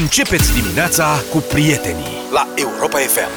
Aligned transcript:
Începeți 0.00 0.52
dimineața 0.54 1.22
cu 1.30 1.38
prietenii 1.38 2.06
la 2.32 2.48
Europa 2.54 2.98
FM. 2.98 3.28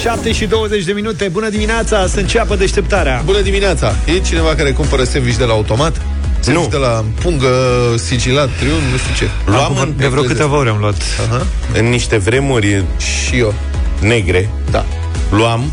7 0.00 0.32
și 0.32 0.46
20 0.46 0.84
de 0.84 0.92
minute, 0.92 1.28
bună 1.28 1.48
dimineața, 1.48 2.06
să 2.06 2.20
înceapă 2.20 2.56
deșteptarea. 2.56 3.22
Bună 3.24 3.40
dimineața! 3.40 3.94
E 4.14 4.18
cineva 4.18 4.54
care 4.54 4.72
cumpără 4.72 5.04
sandwich 5.04 5.36
de 5.38 5.44
la 5.44 5.52
automat? 5.52 6.00
Sandwich 6.40 6.70
de 6.70 6.76
la 6.76 7.04
pungă, 7.22 7.48
sigilat, 7.96 8.48
triun, 8.58 8.80
nu 8.92 8.96
știu 8.96 9.14
ce. 9.26 9.30
Luam 9.50 9.76
în, 9.80 9.94
De 9.96 10.06
vreo 10.06 10.22
câteva 10.22 10.56
ore 10.56 10.68
am 10.70 10.78
luat. 10.78 10.94
Aha. 11.28 11.46
în 11.74 11.88
niște 11.88 12.16
vremuri 12.16 12.84
Și 12.98 13.38
eu. 13.38 13.54
negre, 14.00 14.50
Da. 14.70 14.84
luam 15.30 15.70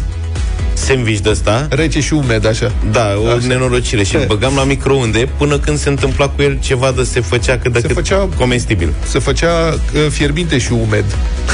sandwich 0.74 1.20
de 1.20 1.30
ăsta, 1.30 1.68
Rece 1.70 2.02
și 2.02 2.14
umed, 2.14 2.46
așa. 2.46 2.72
da, 2.92 3.14
o 3.24 3.28
Așa. 3.28 3.48
nenorocire 3.48 4.04
și 4.04 4.16
îl 4.16 4.24
băgam 4.28 4.56
la 4.56 4.64
microunde 4.64 5.28
până 5.38 5.58
când 5.60 5.78
se 5.78 5.90
întâmpla 5.90 6.30
cu 6.30 6.42
el 6.42 6.58
ceva 6.62 6.92
de 6.92 7.04
se 7.04 7.20
făcea 7.22 7.58
cât 7.58 7.74
de 7.74 7.80
Se 7.80 7.88
cât 7.88 7.96
făcea- 7.96 8.30
comestibil. 8.38 8.94
Se 9.08 9.20
făcea 9.20 9.50
uh, 9.74 10.06
fierbinte 10.10 10.58
și 10.58 10.72
umed. 10.72 11.06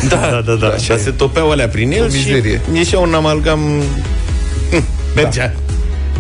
Da, 0.08 0.16
Da, 0.32 0.42
da, 0.46 0.54
da. 0.54 0.68
Dar 0.88 0.98
se 0.98 1.12
topeau 1.12 1.52
alea 1.52 1.68
prin 1.68 1.92
el 1.92 2.04
O 2.04 2.06
mizerie. 2.12 2.62
și 2.72 2.78
ieșea 2.78 3.00
un 3.00 3.14
amalgam... 3.14 3.60
Hm, 4.72 4.84
Mergea. 5.16 5.54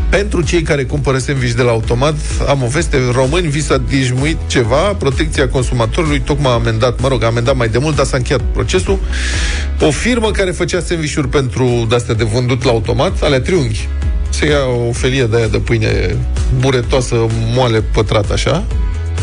Pentru 0.10 0.42
cei 0.42 0.62
care 0.62 0.84
cumpără 0.84 1.18
sandwich 1.18 1.54
de 1.54 1.62
la 1.62 1.72
automat, 1.72 2.16
am 2.48 2.64
o 2.64 2.68
veste, 2.68 2.98
români 3.12 3.48
vi 3.48 3.62
s-a 3.62 3.78
dijmuit 3.78 4.38
ceva, 4.48 4.76
protecția 4.76 5.50
consumatorului 5.50 6.20
tocmai 6.20 6.52
a 6.52 6.54
amendat, 6.54 7.02
mă 7.02 7.08
rog, 7.08 7.24
a 7.24 7.26
amendat 7.26 7.56
mai 7.56 7.68
de 7.68 7.78
mult, 7.78 7.96
dar 7.96 8.06
s-a 8.06 8.18
încheiat 8.18 8.42
procesul. 8.54 9.00
O 9.82 9.92
firmă 9.92 10.32
care 10.32 10.52
făcea 10.52 10.80
sandvișuri 10.80 11.28
pentru 11.28 11.86
de-astea 11.90 12.14
de 12.14 12.24
vândut 12.24 12.64
la 12.64 12.72
automat, 12.72 13.22
alea 13.22 13.42
triunghi. 13.42 13.88
Se 14.30 14.46
ia 14.46 14.66
o 14.88 14.92
felie 14.92 15.24
de 15.24 15.38
aia 15.38 15.48
de 15.48 15.58
pâine 15.58 16.18
buretoasă, 16.60 17.16
moale, 17.54 17.82
pătrată 17.82 18.34
așa, 18.34 18.64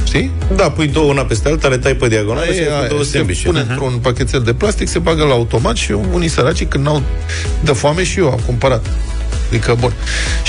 știi? 0.04 0.30
Da, 0.56 0.70
pui 0.70 0.86
două 0.86 1.10
una 1.10 1.22
peste 1.22 1.48
alta, 1.48 1.68
le 1.68 1.78
tai 1.78 1.94
pe 1.94 2.08
diagonală 2.08 2.52
și 2.52 2.60
Aia, 2.60 2.72
ai 2.72 2.78
aia, 2.78 2.88
două 2.88 3.02
se 3.02 3.16
sandwich 3.16 3.42
pune 3.42 3.60
într-un 3.68 3.98
pachetel 4.02 4.40
de 4.40 4.52
plastic, 4.54 4.88
se 4.88 4.98
bagă 4.98 5.24
la 5.24 5.32
automat 5.32 5.76
și 5.76 5.92
unii 6.12 6.28
săraci 6.28 6.64
când 6.64 6.84
n-au 6.84 7.02
de 7.64 7.72
foame 7.72 8.04
și 8.04 8.18
eu 8.18 8.30
am 8.30 8.40
cumpărat. 8.46 8.86
Adică, 9.48 9.76
bun. 9.80 9.92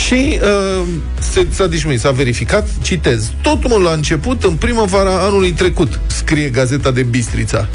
Și 0.08 0.40
uh, 0.42 0.88
se, 1.20 1.48
s-a 1.50 1.68
dișmuit, 1.68 2.00
s-a 2.00 2.12
verificat, 2.12 2.68
citez. 2.82 3.32
Totul 3.42 3.88
a 3.88 3.94
început 3.94 4.44
în 4.44 4.54
primăvara 4.54 5.20
anului 5.20 5.52
trecut, 5.52 6.00
scrie 6.08 6.50
gazeta 6.50 6.92
de 6.92 7.04
Bistrița. 7.04 7.68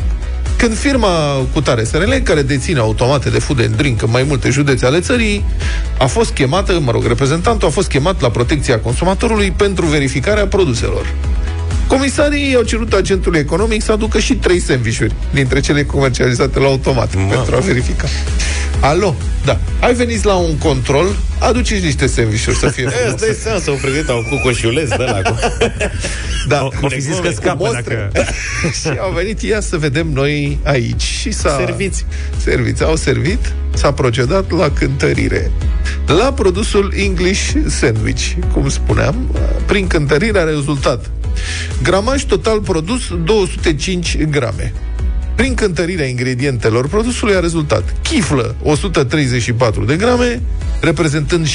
Când 0.56 0.76
firma 0.76 1.08
Cutare 1.52 1.84
SRL, 1.84 2.12
care 2.12 2.42
deține 2.42 2.78
automate 2.78 3.30
de 3.30 3.38
food 3.38 3.60
and 3.60 3.76
drink 3.76 4.02
în 4.02 4.10
mai 4.10 4.22
multe 4.22 4.50
județe 4.50 4.86
ale 4.86 5.00
țării, 5.00 5.44
a 5.98 6.06
fost 6.06 6.30
chemată, 6.30 6.80
mă 6.80 6.90
rog, 6.90 7.06
reprezentantul 7.06 7.68
a 7.68 7.70
fost 7.70 7.88
chemat 7.88 8.20
la 8.20 8.30
protecția 8.30 8.80
consumatorului 8.80 9.50
pentru 9.50 9.86
verificarea 9.86 10.46
produselor. 10.46 11.14
Comisarii 11.86 12.54
au 12.54 12.62
cerut 12.62 12.92
agentului 12.92 13.38
economic 13.40 13.82
să 13.82 13.92
aducă 13.92 14.18
și 14.18 14.34
trei 14.34 14.60
sandvișuri 14.60 15.14
dintre 15.32 15.60
cele 15.60 15.84
comercializate 15.84 16.58
la 16.58 16.66
automat 16.66 17.14
Mamă. 17.14 17.32
pentru 17.32 17.56
a 17.56 17.58
verifica. 17.58 18.08
Alo, 18.80 19.14
da. 19.44 19.58
Ai 19.80 19.94
venit 19.94 20.24
la 20.24 20.34
un 20.34 20.58
control, 20.58 21.06
aduceți 21.38 21.84
niște 21.84 22.06
sandvișuri 22.06 22.56
să 22.56 22.66
fie 22.68 22.84
E, 22.84 22.88
frumos. 22.88 23.12
îți 23.12 23.24
dai 23.26 23.36
seama 23.42 23.58
să 23.58 23.70
o 23.70 23.74
pregăteau 23.74 24.26
cu 24.30 24.40
coșiuleț 24.42 24.88
de 24.88 24.96
la 25.04 25.20
cu... 25.30 25.34
Da, 26.48 26.62
O, 26.64 26.68
o 26.80 26.88
fi 26.88 27.00
zis 27.00 27.14
că 27.18 27.28
cu 27.28 27.34
scapă 27.34 27.64
mostre. 27.72 28.10
dacă... 28.12 28.26
și 28.80 28.98
au 29.00 29.12
venit, 29.12 29.42
ia 29.42 29.60
să 29.60 29.76
vedem 29.76 30.06
noi 30.12 30.58
aici. 30.64 31.02
Și 31.02 31.30
s-a... 31.32 31.56
Serviți. 31.66 32.06
Serviți. 32.44 32.82
Au 32.84 32.96
servit, 32.96 33.52
s-a 33.74 33.92
procedat 33.92 34.50
la 34.50 34.70
cântărire. 34.70 35.50
La 36.06 36.32
produsul 36.32 36.92
English 36.96 37.52
Sandwich, 37.66 38.22
cum 38.52 38.68
spuneam, 38.68 39.30
prin 39.66 39.86
cântărire 39.86 40.38
a 40.38 40.42
rezultat 40.44 41.10
gramaj 41.82 42.22
total 42.24 42.60
produs 42.60 43.00
205 43.24 44.16
grame. 44.30 44.72
Prin 45.34 45.54
cântărirea 45.54 46.06
ingredientelor 46.06 46.88
produsului 46.88 47.34
a 47.34 47.40
rezultat 47.40 47.94
chiflă 48.02 48.54
134 48.62 49.84
de 49.84 49.96
grame, 49.96 50.40
reprezentând 50.80 51.46
65% 51.46 51.50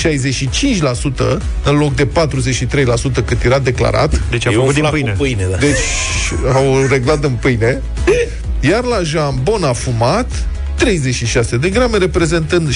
în 1.64 1.78
loc 1.78 1.96
de 1.96 2.08
43% 2.08 3.26
cât 3.26 3.44
era 3.44 3.60
declarat. 3.60 4.22
Deci 4.30 4.48
a 4.48 4.52
E 4.52 4.58
un 4.58 4.60
făcut 4.60 4.74
din 4.74 4.84
flac 4.84 4.94
pâine. 4.94 5.12
cu 5.12 5.18
pâine, 5.18 5.48
da. 5.52 5.58
Deci 5.58 5.78
au 6.54 6.86
reglat 6.90 7.24
în 7.24 7.32
pâine. 7.32 7.82
Iar 8.60 8.84
la 8.84 9.02
jambon 9.04 9.64
afumat, 9.64 10.48
36 10.76 11.58
de 11.58 11.70
grame, 11.70 11.98
reprezentând 11.98 12.70
17% 12.70 12.74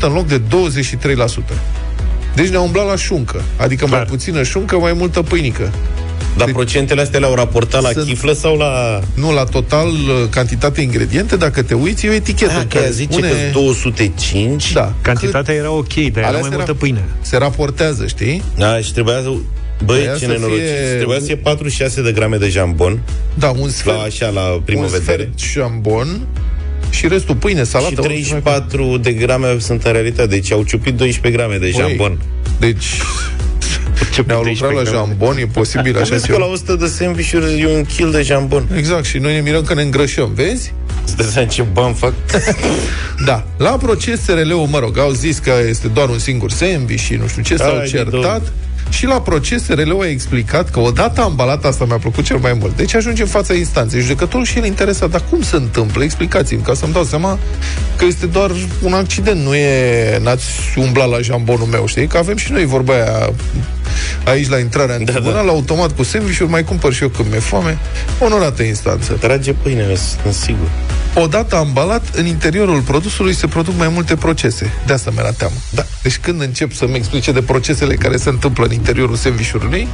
în 0.00 0.12
loc 0.12 0.26
de 0.26 0.40
23%. 0.40 0.42
Deci 2.34 2.48
ne-a 2.48 2.60
umblat 2.60 2.86
la 2.86 2.96
șuncă. 2.96 3.42
Adică 3.56 3.86
mai 3.86 3.94
Clar. 3.94 4.06
puțină 4.06 4.42
șuncă, 4.42 4.76
mai 4.76 4.92
multă 4.92 5.22
pâinică. 5.22 5.72
Dar 6.36 6.46
Deci- 6.46 6.54
procentele 6.54 7.00
astea 7.00 7.18
le-au 7.20 7.34
raportat 7.34 7.82
la 7.82 7.88
Sunt- 7.90 8.06
chiflă 8.06 8.32
sau 8.32 8.56
la... 8.56 9.00
Nu, 9.14 9.32
la 9.32 9.44
total, 9.44 9.88
uh, 9.88 10.28
cantitate 10.30 10.80
ingrediente, 10.80 11.36
dacă 11.36 11.62
te 11.62 11.74
uiți, 11.74 12.06
e 12.06 12.08
o 12.08 12.12
etichetă 12.12 12.52
Ah, 12.52 12.58
în 12.62 12.68
că 12.68 12.76
care 12.78 12.90
zice 12.90 13.12
spune... 13.12 13.28
că 13.28 13.34
205? 13.52 14.72
Da, 14.72 14.92
Cantitatea 15.02 15.54
era 15.54 15.70
ok, 15.70 15.94
dar 15.94 16.04
era 16.16 16.26
Alea 16.26 16.40
mai 16.40 16.48
se 16.50 16.56
multă 16.56 16.74
ra- 16.74 16.78
pâine. 16.78 17.04
se 17.20 17.36
raportează, 17.36 18.06
știi? 18.06 18.42
Da, 18.56 18.78
și 18.80 18.92
trebuia 18.92 19.14
să... 19.22 19.28
Băi, 19.84 19.96
Trebuia 19.96 20.12
ce 20.18 20.24
să 20.24 20.30
nenorocit. 20.30 20.58
fie- 20.62 20.96
Trebuia 20.96 21.18
să 21.18 21.24
fie 21.24 21.36
46 21.36 22.02
de 22.02 22.12
grame 22.12 22.36
de 22.36 22.48
jambon, 22.48 23.00
Da, 23.34 23.52
un 23.60 23.68
sfert, 23.70 23.96
la 23.96 24.02
așa, 24.02 24.28
la 24.28 24.60
primă 24.64 24.80
un 24.82 24.88
vedere. 24.88 25.30
sfert 25.36 25.38
jambon 25.52 26.26
și 26.92 27.08
restul 27.08 27.34
pâine, 27.34 27.62
salată. 27.64 27.92
Și 27.94 27.98
orice 28.00 28.32
mai 28.32 28.42
34 28.42 28.96
de 28.96 29.12
grame 29.12 29.56
sunt 29.58 29.82
în 29.84 29.92
realitate, 29.92 30.28
deci 30.28 30.52
au 30.52 30.62
ciupit 30.62 30.94
12 30.94 31.40
grame 31.42 31.58
de 31.58 31.70
Băi, 31.70 31.80
jambon. 31.88 32.18
Deci, 32.58 32.86
ne-au 34.26 34.42
lucrat 34.42 34.72
la 34.74 34.82
jambon, 34.90 35.36
e 35.36 35.46
posibil 35.46 35.96
așa 35.98 36.10
Vezi 36.10 36.26
că 36.26 36.32
ceva. 36.32 36.44
la 36.46 36.52
100 36.52 36.74
de 36.76 36.86
sandvișuri 36.86 37.60
e 37.60 37.66
un 37.76 37.84
kil 37.84 38.10
de 38.10 38.22
jambon. 38.22 38.66
Exact, 38.76 39.04
și 39.04 39.18
noi 39.18 39.32
ne 39.34 39.40
mirăm 39.40 39.62
că 39.64 39.74
ne 39.74 39.82
îngrășăm, 39.82 40.32
vezi? 40.34 40.72
Îți 41.04 41.16
dai 41.16 41.26
seama 41.26 41.48
ce 41.48 41.62
bani 41.72 41.94
fac? 41.94 42.12
Da. 43.26 43.46
La 43.56 43.70
proces 43.70 44.20
SRL-ul, 44.22 44.66
mă 44.70 44.78
rog, 44.78 44.98
au 44.98 45.10
zis 45.10 45.38
că 45.38 45.52
este 45.68 45.88
doar 45.88 46.08
un 46.08 46.18
singur 46.18 46.50
sandwich 46.50 47.02
și 47.02 47.14
nu 47.14 47.26
știu 47.26 47.42
ce, 47.42 47.56
s-au 47.56 47.76
Hai, 47.76 47.86
certat. 47.86 48.10
domnule. 48.10 48.42
Și 48.88 49.06
la 49.06 49.20
proces 49.20 49.64
SRL-ul 49.64 50.02
a 50.02 50.08
explicat 50.08 50.70
că 50.70 50.80
odată 50.80 51.20
ambalat 51.20 51.64
asta 51.64 51.84
mi-a 51.84 51.98
plăcut 51.98 52.24
cel 52.24 52.36
mai 52.36 52.56
mult. 52.60 52.76
Deci 52.76 52.94
ajunge 52.94 53.22
în 53.22 53.28
fața 53.28 53.54
instanței. 53.54 54.00
Judecătorul 54.00 54.46
și 54.46 54.58
el 54.58 54.64
interesat, 54.64 55.10
dar 55.10 55.24
cum 55.30 55.42
se 55.42 55.56
întâmplă? 55.56 56.04
Explicați-mi, 56.04 56.62
ca 56.62 56.74
să-mi 56.74 56.92
dau 56.92 57.04
seama 57.04 57.38
că 57.96 58.04
este 58.04 58.26
doar 58.26 58.50
un 58.82 58.92
accident, 58.92 59.40
nu 59.40 59.54
e 59.54 60.18
n-ați 60.18 60.44
umblat 60.76 61.08
la 61.08 61.20
jambonul 61.20 61.66
meu, 61.66 61.86
știi? 61.86 62.06
Că 62.06 62.18
avem 62.18 62.36
și 62.36 62.52
noi 62.52 62.64
vorba 62.64 62.92
aia 62.92 63.32
aici 64.24 64.48
la 64.48 64.58
intrarea 64.58 64.94
în 64.96 65.04
Da, 65.04 65.12
tribunal, 65.12 65.44
da. 65.44 65.50
automat 65.50 65.96
cu 65.96 66.02
sandwich 66.02 66.44
mai 66.46 66.64
cumpăr 66.64 66.92
și 66.92 67.02
eu 67.02 67.08
când 67.08 67.28
mi-e 67.30 67.38
foame. 67.38 67.78
Onorată 68.18 68.62
instanță. 68.62 69.12
Trage 69.12 69.52
pâinele, 69.52 69.96
sunt 70.22 70.34
sigur. 70.34 70.68
Odată 71.14 71.56
ambalat, 71.56 72.02
în 72.14 72.26
interiorul 72.26 72.80
produsului 72.80 73.34
se 73.34 73.46
produc 73.46 73.76
mai 73.76 73.88
multe 73.88 74.16
procese. 74.16 74.72
De 74.86 74.92
asta 74.92 75.10
mi-era 75.10 75.30
teamă. 75.30 75.54
Da. 75.70 75.84
Deci 76.02 76.16
când 76.18 76.40
încep 76.40 76.72
să-mi 76.72 76.96
explice 76.96 77.32
de 77.32 77.42
procesele 77.42 77.94
care 77.94 78.16
se 78.16 78.28
întâmplă 78.28 78.64
în 78.64 78.72
interiorul 78.72 79.16
sandvișului, 79.16 79.88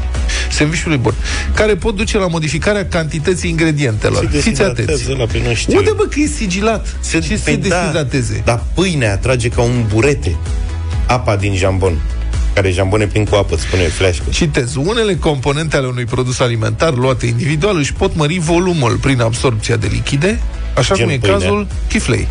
sandvișului 0.51 0.97
bun, 0.97 1.15
care 1.55 1.75
pot 1.77 1.97
duce 1.97 2.19
la 2.19 2.27
modificarea 2.27 2.87
cantității 2.87 3.51
ingredientelor. 3.51 4.29
Se 4.33 4.39
Fiți 4.39 4.63
atenți. 4.63 4.87
deshidratează 4.87 5.15
la 5.19 5.43
pe 5.43 5.49
nu 5.49 5.55
știu. 5.55 5.79
Unde 5.79 5.91
bă 5.97 6.03
că 6.03 6.21
e 6.21 6.27
sigilat? 6.27 6.97
Se, 7.01 7.19
ce 7.19 7.37
se 7.37 7.43
Păi 7.45 7.57
da, 7.57 7.77
deshidrateze? 7.79 8.43
Dar 8.45 8.63
pâinea 8.75 9.17
trage 9.19 9.49
ca 9.49 9.61
un 9.61 9.85
burete 9.93 10.37
apa 11.07 11.37
din 11.37 11.55
jambon. 11.57 12.01
Care 12.59 12.71
jambon 12.71 13.01
e 13.01 13.07
plin 13.07 13.25
cu 13.25 13.35
apă, 13.35 13.55
îți 13.55 13.63
spune 13.63 13.83
fleașcă. 13.83 14.25
Citez, 14.31 14.75
unele 14.75 15.15
componente 15.15 15.77
ale 15.77 15.87
unui 15.87 16.05
produs 16.05 16.41
alimentar 16.41 16.95
luate 16.95 17.27
individual 17.27 17.77
își 17.77 17.93
pot 17.93 18.15
mări 18.15 18.39
volumul 18.39 18.97
prin 18.97 19.21
absorpția 19.21 19.77
de 19.77 19.89
lichide, 19.91 20.41
așa 20.78 20.94
Gen 20.94 21.05
cum 21.05 21.15
e 21.15 21.19
pâinea. 21.19 21.39
cazul 21.39 21.66
chiflei. 21.89 22.28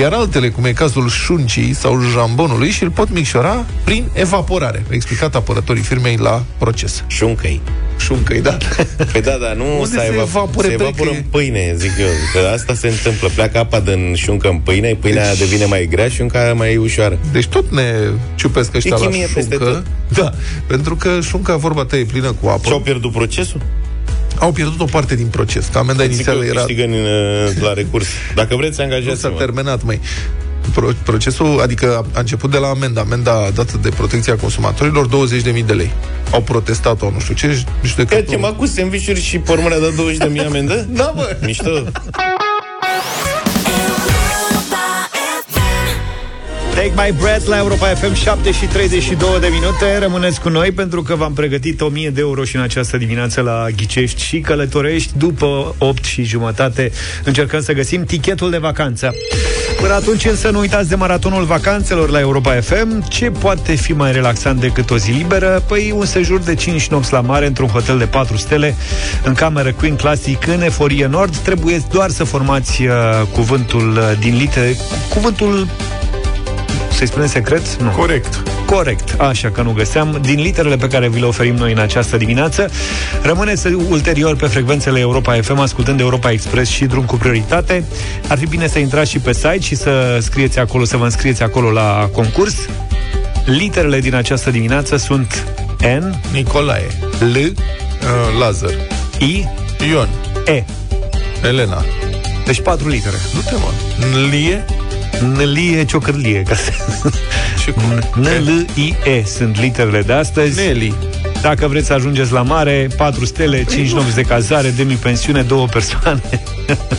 Iar 0.00 0.12
altele, 0.12 0.48
cum 0.48 0.64
e 0.64 0.72
cazul 0.72 1.08
șuncii 1.08 1.74
sau 1.74 2.00
jambonului, 2.12 2.70
și 2.70 2.82
îl 2.82 2.90
pot 2.90 3.10
micșora 3.12 3.64
prin 3.84 4.04
evaporare. 4.12 4.82
A 4.90 4.94
explicat 4.94 5.34
apărătorii 5.34 5.82
firmei 5.82 6.16
la 6.16 6.42
proces. 6.58 7.04
Șuncăi. 7.06 7.60
Șuncăi, 7.98 8.40
da. 8.40 8.56
Păi 9.12 9.20
da, 9.20 9.36
da, 9.40 9.52
nu 9.52 9.64
Unde 9.80 9.84
să 9.86 9.98
se 10.00 10.06
evap- 10.12 10.20
evapore 10.28 10.66
se 10.66 10.72
evaporă 10.72 11.10
pe- 11.10 11.16
în 11.16 11.22
pâine, 11.30 11.74
zic 11.76 11.90
eu. 12.00 12.06
Că 12.32 12.48
asta 12.54 12.74
se 12.74 12.88
întâmplă. 12.88 13.28
Pleacă 13.34 13.58
apa 13.58 13.80
din 13.80 14.14
șuncă 14.16 14.48
în 14.48 14.56
pâine, 14.58 14.94
pâinea 15.00 15.28
Deci- 15.28 15.38
devine 15.38 15.64
mai 15.64 15.86
grea, 15.90 16.08
șunca 16.08 16.38
aia 16.42 16.54
mai 16.54 16.76
ușoară. 16.76 17.18
Deci 17.32 17.46
tot 17.46 17.70
ne 17.72 17.84
ciupesc 18.34 18.74
ăștia 18.74 18.96
E 18.96 19.00
la 19.00 19.06
chimie 19.06 19.28
peste 19.34 19.54
șuncă. 19.54 19.64
tot. 19.72 19.84
Da, 20.24 20.32
pentru 20.66 20.96
că 20.96 21.18
șunca, 21.22 21.56
vorba 21.56 21.84
ta, 21.84 21.96
e 21.96 22.04
plină 22.04 22.32
cu 22.40 22.48
apă. 22.48 22.60
Și-au 22.66 22.80
pierdut 22.80 23.12
procesul? 23.12 23.60
Au 24.38 24.52
pierdut 24.52 24.80
o 24.80 24.84
parte 24.84 25.14
din 25.14 25.26
proces. 25.26 25.68
Că 25.72 25.78
amenda 25.78 26.02
Zic 26.02 26.10
eu, 26.10 26.14
inițială 26.16 26.44
era... 26.44 26.54
câștigă 26.64 26.82
în, 26.82 26.92
uh, 26.92 27.62
la 27.62 27.72
recurs. 27.72 28.06
Dacă 28.34 28.56
vreți, 28.56 28.80
Nu 28.80 28.86
s-a 28.88 28.94
angajați-mă. 28.94 29.30
terminat, 29.38 29.82
mai. 29.82 30.00
Pro- 30.74 30.90
procesul, 31.02 31.60
adică 31.62 32.06
a 32.14 32.18
început 32.18 32.50
de 32.50 32.56
la 32.58 32.68
amenda, 32.68 33.00
amenda 33.00 33.48
dată 33.54 33.78
de 33.82 33.88
protecția 33.88 34.36
consumatorilor, 34.36 35.06
20.000 35.08 35.64
de 35.66 35.72
lei. 35.72 35.90
Au 36.30 36.40
protestat 36.42 37.02
o 37.02 37.10
nu 37.10 37.18
știu 37.20 37.34
ce, 37.34 37.46
Că 37.46 37.86
judecătorul... 37.86 38.30
ce 38.30 38.36
m-a 38.36 38.52
cu 38.52 38.66
sandvișuri 38.66 39.20
și 39.20 39.38
pe 39.38 39.52
urmă 39.52 39.68
ne-a 39.68 39.78
dat 39.78 39.94
20 39.94 40.16
de 40.18 40.28
mii 40.32 40.40
amendă? 40.44 40.86
Da, 40.90 41.12
bă! 41.16 41.36
Mișto. 41.44 41.70
Take 46.84 46.96
My 46.96 47.12
Breath 47.20 47.46
la 47.46 47.56
Europa 47.56 47.86
FM 47.86 48.14
7 48.14 48.52
și 48.52 48.66
32 48.66 49.40
de 49.40 49.46
minute. 49.46 49.98
Rămâneți 49.98 50.40
cu 50.40 50.48
noi 50.48 50.72
pentru 50.72 51.02
că 51.02 51.14
v-am 51.14 51.32
pregătit 51.32 51.80
1000 51.80 52.10
de 52.10 52.20
euro 52.20 52.44
și 52.44 52.56
în 52.56 52.62
această 52.62 52.96
dimineață 52.96 53.40
la 53.40 53.66
Ghicești 53.76 54.22
și 54.22 54.40
Călătorești. 54.40 55.12
După 55.18 55.74
8 55.78 56.04
și 56.04 56.22
jumătate 56.22 56.92
încercăm 57.24 57.62
să 57.62 57.72
găsim 57.72 58.04
tichetul 58.04 58.50
de 58.50 58.58
vacanță. 58.58 59.14
Până 59.80 59.92
atunci 59.92 60.24
însă 60.24 60.50
nu 60.50 60.58
uitați 60.58 60.88
de 60.88 60.94
maratonul 60.94 61.44
vacanțelor 61.44 62.10
la 62.10 62.20
Europa 62.20 62.60
FM 62.60 63.08
Ce 63.08 63.30
poate 63.30 63.74
fi 63.74 63.92
mai 63.92 64.12
relaxant 64.12 64.60
decât 64.60 64.90
o 64.90 64.96
zi 64.96 65.10
liberă? 65.10 65.62
Păi 65.68 65.92
un 65.96 66.04
sejur 66.04 66.40
de 66.40 66.54
5 66.54 66.88
nopți 66.88 67.12
la 67.12 67.20
mare 67.20 67.46
într-un 67.46 67.68
hotel 67.68 67.98
de 67.98 68.06
4 68.06 68.36
stele 68.36 68.76
În 69.22 69.34
cameră 69.34 69.72
Queen 69.72 69.96
Classic 69.96 70.46
în 70.46 70.62
Eforie 70.62 71.06
Nord. 71.06 71.36
Trebuie 71.36 71.82
doar 71.92 72.10
să 72.10 72.24
formați 72.24 72.82
uh, 72.82 72.92
cuvântul 73.32 73.90
uh, 73.96 74.18
din 74.18 74.36
litere 74.36 74.76
Cuvântul 75.08 75.68
să-i 76.94 77.06
spunem 77.06 77.28
secret? 77.28 77.82
Nu. 77.82 77.88
Corect. 77.88 78.42
Corect, 78.66 79.20
așa 79.20 79.50
că 79.50 79.62
nu 79.62 79.72
găseam. 79.72 80.18
Din 80.22 80.40
literele 80.40 80.76
pe 80.76 80.88
care 80.88 81.08
vi 81.08 81.20
le 81.20 81.26
oferim 81.26 81.54
noi 81.54 81.72
în 81.72 81.78
această 81.78 82.16
dimineață, 82.16 82.70
rămâneți 83.22 83.66
ulterior 83.66 84.36
pe 84.36 84.46
frecvențele 84.46 85.00
Europa 85.00 85.40
FM, 85.40 85.58
ascultând 85.58 86.00
Europa 86.00 86.30
Express 86.30 86.70
și 86.70 86.84
drum 86.84 87.04
cu 87.04 87.16
prioritate. 87.16 87.84
Ar 88.28 88.38
fi 88.38 88.46
bine 88.46 88.66
să 88.66 88.78
intrați 88.78 89.10
și 89.10 89.18
pe 89.18 89.32
site 89.32 89.60
și 89.60 89.74
să 89.74 90.18
scrieți 90.20 90.58
acolo, 90.58 90.84
să 90.84 90.96
vă 90.96 91.04
înscrieți 91.04 91.42
acolo 91.42 91.70
la 91.70 92.08
concurs. 92.12 92.54
Literele 93.44 94.00
din 94.00 94.14
această 94.14 94.50
dimineață 94.50 94.96
sunt 94.96 95.46
N, 95.80 96.20
Nicolae, 96.32 96.86
L, 97.18 97.36
uh, 97.36 97.52
Lazar, 98.40 98.70
I, 99.18 99.44
Ion, 99.90 100.08
E. 100.46 100.64
Elena. 101.42 101.84
Deci 102.44 102.60
patru 102.60 102.88
litere. 102.88 103.16
Nu 103.34 103.40
te 103.40 103.54
mă. 103.54 103.70
Nlie, 105.20 105.34
Nălie 105.36 105.84
ciocârlie. 105.84 106.42
Ca 106.42 106.54
să... 106.54 106.72
și 107.62 107.70
cum? 107.70 108.22
N-L-I-E 108.22 109.24
sunt 109.24 109.60
literele 109.60 110.02
de 110.02 110.12
astăzi. 110.12 110.60
Nelly. 110.60 110.94
Dacă 111.40 111.68
vreți 111.68 111.86
să 111.86 111.92
ajungeți 111.92 112.32
la 112.32 112.42
mare, 112.42 112.88
4 112.96 113.24
stele, 113.24 113.64
5 113.64 113.92
nopți 113.92 114.14
de 114.14 114.22
cazare, 114.22 114.68
demi-pensiune, 114.70 115.42
două 115.42 115.66
persoane. 115.66 116.22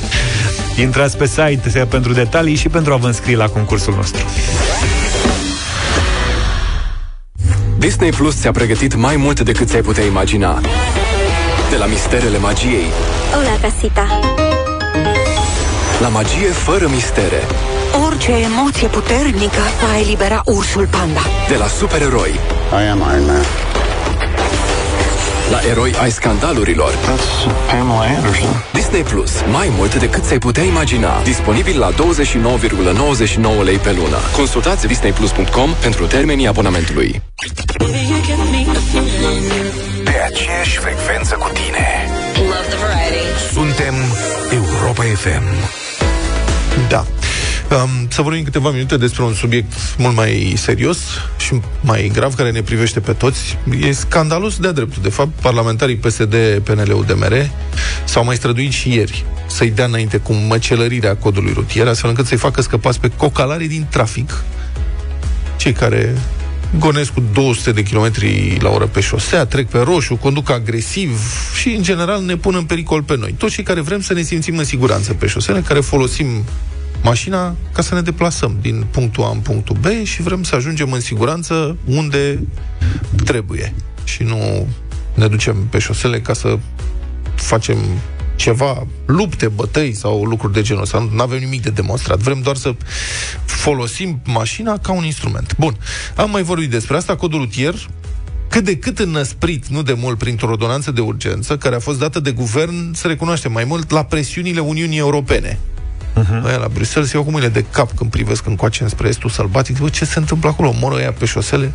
Intrați 0.81 1.17
pe 1.17 1.25
site 1.25 1.85
pentru 1.89 2.13
detalii 2.13 2.55
și 2.55 2.69
pentru 2.69 2.93
a 2.93 2.95
vă 2.95 3.07
înscrie 3.07 3.35
la 3.35 3.47
concursul 3.47 3.93
nostru. 3.95 4.25
Disney 7.77 8.09
Plus 8.09 8.35
ți-a 8.39 8.51
pregătit 8.51 8.95
mai 8.95 9.15
mult 9.15 9.39
decât 9.39 9.67
ți-ai 9.67 9.81
putea 9.81 10.03
imagina. 10.03 10.61
De 11.69 11.77
la 11.77 11.85
misterele 11.85 12.37
magiei 12.37 12.85
Hola, 13.33 13.57
casita. 13.61 14.19
La 16.01 16.07
magie 16.07 16.47
fără 16.47 16.87
mistere, 16.87 17.41
Orice 18.05 18.31
emoție 18.31 18.87
puternică 18.87 19.61
va 19.81 19.99
elibera 19.99 20.41
ursul 20.45 20.87
panda. 20.87 21.19
de 21.49 21.55
la 21.55 21.67
supereroi 21.67 22.29
I 22.71 22.89
am 22.89 22.97
Iron 22.97 23.25
Man. 23.25 23.45
la 25.51 25.59
eroi 25.69 25.93
ai 26.01 26.11
scandalurilor. 26.11 26.89
That's 26.91 27.51
Pamela 27.69 28.15
Anderson. 28.15 28.63
Disney 28.73 29.01
Plus, 29.03 29.31
mai 29.51 29.71
mult 29.77 29.95
decât 29.95 30.23
ți-ai 30.25 30.37
putea 30.39 30.63
imagina. 30.63 31.21
Disponibil 31.23 31.79
la 31.79 31.91
29,99 31.91 33.63
lei 33.63 33.77
pe 33.77 33.91
lună. 33.91 34.17
Consultați 34.35 34.87
disneyplus.com 34.87 35.69
pentru 35.81 36.05
termenii 36.05 36.47
abonamentului. 36.47 37.21
Pe 40.03 40.21
aceeași 40.25 40.77
frecvență 40.77 41.35
cu 41.35 41.49
tine 41.53 42.09
Love 42.35 42.67
the 42.69 42.77
variety. 42.77 43.53
Suntem 43.53 43.93
Europa 44.51 45.01
FM 45.03 45.43
Da. 46.87 47.05
Um, 47.71 48.07
să 48.09 48.21
vorbim 48.21 48.43
câteva 48.43 48.69
minute 48.69 48.97
despre 48.97 49.23
un 49.23 49.33
subiect 49.33 49.71
mult 49.97 50.15
mai 50.15 50.53
serios 50.57 50.97
și 51.37 51.61
mai 51.81 52.11
grav, 52.13 52.33
care 52.33 52.51
ne 52.51 52.61
privește 52.61 52.99
pe 52.99 53.13
toți. 53.13 53.57
E 53.81 53.91
scandalos 53.91 54.57
de-a 54.57 54.71
dreptul. 54.71 55.01
De 55.01 55.09
fapt, 55.09 55.29
parlamentarii 55.41 55.95
PSD, 55.95 56.35
PNL, 56.63 56.91
UDMR 56.91 57.49
s-au 58.03 58.23
mai 58.23 58.35
străduit 58.35 58.71
și 58.71 58.93
ieri 58.93 59.25
să-i 59.47 59.69
dea 59.69 59.85
înainte 59.85 60.17
cu 60.17 60.33
măcelărirea 60.33 61.15
codului 61.15 61.53
rutier, 61.53 61.87
astfel 61.87 62.09
încât 62.09 62.25
să-i 62.25 62.37
facă 62.37 62.61
scăpați 62.61 62.99
pe 62.99 63.11
cocalarii 63.17 63.67
din 63.67 63.87
trafic, 63.89 64.43
cei 65.57 65.73
care 65.73 66.15
gonesc 66.79 67.13
cu 67.13 67.23
200 67.33 67.71
de 67.71 67.83
km 67.83 68.11
la 68.59 68.69
oră 68.69 68.85
pe 68.85 68.99
șosea, 68.99 69.45
trec 69.45 69.67
pe 69.67 69.79
roșu, 69.79 70.15
conduc 70.15 70.49
agresiv 70.49 71.19
și, 71.59 71.69
în 71.69 71.83
general, 71.83 72.23
ne 72.23 72.37
pun 72.37 72.55
în 72.55 72.63
pericol 72.63 73.01
pe 73.01 73.17
noi. 73.17 73.35
Toți 73.37 73.53
cei 73.53 73.63
care 73.63 73.81
vrem 73.81 74.01
să 74.01 74.13
ne 74.13 74.21
simțim 74.21 74.57
în 74.57 74.63
siguranță 74.63 75.13
pe 75.13 75.27
șosele, 75.27 75.61
care 75.61 75.79
folosim 75.79 76.27
mașina 77.05 77.55
ca 77.73 77.81
să 77.81 77.95
ne 77.95 78.01
deplasăm 78.01 78.57
din 78.61 78.85
punctul 78.91 79.23
A 79.23 79.29
în 79.29 79.39
punctul 79.39 79.75
B 79.75 79.85
și 80.03 80.21
vrem 80.21 80.43
să 80.43 80.55
ajungem 80.55 80.91
în 80.91 80.99
siguranță 80.99 81.77
unde 81.85 82.39
trebuie 83.25 83.73
și 84.03 84.23
nu 84.23 84.67
ne 85.13 85.27
ducem 85.27 85.67
pe 85.69 85.79
șosele 85.79 86.21
ca 86.21 86.33
să 86.33 86.59
facem 87.35 87.77
ceva, 88.35 88.87
lupte, 89.05 89.47
bătăi 89.47 89.93
sau 89.93 90.23
lucruri 90.23 90.53
de 90.53 90.61
genul 90.61 90.81
ăsta. 90.81 91.09
Nu 91.11 91.21
avem 91.21 91.39
nimic 91.39 91.61
de 91.61 91.69
demonstrat. 91.69 92.17
Vrem 92.17 92.41
doar 92.41 92.55
să 92.55 92.75
folosim 93.45 94.21
mașina 94.25 94.77
ca 94.77 94.91
un 94.91 95.03
instrument. 95.03 95.55
Bun. 95.57 95.77
Am 96.15 96.29
mai 96.29 96.43
vorbit 96.43 96.69
despre 96.69 96.97
asta. 96.97 97.15
Codul 97.15 97.39
rutier 97.39 97.75
cât 98.49 98.63
de 98.63 98.77
cât 98.77 98.99
înăsprit, 98.99 99.67
nu 99.67 99.81
de 99.81 99.93
mult, 99.93 100.17
printr-o 100.17 100.49
ordonanță 100.49 100.91
de 100.91 101.01
urgență, 101.01 101.57
care 101.57 101.75
a 101.75 101.79
fost 101.79 101.99
dată 101.99 102.19
de 102.19 102.31
guvern, 102.31 102.93
să 102.93 103.07
recunoaște 103.07 103.47
mai 103.47 103.63
mult, 103.63 103.91
la 103.91 104.03
presiunile 104.03 104.59
Uniunii 104.59 104.97
Europene. 104.97 105.59
Uh-huh. 106.15 106.45
Aia 106.45 106.57
la 106.57 106.67
Bruxelles 106.67 107.09
se 107.09 107.15
iau 107.15 107.25
cu 107.25 107.31
mâinile 107.31 107.51
de 107.51 107.65
cap 107.71 107.91
când 107.91 108.09
privesc 108.09 108.45
încoace 108.45 108.83
înspre 108.83 109.07
estul 109.07 109.29
sălbatic. 109.29 109.79
Bă, 109.79 109.89
ce 109.89 110.05
se 110.05 110.19
întâmplă 110.19 110.49
acolo? 110.49 110.73
Moră 110.79 110.95
ăia 110.95 111.11
pe 111.11 111.25
șosele? 111.25 111.71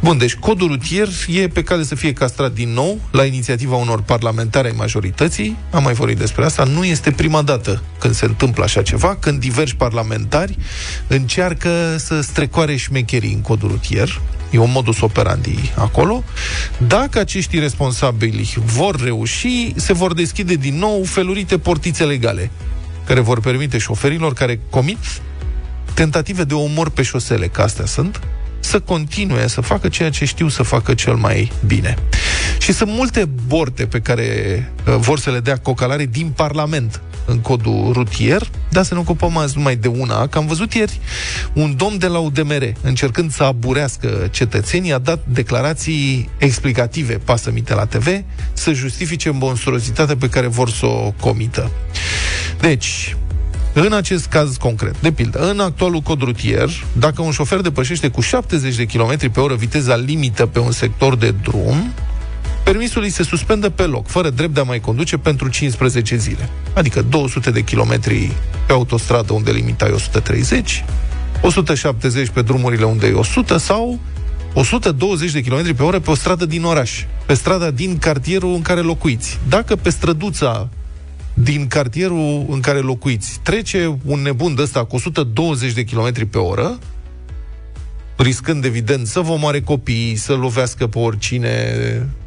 Bun, 0.00 0.18
deci 0.18 0.34
codul 0.34 0.68
rutier 0.68 1.08
e 1.28 1.48
pe 1.48 1.62
cale 1.62 1.82
să 1.82 1.94
fie 1.94 2.12
castrat 2.12 2.52
din 2.52 2.68
nou 2.68 3.00
la 3.10 3.24
inițiativa 3.24 3.76
unor 3.76 4.02
parlamentari 4.02 4.66
ai 4.66 4.74
majorității. 4.76 5.56
Am 5.70 5.82
mai 5.82 5.92
vorbit 5.92 6.18
despre 6.18 6.44
asta. 6.44 6.64
Nu 6.64 6.84
este 6.84 7.10
prima 7.10 7.42
dată 7.42 7.82
când 7.98 8.14
se 8.14 8.24
întâmplă 8.24 8.64
așa 8.64 8.82
ceva, 8.82 9.16
când 9.16 9.40
diversi 9.40 9.76
parlamentari 9.76 10.58
încearcă 11.06 11.70
să 11.96 12.20
strecoare 12.20 12.76
șmecherii 12.76 13.32
în 13.32 13.40
codul 13.40 13.68
rutier. 13.68 14.20
E 14.50 14.58
un 14.58 14.70
modus 14.70 15.00
operandi 15.00 15.72
acolo. 15.74 16.24
Dacă 16.86 17.18
acești 17.18 17.58
responsabili 17.58 18.54
vor 18.64 19.00
reuși, 19.02 19.72
se 19.76 19.92
vor 19.92 20.14
deschide 20.14 20.54
din 20.54 20.78
nou 20.78 21.02
felurite 21.04 21.58
portițe 21.58 22.04
legale 22.04 22.50
care 23.08 23.20
vor 23.20 23.40
permite 23.40 23.78
șoferilor 23.78 24.32
care 24.32 24.60
comit 24.70 24.98
tentative 25.94 26.44
de 26.44 26.54
omor 26.54 26.90
pe 26.90 27.02
șosele, 27.02 27.46
că 27.46 27.62
astea 27.62 27.86
sunt, 27.86 28.20
să 28.60 28.80
continue 28.80 29.46
să 29.46 29.60
facă 29.60 29.88
ceea 29.88 30.10
ce 30.10 30.24
știu 30.24 30.48
să 30.48 30.62
facă 30.62 30.94
cel 30.94 31.14
mai 31.14 31.52
bine. 31.66 31.94
Și 32.58 32.72
sunt 32.72 32.90
multe 32.90 33.28
borte 33.46 33.86
pe 33.86 34.00
care 34.00 34.24
uh, 34.86 34.94
vor 34.96 35.18
să 35.18 35.30
le 35.30 35.40
dea 35.40 35.56
cocalare 35.56 36.06
din 36.06 36.28
Parlament 36.28 37.00
în 37.24 37.38
codul 37.38 37.90
rutier, 37.92 38.48
dar 38.68 38.84
să 38.84 38.94
ne 38.94 39.00
ocupăm 39.00 39.36
azi 39.36 39.56
numai 39.56 39.76
de 39.76 39.88
una, 39.88 40.26
că 40.26 40.38
am 40.38 40.46
văzut 40.46 40.72
ieri 40.72 41.00
un 41.52 41.76
domn 41.76 41.98
de 41.98 42.06
la 42.06 42.18
UDMR, 42.18 42.72
încercând 42.80 43.32
să 43.32 43.42
aburească 43.42 44.28
cetățenii, 44.30 44.92
a 44.92 44.98
dat 44.98 45.24
declarații 45.26 46.28
explicative, 46.38 47.14
pasămite 47.14 47.74
la 47.74 47.84
TV, 47.84 48.06
să 48.52 48.72
justifice 48.72 49.30
monstruozitatea 49.30 50.16
pe 50.16 50.28
care 50.28 50.46
vor 50.46 50.70
să 50.70 50.86
o 50.86 51.14
comită. 51.20 51.70
Deci, 52.60 53.16
în 53.72 53.92
acest 53.92 54.26
caz 54.26 54.56
concret, 54.56 55.00
de 55.00 55.12
pildă, 55.12 55.50
în 55.50 55.60
actualul 55.60 56.00
cod 56.00 56.20
rutier, 56.20 56.70
dacă 56.92 57.22
un 57.22 57.30
șofer 57.30 57.60
depășește 57.60 58.08
cu 58.08 58.20
70 58.20 58.76
de 58.76 58.84
km 58.84 59.30
pe 59.30 59.40
oră 59.40 59.54
viteza 59.54 59.96
limită 59.96 60.46
pe 60.46 60.58
un 60.58 60.72
sector 60.72 61.16
de 61.16 61.30
drum, 61.30 61.92
permisul 62.64 63.02
îi 63.02 63.10
se 63.10 63.22
suspendă 63.22 63.70
pe 63.70 63.82
loc, 63.82 64.06
fără 64.06 64.30
drept 64.30 64.54
de 64.54 64.60
a 64.60 64.62
mai 64.62 64.80
conduce 64.80 65.16
pentru 65.16 65.48
15 65.48 66.16
zile. 66.16 66.48
Adică 66.74 67.02
200 67.02 67.50
de 67.50 67.60
km 67.60 68.00
pe 68.66 68.72
autostradă 68.72 69.32
unde 69.32 69.50
limita 69.50 69.86
e 69.86 69.90
130, 69.90 70.84
170 71.40 72.28
pe 72.28 72.42
drumurile 72.42 72.84
unde 72.84 73.06
e 73.06 73.12
100 73.12 73.56
sau 73.56 73.98
120 74.54 75.30
de 75.30 75.40
km 75.40 75.74
pe 75.74 75.82
oră 75.82 75.98
pe 75.98 76.10
o 76.10 76.14
stradă 76.14 76.46
din 76.46 76.64
oraș, 76.64 77.04
pe 77.26 77.34
strada 77.34 77.70
din 77.70 77.98
cartierul 77.98 78.54
în 78.54 78.62
care 78.62 78.80
locuiți. 78.80 79.38
Dacă 79.48 79.76
pe 79.76 79.90
străduța 79.90 80.68
din 81.42 81.66
cartierul 81.66 82.46
în 82.48 82.60
care 82.60 82.78
locuiți 82.78 83.40
trece 83.42 83.98
un 84.04 84.20
nebun 84.20 84.54
de 84.54 84.62
ăsta 84.62 84.84
cu 84.84 84.96
120 84.96 85.72
de 85.72 85.84
km 85.84 86.28
pe 86.28 86.38
oră, 86.38 86.78
riscând 88.16 88.64
evident 88.64 89.06
să 89.06 89.20
vă 89.20 89.36
moare 89.36 89.60
copiii, 89.60 90.16
să 90.16 90.34
lovească 90.34 90.86
pe 90.86 90.98
oricine, 90.98 91.74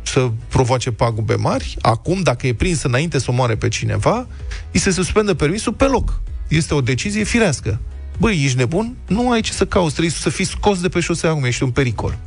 să 0.01 0.29
provoace 0.47 0.91
pagube 0.91 1.35
mari, 1.35 1.77
acum, 1.81 2.21
dacă 2.21 2.47
e 2.47 2.53
prins 2.53 2.83
înainte 2.83 3.19
să 3.19 3.31
omoare 3.31 3.55
pe 3.55 3.67
cineva, 3.67 4.27
îi 4.71 4.79
se 4.79 4.91
suspendă 4.91 5.33
permisul 5.33 5.73
pe 5.73 5.85
loc. 5.85 6.21
Este 6.47 6.73
o 6.73 6.81
decizie 6.81 7.23
firească. 7.23 7.79
Băi, 8.19 8.41
ești 8.43 8.57
nebun? 8.57 8.95
Nu 9.07 9.31
ai 9.31 9.41
ce 9.41 9.51
să 9.51 9.65
cauți, 9.65 9.91
trebuie 9.91 10.13
să 10.13 10.29
fii 10.29 10.45
scos 10.45 10.81
de 10.81 10.89
pe 10.89 10.99
șosea 10.99 11.29
acum, 11.29 11.43
ești 11.43 11.63
un 11.63 11.71
pericol. 11.71 12.17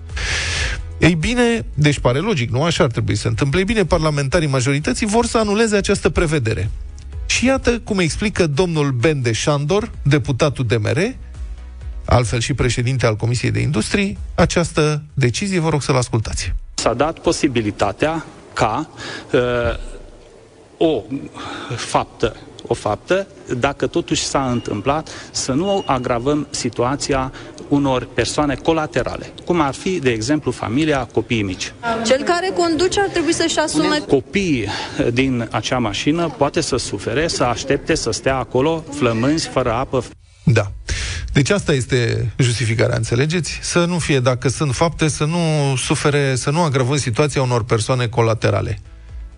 Ei 1.05 1.15
bine, 1.15 1.65
deci 1.75 1.99
pare 1.99 2.19
logic, 2.19 2.51
nu 2.51 2.63
așa 2.63 2.85
ar 2.85 2.91
trebui 2.91 3.15
să 3.15 3.21
se 3.21 3.29
întâmple. 3.29 3.59
Ei 3.59 3.65
bine, 3.65 3.85
parlamentarii 3.85 4.49
majorității 4.49 5.07
vor 5.07 5.27
să 5.27 5.39
anuleze 5.39 5.77
această 5.77 6.11
prevedere. 6.11 6.71
Și 7.27 7.47
iată 7.47 7.79
cum 7.79 7.99
explică 7.99 8.47
domnul 8.47 8.91
Ben 8.91 9.23
de 9.23 9.33
Șandor, 9.33 9.91
deputatul 10.03 10.67
DMR, 10.67 11.15
altfel 12.05 12.41
și 12.41 12.55
președinte 12.55 13.07
al 13.07 13.17
Comisiei 13.17 13.51
de 13.51 13.61
Industrie, 13.61 14.17
această 14.35 15.03
decizie, 15.15 15.61
vă 15.61 15.69
rog 15.69 15.83
să-l 15.83 15.97
ascultați. 15.97 16.53
S-a 16.75 16.95
dat 16.95 17.19
posibilitatea 17.19 18.25
ca 18.53 18.89
uh, 19.33 19.41
o 20.79 21.03
faptă, 21.77 22.37
o 22.67 22.75
faptă, 22.75 23.27
dacă 23.59 23.87
totuși 23.87 24.25
s-a 24.25 24.51
întâmplat, 24.51 25.09
să 25.31 25.53
nu 25.53 25.83
agravăm 25.87 26.47
situația 26.51 27.33
unor 27.69 28.09
persoane 28.15 28.55
colaterale, 28.55 29.33
cum 29.45 29.61
ar 29.61 29.75
fi, 29.75 29.99
de 29.99 30.11
exemplu, 30.11 30.51
familia, 30.51 31.09
copiii 31.13 31.43
mici. 31.43 31.73
Cel 32.07 32.23
care 32.23 32.51
conduce 32.57 33.01
ar 33.01 33.09
trebui 33.09 33.33
să-și 33.33 33.59
asume... 33.59 33.99
Copiii 33.99 34.69
din 35.13 35.49
acea 35.51 35.79
mașină 35.79 36.35
poate 36.39 36.61
să 36.61 36.77
sufere, 36.77 37.29
să 37.29 37.45
aștepte 37.45 37.95
să 37.95 38.11
stea 38.11 38.37
acolo 38.37 38.85
flămânzi, 38.91 39.49
fără 39.49 39.73
apă. 39.73 40.05
Da. 40.45 40.73
Deci 41.33 41.51
asta 41.51 41.73
este 41.73 42.31
justificarea, 42.39 42.97
înțelegeți? 42.97 43.59
Să 43.63 43.85
nu 43.85 43.99
fie, 43.99 44.21
dacă 44.21 44.49
sunt 44.49 44.75
fapte, 44.75 45.09
să 45.09 45.25
nu 45.25 45.75
sufere, 45.77 46.35
să 46.35 46.51
nu 46.51 46.61
agravăm 46.61 46.97
situația 46.97 47.43
unor 47.43 47.65
persoane 47.65 48.07
colaterale. 48.07 48.79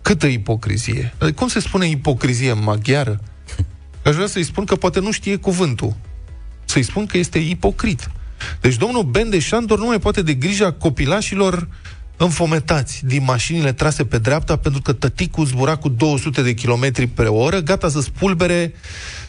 Câtă 0.01 0.27
ipocrizie. 0.27 1.13
Adică, 1.17 1.37
cum 1.37 1.47
se 1.47 1.59
spune 1.59 1.87
ipocrizie 1.87 2.51
în 2.51 2.63
maghiară? 2.63 3.19
Aș 4.03 4.15
vrea 4.15 4.27
să-i 4.27 4.43
spun 4.43 4.65
că 4.65 4.75
poate 4.75 4.99
nu 4.99 5.11
știe 5.11 5.35
cuvântul. 5.35 5.95
Să-i 6.65 6.83
spun 6.83 7.05
că 7.05 7.17
este 7.17 7.39
ipocrit. 7.39 8.09
Deci 8.61 8.75
domnul 8.75 9.03
Ben 9.03 9.29
de 9.29 9.39
Șandor 9.39 9.79
nu 9.79 9.85
mai 9.85 9.99
poate 9.99 10.21
de 10.21 10.33
grija 10.33 10.71
copilașilor 10.71 11.67
înfometați 12.17 13.05
din 13.05 13.23
mașinile 13.23 13.73
trase 13.73 14.05
pe 14.05 14.17
dreapta 14.17 14.57
pentru 14.57 14.81
că 14.81 14.93
tăticul 14.93 15.45
zbura 15.45 15.75
cu 15.75 15.89
200 15.89 16.41
de 16.41 16.53
km 16.53 17.13
pe 17.13 17.23
oră, 17.23 17.59
gata 17.59 17.89
să 17.89 18.01
spulbere 18.01 18.73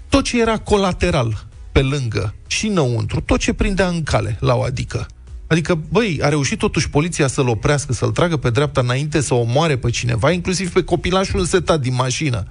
tot 0.08 0.24
ce 0.24 0.40
era 0.40 0.58
colateral 0.58 1.46
pe 1.72 1.82
lângă 1.82 2.34
și 2.46 2.66
înăuntru, 2.66 3.20
tot 3.20 3.38
ce 3.38 3.52
prindea 3.52 3.88
în 3.88 4.02
cale 4.02 4.36
la 4.40 4.54
o 4.54 4.62
adică. 4.62 5.06
Adică, 5.48 5.78
băi, 5.88 6.18
a 6.22 6.28
reușit 6.28 6.58
totuși 6.58 6.90
poliția 6.90 7.26
să-l 7.26 7.48
oprească, 7.48 7.92
să-l 7.92 8.10
tragă 8.10 8.36
pe 8.36 8.50
dreapta 8.50 8.80
înainte 8.80 9.20
să 9.20 9.34
omoare 9.34 9.76
pe 9.76 9.90
cineva, 9.90 10.30
inclusiv 10.30 10.72
pe 10.72 10.82
copilașul 10.82 11.40
însetat 11.40 11.80
din 11.80 11.94
mașină. 11.94 12.46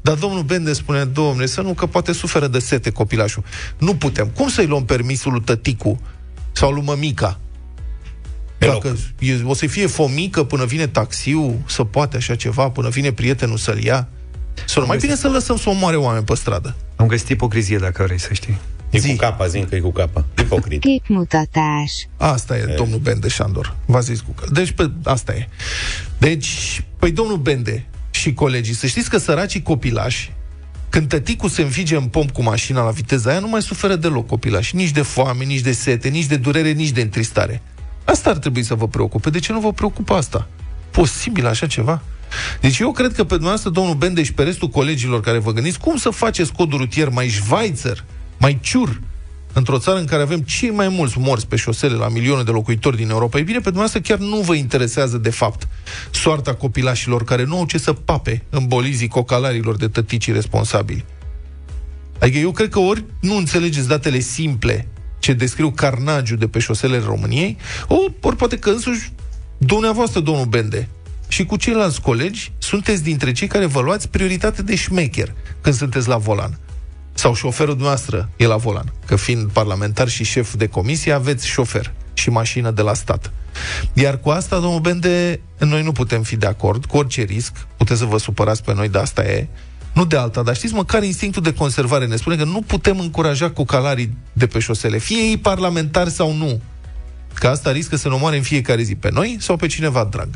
Dar 0.00 0.14
domnul 0.14 0.42
Bende 0.42 0.72
spune, 0.72 1.04
domnule, 1.04 1.46
să 1.46 1.60
nu, 1.60 1.72
că 1.72 1.86
poate 1.86 2.12
suferă 2.12 2.46
de 2.46 2.58
sete 2.58 2.90
copilașul. 2.90 3.44
Nu 3.78 3.94
putem. 3.94 4.28
Cum 4.28 4.48
să-i 4.48 4.66
luăm 4.66 4.84
permisul 4.84 5.32
lui 5.32 5.40
tăticu 5.40 6.00
sau 6.52 6.70
lui 6.70 6.82
mămica? 6.82 7.40
Dacă 8.58 8.96
e, 9.18 9.42
o 9.44 9.54
să 9.54 9.66
fie 9.66 9.86
fomică 9.86 10.44
până 10.44 10.64
vine 10.64 10.86
taxiul, 10.86 11.58
să 11.66 11.84
poate 11.84 12.16
așa 12.16 12.34
ceva, 12.34 12.70
până 12.70 12.88
vine 12.88 13.12
prietenul 13.12 13.56
să-l 13.56 13.82
ia. 13.82 14.08
Să 14.66 14.80
nu 14.80 14.86
mai 14.86 14.96
bine 14.96 15.14
să 15.14 15.28
lăsăm 15.28 15.56
să 15.56 15.68
omoare 15.68 15.96
oameni 15.96 16.24
pe 16.24 16.34
stradă. 16.34 16.76
Am 16.96 17.06
găsit 17.06 17.28
ipocrizie, 17.28 17.76
dacă 17.76 18.02
vrei 18.02 18.20
să 18.20 18.32
știi. 18.32 18.58
E 18.92 19.00
cu 19.00 19.16
capa, 19.16 19.46
zic 19.46 19.68
că 19.68 19.74
e 19.74 19.78
cu 19.78 19.90
capa. 19.90 20.24
Ipocrit. 20.38 20.80
Képmutatás. 20.80 21.92
Asta 22.16 22.56
e, 22.56 22.74
domnul 22.76 22.98
Bende 22.98 23.28
Șandor. 23.28 23.76
V-a 23.84 24.00
zis 24.00 24.20
cu 24.20 24.30
că. 24.30 24.46
Deci, 24.52 24.70
pe, 24.70 24.90
asta 25.04 25.32
e. 25.32 25.48
Deci, 26.18 26.84
păi 26.98 27.10
domnul 27.10 27.36
Bende 27.36 27.86
și 28.10 28.34
colegii, 28.34 28.74
să 28.74 28.86
știți 28.86 29.10
că 29.10 29.18
săracii 29.18 29.62
copilași, 29.62 30.32
când 30.88 31.08
tăticul 31.08 31.48
se 31.48 31.62
înfige 31.62 31.96
în 31.96 32.04
pom 32.04 32.26
cu 32.26 32.42
mașina 32.42 32.84
la 32.84 32.90
viteza 32.90 33.30
aia, 33.30 33.38
nu 33.38 33.48
mai 33.48 33.62
suferă 33.62 33.96
deloc 33.96 34.26
copilași. 34.26 34.76
Nici 34.76 34.90
de 34.90 35.02
foame, 35.02 35.44
nici 35.44 35.60
de 35.60 35.72
sete, 35.72 36.08
nici 36.08 36.26
de 36.26 36.36
durere, 36.36 36.70
nici 36.70 36.90
de 36.90 37.00
întristare. 37.00 37.62
Asta 38.04 38.30
ar 38.30 38.36
trebui 38.38 38.62
să 38.62 38.74
vă 38.74 38.88
preocupe. 38.88 39.30
De 39.30 39.38
ce 39.38 39.52
nu 39.52 39.60
vă 39.60 39.72
preocupă 39.72 40.14
asta? 40.14 40.48
Posibil 40.90 41.46
așa 41.46 41.66
ceva? 41.66 42.02
Deci 42.60 42.78
eu 42.78 42.92
cred 42.92 43.12
că 43.12 43.22
pe 43.22 43.28
dumneavoastră, 43.28 43.70
domnul 43.70 43.94
Bende 43.94 44.22
și 44.22 44.32
pe 44.32 44.42
restul 44.42 44.68
colegilor 44.68 45.20
care 45.20 45.38
vă 45.38 45.52
gândiți, 45.52 45.78
cum 45.78 45.96
să 45.96 46.10
faceți 46.10 46.52
codul 46.52 46.78
rutier 46.78 47.08
mai 47.08 47.28
Schweizer, 47.28 48.04
mai 48.42 48.58
ciur, 48.62 49.00
într-o 49.52 49.78
țară 49.78 49.98
în 49.98 50.06
care 50.06 50.22
avem 50.22 50.40
cei 50.40 50.70
mai 50.70 50.88
mulți 50.88 51.18
morți 51.18 51.46
pe 51.46 51.56
șosele 51.56 51.94
la 51.94 52.08
milioane 52.08 52.42
de 52.42 52.50
locuitori 52.50 52.96
din 52.96 53.10
Europa, 53.10 53.38
e 53.38 53.42
bine, 53.42 53.58
pe 53.58 53.70
dumneavoastră 53.70 54.00
chiar 54.00 54.18
nu 54.18 54.36
vă 54.40 54.54
interesează 54.54 55.18
de 55.18 55.30
fapt 55.30 55.68
soarta 56.10 56.54
copilașilor 56.54 57.24
care 57.24 57.44
nu 57.44 57.58
au 57.58 57.66
ce 57.66 57.78
să 57.78 57.92
pape 57.92 58.44
în 58.50 58.66
bolizii 58.66 59.08
cocalarilor 59.08 59.76
de 59.76 59.88
tăticii 59.88 60.32
responsabili. 60.32 61.04
Adică 62.18 62.38
eu 62.38 62.50
cred 62.50 62.68
că 62.68 62.78
ori 62.78 63.04
nu 63.20 63.36
înțelegeți 63.36 63.88
datele 63.88 64.18
simple 64.18 64.88
ce 65.18 65.32
descriu 65.32 65.70
carnagiul 65.70 66.38
de 66.38 66.48
pe 66.48 66.58
șoselele 66.58 67.04
României, 67.04 67.56
ori, 67.88 68.12
ori 68.20 68.36
poate 68.36 68.58
că 68.58 68.70
însuși 68.70 69.12
dumneavoastră, 69.58 70.20
domnul 70.20 70.44
Bende, 70.46 70.88
și 71.28 71.44
cu 71.44 71.56
ceilalți 71.56 72.00
colegi, 72.00 72.52
sunteți 72.58 73.02
dintre 73.02 73.32
cei 73.32 73.48
care 73.48 73.66
vă 73.66 73.80
luați 73.80 74.08
prioritate 74.08 74.62
de 74.62 74.74
șmecher 74.74 75.34
când 75.60 75.74
sunteți 75.74 76.08
la 76.08 76.16
volan 76.16 76.58
sau 77.22 77.34
șoferul 77.34 77.76
noastră 77.78 78.28
e 78.36 78.46
la 78.46 78.56
volan. 78.56 78.92
Că 79.06 79.16
fiind 79.16 79.50
parlamentar 79.50 80.08
și 80.08 80.24
șef 80.24 80.54
de 80.54 80.66
comisie, 80.66 81.12
aveți 81.12 81.46
șofer 81.46 81.92
și 82.12 82.30
mașină 82.30 82.70
de 82.70 82.82
la 82.82 82.94
stat. 82.94 83.32
Iar 83.92 84.18
cu 84.18 84.30
asta, 84.30 84.58
domnul 84.58 84.80
Bende, 84.80 85.40
noi 85.58 85.82
nu 85.82 85.92
putem 85.92 86.22
fi 86.22 86.36
de 86.36 86.46
acord 86.46 86.84
cu 86.84 86.96
orice 86.96 87.22
risc. 87.22 87.52
Puteți 87.76 87.98
să 87.98 88.04
vă 88.04 88.18
supărați 88.18 88.64
pe 88.64 88.74
noi, 88.74 88.88
de 88.88 88.98
asta 88.98 89.24
e. 89.24 89.48
Nu 89.92 90.04
de 90.04 90.16
alta, 90.16 90.42
dar 90.42 90.54
știți, 90.54 90.74
măcar 90.74 91.02
instinctul 91.02 91.42
de 91.42 91.54
conservare 91.54 92.06
ne 92.06 92.16
spune 92.16 92.36
că 92.36 92.44
nu 92.44 92.60
putem 92.60 92.98
încuraja 92.98 93.50
cu 93.50 93.64
calarii 93.64 94.16
de 94.32 94.46
pe 94.46 94.58
șosele, 94.58 94.98
fie 94.98 95.22
ei 95.22 95.38
parlamentari 95.38 96.10
sau 96.10 96.32
nu. 96.32 96.60
Că 97.34 97.48
asta 97.48 97.72
riscă 97.72 97.96
să 97.96 98.08
ne 98.08 98.14
omoare 98.14 98.36
în 98.36 98.42
fiecare 98.42 98.82
zi 98.82 98.94
pe 98.94 99.10
noi 99.10 99.36
sau 99.40 99.56
pe 99.56 99.66
cineva 99.66 100.04
drag. 100.04 100.28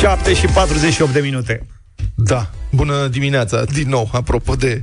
7 0.00 0.34
și 0.34 0.46
48 0.46 1.12
de 1.12 1.20
minute. 1.20 1.66
Da, 2.14 2.50
bună 2.70 3.06
dimineața, 3.06 3.64
din 3.64 3.88
nou, 3.88 4.10
apropo 4.12 4.54
de 4.54 4.82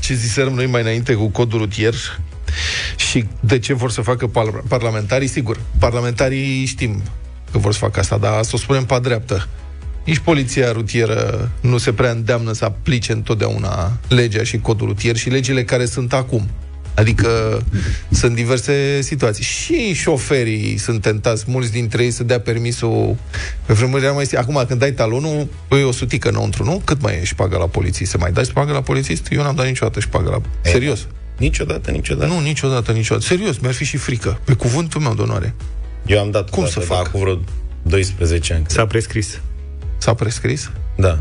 ce 0.00 0.14
ziserăm 0.14 0.52
noi 0.52 0.66
mai 0.66 0.80
înainte 0.80 1.14
cu 1.14 1.28
codul 1.28 1.58
rutier 1.58 1.94
și 2.96 3.24
de 3.40 3.58
ce 3.58 3.72
vor 3.74 3.90
să 3.90 4.00
facă 4.00 4.26
par- 4.26 4.62
parlamentarii, 4.68 5.28
sigur, 5.28 5.60
parlamentarii 5.78 6.64
știm 6.64 7.02
că 7.52 7.58
vor 7.58 7.72
să 7.72 7.78
facă 7.78 8.00
asta, 8.00 8.16
dar 8.16 8.42
să 8.42 8.50
o 8.54 8.58
spunem 8.58 8.84
pe 8.84 8.98
dreaptă. 9.02 9.48
Nici 10.04 10.18
poliția 10.18 10.72
rutieră 10.72 11.50
nu 11.60 11.78
se 11.78 11.92
prea 11.92 12.10
îndeamnă 12.10 12.52
să 12.52 12.64
aplice 12.64 13.12
întotdeauna 13.12 13.92
legea 14.08 14.42
și 14.42 14.58
codul 14.58 14.86
rutier 14.86 15.16
și 15.16 15.28
legile 15.28 15.64
care 15.64 15.86
sunt 15.86 16.12
acum. 16.12 16.48
Adică 16.94 17.62
sunt 18.10 18.34
diverse 18.34 19.00
situații. 19.00 19.44
Și 19.44 19.92
șoferii 19.92 20.76
sunt 20.76 21.00
tentați, 21.00 21.44
mulți 21.46 21.72
dintre 21.72 22.04
ei, 22.04 22.10
să 22.10 22.22
dea 22.22 22.40
permisul 22.40 23.16
pe 23.66 23.72
vremuri 23.72 24.12
mai 24.14 24.28
Acum, 24.36 24.64
când 24.66 24.80
dai 24.80 24.92
talonul, 24.92 25.48
păi 25.68 25.84
o 25.84 25.92
sutică 25.92 26.28
înăuntru, 26.28 26.64
nu? 26.64 26.82
Cât 26.84 27.02
mai 27.02 27.14
ești 27.14 27.26
șpagă 27.26 27.56
la 27.56 27.66
poliție? 27.66 28.06
Se 28.06 28.16
mai 28.16 28.32
dai 28.32 28.44
șpagă 28.44 28.72
la 28.72 28.82
polițist? 28.82 29.26
Eu 29.30 29.42
n-am 29.42 29.54
dat 29.54 29.66
niciodată 29.66 30.00
și 30.00 30.06
șpagă 30.06 30.30
la... 30.30 30.40
E, 30.62 30.68
Serios. 30.68 31.06
Niciodată, 31.38 31.90
niciodată. 31.90 32.32
Nu, 32.32 32.40
niciodată, 32.40 32.92
niciodată. 32.92 33.26
Serios, 33.26 33.58
mi-ar 33.58 33.74
fi 33.74 33.84
și 33.84 33.96
frică. 33.96 34.40
Pe 34.44 34.52
cuvântul 34.52 35.00
meu 35.00 35.14
de 35.14 35.22
onoare. 35.22 35.54
Eu 36.06 36.20
am 36.20 36.30
dat 36.30 36.50
Cum 36.50 36.62
odată, 36.62 36.80
să 36.80 36.86
dar 36.88 36.96
fac? 36.96 37.06
Acum 37.06 37.20
vreo 37.20 37.38
12 37.82 38.54
ani. 38.54 38.64
S-a 38.68 38.86
prescris. 38.86 39.40
S-a 39.98 40.14
prescris? 40.14 40.70
Da. 40.96 41.18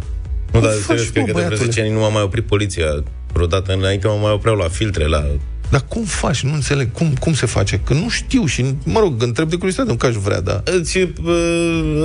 Nu, 0.52 0.60
Cum 0.60 0.62
dar 0.62 0.72
faci, 0.72 0.82
serios, 0.86 1.06
bă, 1.06 1.12
cred 1.12 1.26
că 1.26 1.32
de 1.32 1.32
vreo 1.32 1.48
băiatule? 1.48 1.72
10 1.72 1.82
ani 1.82 1.92
nu 1.92 2.00
m-a 2.00 2.10
mai 2.10 2.22
oprit 2.22 2.46
poliția. 2.46 3.04
Vreodată 3.34 3.74
înainte 3.74 4.08
mă 4.08 4.18
mai 4.22 4.32
opreau 4.32 4.56
la 4.56 4.68
filtre, 4.68 5.06
la... 5.06 5.26
Dar 5.74 5.86
cum 5.88 6.04
faci? 6.04 6.44
Nu 6.44 6.54
înțeleg. 6.54 6.92
Cum, 6.92 7.14
cum 7.20 7.34
se 7.34 7.46
face? 7.46 7.80
Că 7.80 7.94
nu 7.94 8.10
știu 8.10 8.46
și, 8.46 8.66
mă 8.84 9.00
rog, 9.00 9.22
întreb 9.22 9.50
de 9.50 9.56
curiozitate, 9.56 9.90
nu 9.90 9.96
că 9.96 10.06
aș 10.06 10.14
vrea, 10.16 10.42
dar... 10.42 10.62
Îți, 10.66 10.98
uh, 10.98 11.10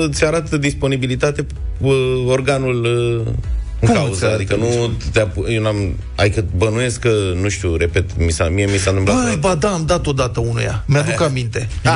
îți 0.08 0.24
arată 0.24 0.56
disponibilitate 0.56 1.46
uh, 1.80 2.24
organul 2.26 2.84
uh, 2.84 3.32
în 3.80 3.88
Cum 3.88 3.88
îți 3.88 3.94
cauză, 3.94 4.24
arată 4.24 4.40
adică 4.40 4.56
nu 4.56 4.90
te 5.12 5.20
apu- 5.20 5.46
eu 5.48 5.62
n-am, 5.62 5.94
adică 6.14 6.44
bănuiesc 6.56 7.00
că, 7.00 7.12
nu 7.40 7.48
știu, 7.48 7.76
repet, 7.76 8.04
mi 8.18 8.30
s-a, 8.30 8.48
mie 8.48 8.66
mi 8.66 8.78
s-a 8.78 8.90
întâmplat 8.90 9.16
Băi, 9.16 9.24
vreodată. 9.24 9.56
ba 9.60 9.68
da, 9.68 9.74
am 9.74 9.84
dat 9.86 10.06
odată 10.06 10.40
unuia. 10.40 10.84
Mi-aduc 10.86 11.20
aminte. 11.20 11.68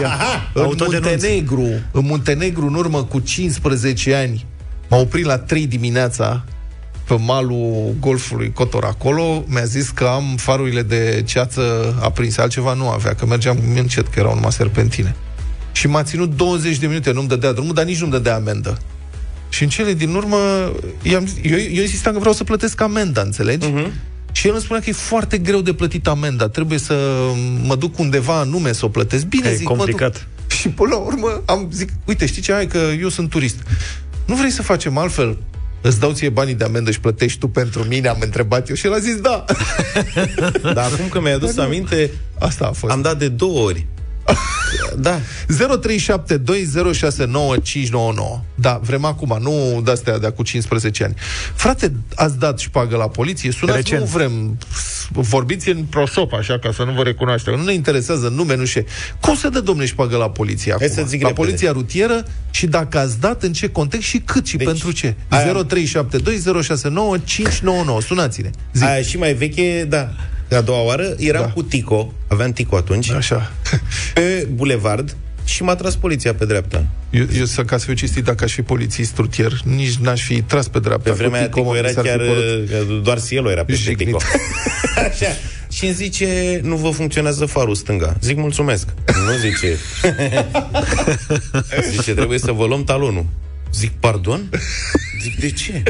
În 0.54 0.62
Autodenunț. 0.62 1.04
Muntenegru, 1.04 1.68
în 1.92 2.04
Muntenegru, 2.04 2.66
în 2.66 2.74
urmă 2.74 3.04
cu 3.04 3.18
15 3.18 4.14
ani, 4.14 4.46
m-a 4.88 4.96
oprit 4.96 5.24
la 5.24 5.38
3 5.38 5.66
dimineața 5.66 6.44
pe 7.04 7.14
malul 7.14 7.94
golfului 8.00 8.52
Cotor 8.52 8.84
acolo, 8.84 9.44
mi-a 9.46 9.64
zis 9.64 9.88
că 9.88 10.04
am 10.04 10.24
farurile 10.36 10.82
de 10.82 11.22
ceață 11.26 11.94
aprinse, 12.02 12.40
altceva 12.40 12.72
nu 12.74 12.88
avea, 12.88 13.14
că 13.14 13.26
mergeam 13.26 13.58
încet, 13.76 14.08
că 14.08 14.18
erau 14.18 14.34
numai 14.34 14.52
serpentine. 14.52 15.16
Și 15.72 15.86
m-a 15.86 16.02
ținut 16.02 16.36
20 16.36 16.76
de 16.76 16.86
minute, 16.86 17.12
nu-mi 17.12 17.28
dădea 17.28 17.52
drumul, 17.52 17.74
dar 17.74 17.84
nici 17.84 18.00
nu-mi 18.00 18.12
dădea 18.12 18.34
amendă. 18.34 18.78
Și 19.48 19.62
în 19.62 19.68
cele 19.68 19.92
din 19.94 20.14
urmă, 20.14 20.36
i-am, 21.02 21.28
eu, 21.42 21.58
eu 21.58 21.82
insistam 21.82 22.12
că 22.12 22.18
vreau 22.18 22.34
să 22.34 22.44
plătesc 22.44 22.80
amenda, 22.80 23.20
înțelegi? 23.20 23.66
Uh-huh. 23.66 23.92
Și 24.32 24.46
el 24.46 24.52
îmi 24.52 24.62
spunea 24.62 24.82
că 24.82 24.88
e 24.88 24.92
foarte 24.92 25.38
greu 25.38 25.60
de 25.60 25.72
plătit 25.72 26.06
amenda, 26.06 26.48
trebuie 26.48 26.78
să 26.78 26.94
mă 27.62 27.76
duc 27.76 27.98
undeva 27.98 28.38
anume 28.38 28.72
să 28.72 28.84
o 28.84 28.88
plătesc. 28.88 29.24
Bine, 29.24 29.48
E 29.48 29.54
zic, 29.54 29.68
mă 29.68 29.74
complicat. 29.74 30.12
duc. 30.12 30.56
Și 30.58 30.68
până 30.68 30.88
la 30.88 30.96
urmă 30.96 31.42
am 31.44 31.68
zic, 31.72 31.88
uite, 32.04 32.26
știi 32.26 32.42
ce 32.42 32.52
ai, 32.52 32.66
că 32.66 32.78
eu 33.00 33.08
sunt 33.08 33.30
turist. 33.30 33.56
Nu 34.26 34.34
vrei 34.34 34.50
să 34.50 34.62
facem 34.62 34.96
altfel? 34.98 35.36
Îți 35.82 36.00
dau 36.00 36.12
ție 36.12 36.28
banii 36.28 36.54
de 36.54 36.64
amendă 36.64 36.90
și 36.90 37.00
plătești 37.00 37.38
tu 37.38 37.48
pentru 37.48 37.82
mine, 37.84 38.08
am 38.08 38.18
întrebat 38.20 38.68
eu 38.68 38.74
și 38.74 38.86
el 38.86 38.92
a 38.92 38.98
zis 38.98 39.16
da. 39.20 39.44
Dar 40.74 40.90
acum 40.92 41.08
că 41.10 41.20
mi-ai 41.20 41.32
adus 41.34 41.56
aminte, 41.58 42.10
Asta 42.38 42.66
a 42.66 42.72
fost. 42.72 42.92
am 42.92 43.00
dat 43.02 43.18
de 43.18 43.28
două 43.28 43.60
ori 43.60 43.86
Da. 44.96 45.20
0372069599. 45.48 45.54
Da, 48.54 48.80
vrem 48.82 49.04
acum, 49.04 49.38
nu 49.40 49.80
de-astea 49.84 50.18
de 50.18 50.26
acum 50.26 50.44
15 50.44 51.04
ani. 51.04 51.14
Frate, 51.54 51.92
ați 52.14 52.38
dat 52.38 52.58
șpagă 52.58 52.96
la 52.96 53.08
poliție? 53.08 53.50
Sunați, 53.50 53.76
Recent. 53.78 54.00
nu 54.00 54.06
vrem. 54.06 54.58
Vorbiți 55.10 55.68
în 55.68 55.84
prosop, 55.84 56.32
așa, 56.32 56.58
ca 56.58 56.72
să 56.72 56.82
nu 56.82 56.92
vă 56.92 57.02
recunoaștem. 57.02 57.54
Nu 57.54 57.62
ne 57.64 57.72
interesează 57.72 58.28
nume, 58.28 58.56
nu 58.56 58.64
știu. 58.64 58.84
Cum 59.20 59.34
se 59.34 59.48
dă, 59.48 59.60
domne, 59.60 59.86
șpagă 59.86 60.16
la 60.16 60.30
poliție 60.30 60.72
acum? 60.72 60.86
să 60.88 61.02
zic 61.06 61.22
la 61.22 61.28
repede. 61.28 61.46
poliția 61.46 61.72
rutieră 61.72 62.24
și 62.50 62.66
dacă 62.66 62.98
ați 62.98 63.20
dat, 63.20 63.42
în 63.42 63.52
ce 63.52 63.68
context 63.68 64.06
și 64.08 64.18
cât 64.18 64.46
și 64.46 64.56
Deci, 64.56 64.66
pentru 64.66 64.92
ce? 64.92 65.14
aia- 65.28 65.52
0372069599. 65.52 65.58
Sunați-ne. 68.06 68.50
Zi. 68.72 68.84
Aia 68.84 69.02
și 69.02 69.16
mai 69.18 69.34
veche, 69.34 69.86
da. 69.88 70.08
A 70.56 70.60
doua 70.60 70.80
oară 70.82 71.14
eram 71.18 71.42
Da. 71.42 71.48
cu 71.50 71.62
Tico, 71.62 72.12
aveam 72.28 72.52
Tico 72.52 72.76
atunci, 72.76 73.10
Așa. 73.10 73.52
pe 74.14 74.48
bulevard 74.52 75.16
și 75.44 75.62
m-a 75.62 75.74
tras 75.74 75.96
poliția 75.96 76.34
pe 76.34 76.44
dreapta. 76.46 76.86
Eu, 77.10 77.26
eu 77.38 77.44
să, 77.44 77.62
ca 77.64 77.78
să 77.78 77.84
fiu 77.84 77.94
cistit, 77.94 78.24
dacă 78.24 78.44
aș 78.44 78.52
fi 78.52 78.62
polițist 78.62 79.16
rutier, 79.16 79.52
nici 79.64 79.94
n-aș 79.96 80.22
fi 80.24 80.42
tras 80.42 80.68
pe 80.68 80.78
dreapta. 80.78 81.10
Pe 81.10 81.16
vremea 81.16 81.38
aia 81.38 81.48
Cu 81.48 81.54
Tico, 81.58 81.72
Tico 81.72 81.72
mă, 81.72 81.78
era 81.78 81.88
mi 81.88 81.94
s-ar 81.94 82.04
fi 82.04 82.08
chiar, 82.10 82.18
părut- 82.18 82.96
uh, 82.96 83.02
doar 83.02 83.22
Cielo 83.22 83.50
era 83.50 83.64
pe 83.64 83.74
Jignit. 83.74 83.96
Tico. 84.06 84.18
Așa. 85.08 85.26
Și 85.72 85.84
îmi 85.84 85.94
zice, 85.94 86.60
nu 86.62 86.76
vă 86.76 86.90
funcționează 86.90 87.44
farul 87.46 87.74
stânga. 87.74 88.16
Zic, 88.20 88.36
mulțumesc. 88.36 88.88
Nu 89.26 89.36
zice. 89.38 89.76
zice, 91.96 92.14
trebuie 92.14 92.38
să 92.38 92.52
vă 92.52 92.66
luăm 92.66 92.84
talonul. 92.84 93.26
Zic, 93.74 93.90
pardon? 94.00 94.48
Zic, 95.22 95.40
de 95.40 95.50
ce? 95.50 95.82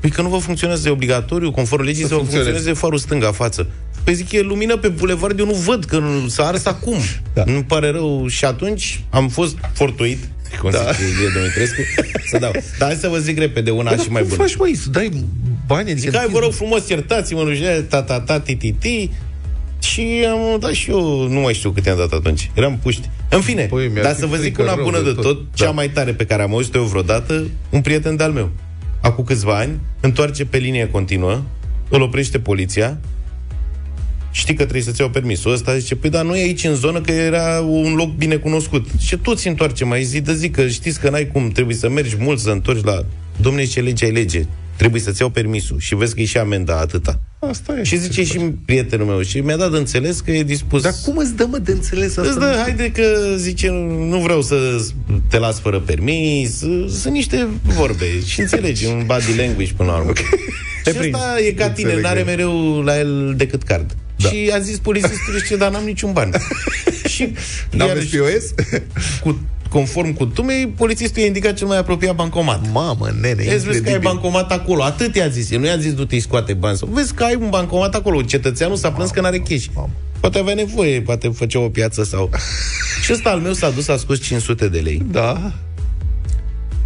Păi 0.00 0.10
că 0.10 0.22
nu 0.22 0.28
vă 0.28 0.36
funcționează, 0.38 0.88
e 0.88 0.90
obligatoriu, 0.90 1.50
conform 1.50 1.82
legii, 1.82 2.02
să, 2.02 2.08
să 2.08 2.14
vă 2.14 2.18
funcționeze. 2.20 2.50
funcționeze 2.50 2.80
farul 2.80 2.98
stânga 2.98 3.32
față. 3.32 3.66
Păi 4.04 4.14
zic, 4.14 4.32
e 4.32 4.40
lumină 4.40 4.76
pe 4.76 4.88
bulevard, 4.88 5.38
eu 5.38 5.46
nu 5.46 5.52
văd, 5.52 5.84
că 5.84 5.98
nu- 5.98 6.28
s-a 6.28 6.46
ars 6.46 6.64
acum. 6.66 6.96
Da. 7.34 7.42
Nu 7.46 7.62
pare 7.62 7.90
rău. 7.90 8.26
Și 8.28 8.44
atunci 8.44 9.04
am 9.10 9.28
fost 9.28 9.56
fortuit, 9.72 10.18
cum 10.60 10.70
da. 10.70 10.78
zice 10.78 11.02
Ilie 11.04 11.28
Dumitrescu, 11.34 11.80
să 12.30 12.38
dau. 12.38 12.50
Dar 12.78 12.88
hai 12.88 12.94
să 13.00 13.08
vă 13.08 13.18
zic 13.18 13.38
repede 13.38 13.70
una 13.70 13.90
Dar 13.90 13.98
și 14.00 14.10
mai 14.10 14.20
cum 14.22 14.30
bună. 14.30 14.42
faci, 14.42 14.56
măi, 14.56 14.74
să 14.74 14.88
dai 14.90 15.24
bani? 15.66 15.90
Adică 15.90 16.10
Zic, 16.10 16.16
hai, 16.16 16.26
vă 16.30 16.38
rog 16.38 16.52
frumos, 16.52 16.88
iertați-mă, 16.88 17.42
nu 17.42 17.54
știu, 17.54 17.66
ta, 17.88 18.02
ta, 18.02 18.20
ta, 18.20 18.40
ti, 18.40 18.54
ti, 18.56 18.72
ti. 18.72 19.10
Și 19.82 20.26
am 20.30 20.56
dat 20.60 20.72
și 20.72 20.90
eu, 20.90 21.28
nu 21.28 21.40
mai 21.40 21.54
știu 21.54 21.70
cât 21.70 21.84
i-am 21.86 21.96
dat 21.98 22.12
atunci. 22.12 22.50
Eram 22.54 22.78
puști. 22.82 23.08
În 23.28 23.40
fine, 23.40 23.62
Păi, 23.64 23.88
mi-ar 23.92 24.04
dar 24.04 24.14
fi 24.14 24.20
să 24.20 24.26
vă 24.26 24.34
zic 24.36 24.42
frică 24.44 24.62
una 24.62 24.74
rău 24.74 24.84
bună 24.84 24.98
de 24.98 25.04
de 25.04 25.14
tot. 25.14 25.22
tot, 25.22 25.36
Da. 25.36 25.64
cea 25.64 25.70
mai 25.70 25.88
tare 25.90 26.12
pe 26.12 26.24
care 26.24 26.42
am 26.42 26.52
auzit-o 26.52 26.78
eu 26.78 26.84
vreodată, 26.84 27.46
un 27.70 27.80
prieten 27.80 28.16
de-al 28.16 28.32
meu. 28.32 28.50
Acum 29.00 29.24
câțiva 29.24 29.56
ani, 29.56 29.80
întoarce 30.00 30.44
pe 30.44 30.58
linie 30.58 30.88
continuă, 30.88 31.42
îl 31.88 32.00
oprește 32.00 32.38
poliția, 32.38 32.98
știi 34.30 34.54
că 34.54 34.62
trebuie 34.62 34.82
să-ți 34.82 35.00
iau 35.00 35.10
permisul 35.10 35.52
ăsta, 35.52 35.78
zice, 35.78 35.96
păi 35.96 36.10
dar 36.10 36.24
nu 36.24 36.36
e 36.36 36.42
aici 36.42 36.64
în 36.64 36.74
zonă, 36.74 37.00
că 37.00 37.12
era 37.12 37.60
un 37.60 37.94
loc 37.94 38.14
bine 38.14 38.36
cunoscut. 38.36 38.86
Și 38.98 39.16
toți 39.16 39.48
întoarce 39.48 39.84
mai 39.84 40.02
zi 40.02 40.20
de 40.20 40.34
zi, 40.34 40.50
că 40.50 40.68
știți 40.68 41.00
că 41.00 41.10
n-ai 41.10 41.26
cum, 41.26 41.48
trebuie 41.48 41.76
să 41.76 41.88
mergi 41.88 42.16
mult, 42.18 42.38
să 42.38 42.50
întorci 42.50 42.84
la... 42.84 43.04
Domne, 43.40 43.64
ce 43.64 43.80
lege 43.80 44.04
ai 44.04 44.10
lege? 44.10 44.46
Trebuie 44.80 45.00
să-ți 45.00 45.20
iau 45.20 45.30
permisul 45.30 45.78
și 45.78 45.94
vezi 45.94 46.14
că 46.14 46.20
e 46.20 46.24
și 46.24 46.38
amenda 46.38 46.78
atâta. 46.78 47.20
Asta 47.38 47.78
e. 47.78 47.82
Și 47.82 47.96
zice 47.96 48.24
și 48.24 48.38
prietenul 48.64 49.06
meu 49.06 49.22
și 49.22 49.40
mi-a 49.40 49.56
dat 49.56 49.70
de 49.70 49.76
înțeles 49.76 50.20
că 50.20 50.30
e 50.30 50.42
dispus. 50.42 50.82
Dar 50.82 50.94
cum 51.04 51.16
îți 51.16 51.34
dă, 51.36 51.46
mă, 51.50 51.58
de 51.58 51.72
înțeles 51.72 52.16
asta? 52.16 52.30
Îți 52.30 52.38
dă, 52.38 52.58
haide 52.62 52.90
că, 52.90 53.34
zice, 53.36 53.68
nu 54.08 54.18
vreau 54.18 54.42
să 54.42 54.56
te 55.28 55.38
las 55.38 55.60
fără 55.60 55.80
permis, 55.80 56.58
sunt 56.88 57.12
niște 57.12 57.48
vorbe 57.62 58.04
și 58.26 58.40
înțelegi, 58.40 58.86
un 58.86 59.02
body 59.06 59.36
language 59.36 59.72
până 59.76 59.90
la 59.90 59.96
urmă. 59.98 60.12
Te 60.84 60.90
și 60.90 60.96
prins. 60.96 61.14
asta 61.14 61.40
e 61.40 61.52
ca 61.52 61.70
tine, 61.70 61.92
Înțeleg, 61.92 62.04
n-are 62.04 62.20
e. 62.20 62.22
mereu 62.22 62.80
la 62.82 62.98
el 62.98 63.34
decât 63.36 63.62
card. 63.62 63.96
Da. 64.16 64.28
Și 64.28 64.50
a 64.54 64.58
zis 64.58 64.78
polițistul, 64.78 65.38
zice, 65.38 65.56
dar 65.56 65.70
n-am 65.70 65.84
niciun 65.84 66.12
ban. 66.12 66.30
și 67.14 67.32
N-aveți 67.70 68.16
iarăși, 68.16 68.36
POS? 68.38 68.68
cu, 69.22 69.40
conform 69.70 70.12
cu 70.12 70.26
tumei, 70.26 70.68
polițistul 70.76 71.20
i-a 71.20 71.26
indicat 71.26 71.54
cel 71.54 71.66
mai 71.66 71.78
apropiat 71.78 72.14
bancomat. 72.14 72.60
Mamă, 72.72 73.08
nene, 73.20 73.34
Vezi, 73.34 73.48
vezi 73.48 73.64
că 73.64 73.68
ai 73.70 73.76
incredibil. 73.76 74.08
bancomat 74.08 74.52
acolo. 74.52 74.82
Atât 74.82 75.14
i-a 75.14 75.28
zis. 75.28 75.50
El 75.50 75.60
nu 75.60 75.66
i-a 75.66 75.76
zis 75.76 75.94
du-te 75.94 76.18
scoate 76.20 76.52
bani. 76.52 76.76
Sau, 76.76 76.88
vezi 76.92 77.14
că 77.14 77.24
ai 77.24 77.34
un 77.34 77.48
bancomat 77.50 77.94
acolo. 77.94 78.22
Cetățeanul 78.22 78.76
s-a 78.76 78.92
plâns 78.92 79.10
că 79.10 79.20
n-are 79.20 79.38
cash. 79.38 79.64
mamă. 79.74 79.90
Poate 80.20 80.38
avea 80.38 80.54
nevoie, 80.54 81.00
poate 81.02 81.28
făcea 81.28 81.58
o 81.58 81.68
piață 81.68 82.04
sau... 82.04 82.30
și 83.04 83.12
ăsta 83.12 83.30
al 83.30 83.40
meu 83.40 83.52
s-a 83.52 83.70
dus, 83.70 83.88
a 83.88 83.96
scos 83.96 84.20
500 84.20 84.68
de 84.68 84.78
lei. 84.78 85.02
Da. 85.10 85.52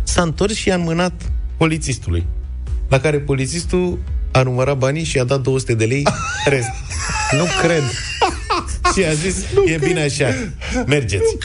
S-a 0.02 0.22
întors 0.22 0.54
și 0.54 0.68
i-a 0.68 0.74
înmânat 0.74 1.12
polițistului. 1.56 2.26
La 2.88 3.00
care 3.00 3.18
polițistul 3.18 3.98
a 4.32 4.42
numărat 4.42 4.76
banii 4.78 5.04
și 5.04 5.16
i-a 5.16 5.24
dat 5.24 5.40
200 5.40 5.74
de 5.74 5.84
lei 5.84 6.02
rest. 6.52 6.68
Nu 7.32 7.44
cred. 7.62 7.82
Și 8.96 9.04
a 9.04 9.12
zis, 9.12 9.44
e 9.66 9.78
bine 9.86 10.00
așa, 10.02 10.28
mergeți. 10.86 11.36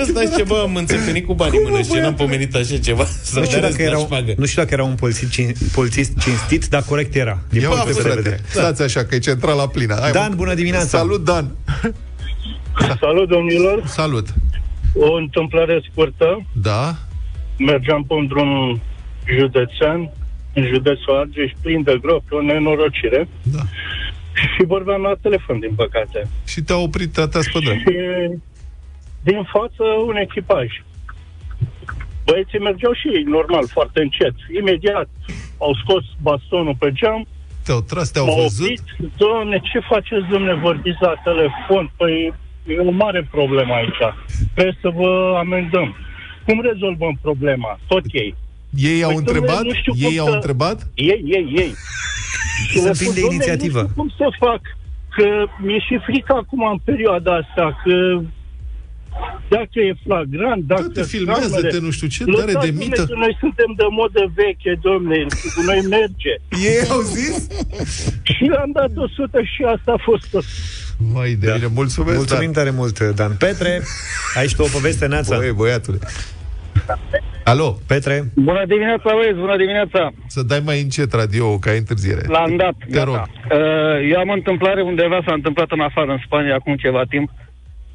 Ăsta 0.00 0.24
zice, 0.24 0.42
bă, 0.42 0.60
am 0.62 0.74
înțepenit 0.76 1.26
cu 1.26 1.34
banii 1.34 1.58
în 1.64 1.70
mână 1.70 1.82
și 1.82 1.92
n-am 1.92 2.14
pomenit 2.14 2.54
așa 2.54 2.78
ceva. 2.78 3.04
Să 3.22 3.38
Nu 3.38 3.44
știu, 3.44 3.58
dea 3.60 3.68
dacă 3.70 3.82
rest 3.82 3.90
la 3.92 3.96
era, 3.96 4.04
șpagă. 4.06 4.32
nu 4.36 4.44
știu 4.46 4.62
dacă 4.62 4.74
era 4.74 4.84
un 4.84 4.94
polițist, 4.94 5.30
cin, 5.30 5.52
polițist 5.74 6.18
cinstit, 6.18 6.66
dar 6.66 6.82
corect 6.82 7.14
era. 7.14 7.38
Din 7.50 7.60
Ia 7.60 7.68
punctul 7.68 7.88
uite, 7.88 8.02
de 8.02 8.08
frate, 8.08 8.20
vedere. 8.22 8.42
stați 8.48 8.82
așa, 8.82 9.04
că 9.04 9.14
e 9.14 9.18
centrala 9.18 9.66
plină. 9.68 9.96
Hai, 10.00 10.12
Dan, 10.12 10.28
mă. 10.28 10.34
bună 10.34 10.54
dimineața. 10.54 10.98
Salut, 10.98 11.24
Dan. 11.24 11.50
Salut, 13.00 13.28
domnilor! 13.28 13.82
Salut. 13.86 14.26
O 14.94 15.14
întâmplare 15.14 15.82
scurtă. 15.90 16.46
Da? 16.52 16.96
Mergeam 17.58 18.04
pe 18.04 18.12
un 18.14 18.26
drum 18.26 18.80
județean, 19.38 20.12
în 20.54 20.66
județul 20.72 21.16
Argeș, 21.20 21.50
plin 21.62 21.82
de 21.82 21.98
gropi, 22.02 22.34
o 22.34 22.42
nenorocire. 22.42 23.28
Da. 23.42 23.58
Și 24.56 24.64
vorbeam 24.66 25.02
la 25.02 25.14
telefon, 25.22 25.58
din 25.58 25.74
păcate. 25.74 26.28
Și 26.46 26.60
te-a 26.62 26.76
oprit, 26.76 27.12
te-a 27.12 27.26
tras 27.26 27.46
pe 27.52 27.58
drept. 27.58 27.80
Și 27.80 27.94
din 29.22 29.42
față 29.52 29.82
un 30.06 30.16
echipaj. 30.16 30.66
Băieții 32.24 32.58
mergeau 32.58 32.92
și 32.92 33.06
ei, 33.16 33.22
normal, 33.22 33.64
foarte 33.68 34.00
încet. 34.00 34.34
Imediat 34.60 35.08
au 35.58 35.72
scos 35.82 36.04
bastonul 36.22 36.76
pe 36.78 36.92
geam, 36.92 37.26
Te-au 37.64 37.80
tras, 37.80 38.10
te-au 38.10 38.26
m-au 38.26 38.40
văzut. 38.42 38.64
oprit. 38.70 39.12
Doamne, 39.16 39.60
ce 39.72 39.78
faceți, 39.78 40.26
domne, 40.30 40.54
vorbiți 40.54 40.98
la 41.00 41.14
telefon? 41.24 41.92
Păi 41.96 42.32
e 42.66 42.78
o 42.78 42.90
mare 42.90 43.28
problemă 43.30 43.74
aici. 43.74 44.00
Trebuie 44.54 44.76
să 44.80 44.88
vă 44.88 45.36
amendăm. 45.38 45.96
Cum 46.46 46.60
rezolvăm 46.60 47.18
problema? 47.22 47.78
Tot 47.86 48.04
ei. 48.12 48.34
Ei 48.76 49.02
au 49.02 49.10
Păi, 49.14 49.22
domnule, 49.22 49.38
întrebat? 49.38 49.62
nu 49.64 49.74
știu 49.74 49.92
Ei 49.96 50.02
cum 50.16 50.20
au 50.20 50.26
să- 50.26 50.34
întrebat? 50.34 50.86
Ei, 50.94 51.22
ei, 51.26 51.52
ei. 51.56 51.74
Și 52.68 52.76
Sunt 52.78 52.84
le 52.86 52.92
plini 52.98 53.12
spun, 53.12 53.14
de 53.14 53.20
"Dom'le, 53.20 53.32
inițiativă." 53.32 53.80
Nu 53.80 53.88
știu 53.88 54.00
cum 54.02 54.08
să 54.18 54.26
fac, 54.46 54.60
că 55.16 55.26
mi-e 55.64 55.78
și 55.88 55.96
frică 56.06 56.32
acum 56.42 56.62
în 56.74 56.78
perioada 56.90 57.32
asta, 57.42 57.64
că 57.82 57.94
dacă 59.56 59.76
e 59.88 59.92
flagrant, 60.06 60.62
dacă... 60.72 60.82
Da, 60.82 61.00
te 61.00 61.02
filmează, 61.14 61.40
camerele- 61.48 61.68
te 61.78 61.84
nu 61.86 61.90
știu 61.90 62.08
ce, 62.14 62.24
Lăsați, 62.24 62.52
dare 62.54 62.66
de 62.66 62.72
dom'le, 62.72 62.78
mită. 62.84 63.02
că 63.06 63.14
Noi 63.24 63.36
suntem 63.40 63.70
de 63.80 63.84
modă 64.00 64.22
veche, 64.40 64.72
domne, 64.88 65.18
cu 65.54 65.60
noi 65.70 65.80
merge. 65.96 66.32
Ei 66.70 66.80
au 66.94 67.00
zis? 67.00 67.36
Și 68.22 68.44
am 68.64 68.70
dat 68.78 68.90
100 68.96 69.38
și 69.52 69.60
asta 69.74 69.90
a 69.98 70.00
fost 70.08 70.24
tot. 70.30 70.44
Mai 71.12 71.30
de 71.42 71.52
bine, 71.54 71.66
mulțumesc, 71.74 72.16
Mulțumim 72.16 72.52
tare 72.52 72.70
mult, 72.70 72.98
Dan. 73.00 73.32
Petre, 73.38 73.82
aici 74.38 74.54
tu 74.54 74.62
o 74.62 74.66
poveste, 74.72 75.06
Neața. 75.06 75.30
Dan. 75.30 75.38
Băi, 75.38 75.52
băiatule. 75.52 75.98
Alo, 77.50 77.68
Petre, 77.88 78.16
Bună 78.34 78.64
dimineața, 78.66 79.10
băieți, 79.18 79.38
bună 79.38 79.56
dimineața. 79.56 80.10
să 80.26 80.42
dai 80.42 80.60
mai 80.64 80.80
încet 80.80 81.12
radio 81.12 81.58
că 81.58 81.68
ai 81.68 81.78
întârziere. 81.78 82.22
L-am 82.26 82.56
dat, 82.56 82.74
Te 82.78 82.90
gata. 82.90 83.04
rog. 83.04 83.16
Uh, 83.16 84.10
Eu 84.12 84.18
am 84.18 84.28
o 84.28 84.32
întâmplare 84.32 84.82
undeva, 84.82 85.18
s-a 85.26 85.32
întâmplat 85.32 85.70
în 85.70 85.80
afară, 85.80 86.10
în 86.10 86.18
Spania, 86.24 86.54
acum 86.54 86.74
ceva 86.76 87.02
timp. 87.08 87.30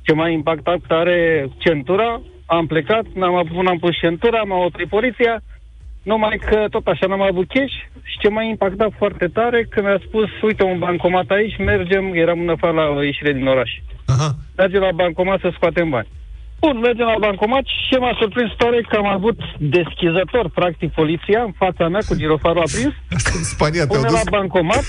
Ce 0.02 0.13
m-a 0.13 0.30
impactat 0.30 0.80
tare 0.88 1.48
centura, 1.58 2.22
am 2.46 2.65
plecat, 2.68 3.06
n-am, 3.13 3.36
avut, 3.36 3.63
n-am 3.63 3.78
pus 3.78 3.98
centura, 3.98 4.41
m-a 4.41 4.58
oprit 4.65 4.88
poliția, 4.89 5.41
numai 6.04 6.38
că 6.50 6.65
tot 6.70 6.88
așa 6.88 7.06
n-am 7.08 7.22
avut 7.22 7.48
cash 7.48 7.74
și 8.10 8.18
ce 8.22 8.30
m-a 8.30 8.44
impactat 8.44 8.91
foarte 8.98 9.28
tare, 9.28 9.68
că 9.70 9.82
mi-a 9.82 10.00
spus, 10.08 10.30
uite 10.41 10.63
un 10.63 10.80
bancomat 10.80 11.30
aici, 11.30 11.58
mergem, 11.58 12.13
eram 12.13 12.39
în 12.39 12.50
afară 12.50 12.74
la 12.74 12.86
o 12.96 13.02
ieșire 13.04 13.34
din 13.34 13.48
oraș. 13.48 13.72
Aha. 14.06 14.36
Mergem 14.58 14.82
la 14.82 14.91
bancomat 14.91 15.39
să 15.39 15.50
scoatem 15.56 15.89
bani. 15.89 16.08
Bun, 16.65 16.78
mergem 16.88 17.06
la 17.13 17.19
bancomat 17.28 17.65
și 17.73 17.80
ce 17.89 17.97
m-a 18.04 18.13
surprins 18.21 18.51
tare 18.62 18.80
că 18.89 18.95
am 19.04 19.10
avut 19.17 19.38
deschizător, 19.78 20.45
practic, 20.60 20.89
poliția 21.01 21.41
în 21.49 21.54
fața 21.63 21.84
mea 21.93 22.01
cu 22.08 22.13
girofarul 22.21 22.63
aprins, 22.67 22.93
Asta 23.17 23.32
în 23.39 23.43
Spania 23.54 23.84
te-au 23.88 24.01
pune 24.01 24.10
dus. 24.12 24.23
la 24.23 24.30
bancomat, 24.38 24.84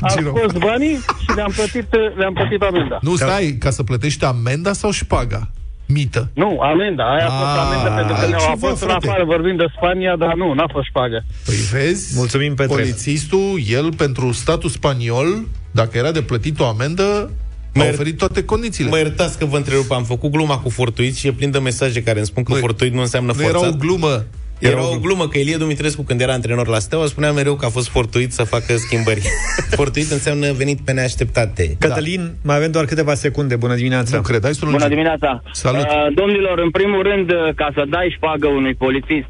a 0.00 0.08
Giro. 0.14 0.30
scos 0.36 0.52
banii 0.68 0.96
și 1.22 1.28
le-am 1.38 1.52
plătit, 1.58 1.88
le-am 2.20 2.34
plătit 2.38 2.60
amenda. 2.62 2.98
Nu, 3.08 3.14
stai, 3.16 3.56
ca 3.64 3.70
să 3.70 3.82
plătești 3.82 4.24
amenda 4.24 4.72
sau 4.72 4.90
șpaga? 4.90 5.40
Mită. 5.86 6.30
Nu, 6.34 6.58
amenda, 6.72 7.04
aia 7.14 7.26
a 7.26 7.30
fost 7.30 7.56
Ah, 7.58 7.62
amenda 7.66 7.90
pentru 8.00 8.14
că 8.14 8.26
ne-au 8.26 8.40
altceva, 8.50 8.66
fost 8.68 8.82
în 8.82 8.88
frate. 8.88 9.06
afară 9.08 9.24
vorbind 9.24 9.58
de 9.58 9.66
Spania, 9.76 10.16
dar 10.16 10.34
nu, 10.34 10.52
n-a 10.52 10.68
fost 10.72 10.86
șpagă. 10.86 11.24
Păi 11.44 11.54
vezi, 11.54 12.12
Mulțumim, 12.16 12.54
Petre. 12.54 12.74
polițistul, 12.74 13.58
el 13.68 13.94
pentru 13.94 14.32
statul 14.32 14.70
spaniol, 14.70 15.26
dacă 15.70 15.98
era 15.98 16.10
de 16.10 16.22
plătit 16.22 16.60
o 16.60 16.66
amendă, 16.66 17.30
a 17.48 17.49
Mă 17.74 17.82
iert- 17.84 17.94
oferit 17.94 18.18
toate 18.18 18.44
condițiile. 18.44 18.90
Mă 18.90 18.96
iertați 18.96 19.38
că 19.38 19.44
vă 19.44 19.56
întrerup, 19.56 19.90
am 19.90 20.04
făcut 20.04 20.30
gluma 20.30 20.58
cu 20.58 20.68
fortuit 20.68 21.16
și 21.16 21.26
e 21.26 21.32
plin 21.32 21.50
de 21.50 21.58
mesaje 21.58 22.02
care 22.02 22.16
îmi 22.18 22.26
spun 22.26 22.42
că 22.42 22.52
Nu- 22.52 22.58
fortuit 22.58 22.92
nu 22.92 23.00
înseamnă 23.00 23.32
nu 23.36 23.42
era 23.42 23.52
forțat. 23.52 23.72
o 23.74 23.76
glumă. 23.76 24.24
Era 24.58 24.90
o 24.94 24.98
glumă 24.98 25.28
că 25.28 25.38
Ilie 25.38 25.56
Dumitrescu, 25.56 26.02
când 26.02 26.20
era 26.20 26.32
antrenor 26.32 26.66
la 26.68 26.78
Steaua, 26.78 27.06
spunea 27.06 27.32
mereu 27.32 27.54
că 27.54 27.64
a 27.64 27.68
fost 27.68 27.88
fortuit 27.88 28.32
să 28.32 28.42
facă 28.44 28.76
schimbări. 28.76 29.22
fortuit 29.80 30.10
înseamnă 30.10 30.52
venit 30.52 30.80
pe 30.84 30.92
neașteptate. 30.92 31.76
Cătălin, 31.78 32.20
da. 32.24 32.32
mai 32.42 32.56
avem 32.56 32.70
doar 32.70 32.84
câteva 32.84 33.14
secunde. 33.14 33.56
Bună 33.56 33.74
dimineața! 33.74 34.16
Nu 34.16 34.22
cred, 34.22 34.42
hai 34.42 34.54
să 34.54 34.64
Bună 34.70 34.88
dimineața! 34.88 35.42
Salut! 35.52 35.82
Uh, 35.82 36.06
domnilor, 36.14 36.58
în 36.58 36.70
primul 36.70 37.02
rând, 37.02 37.30
uh, 37.30 37.54
ca 37.54 37.70
să 37.74 37.84
dai 37.88 38.12
șpagă 38.16 38.46
unui 38.46 38.74
polițist, 38.74 39.28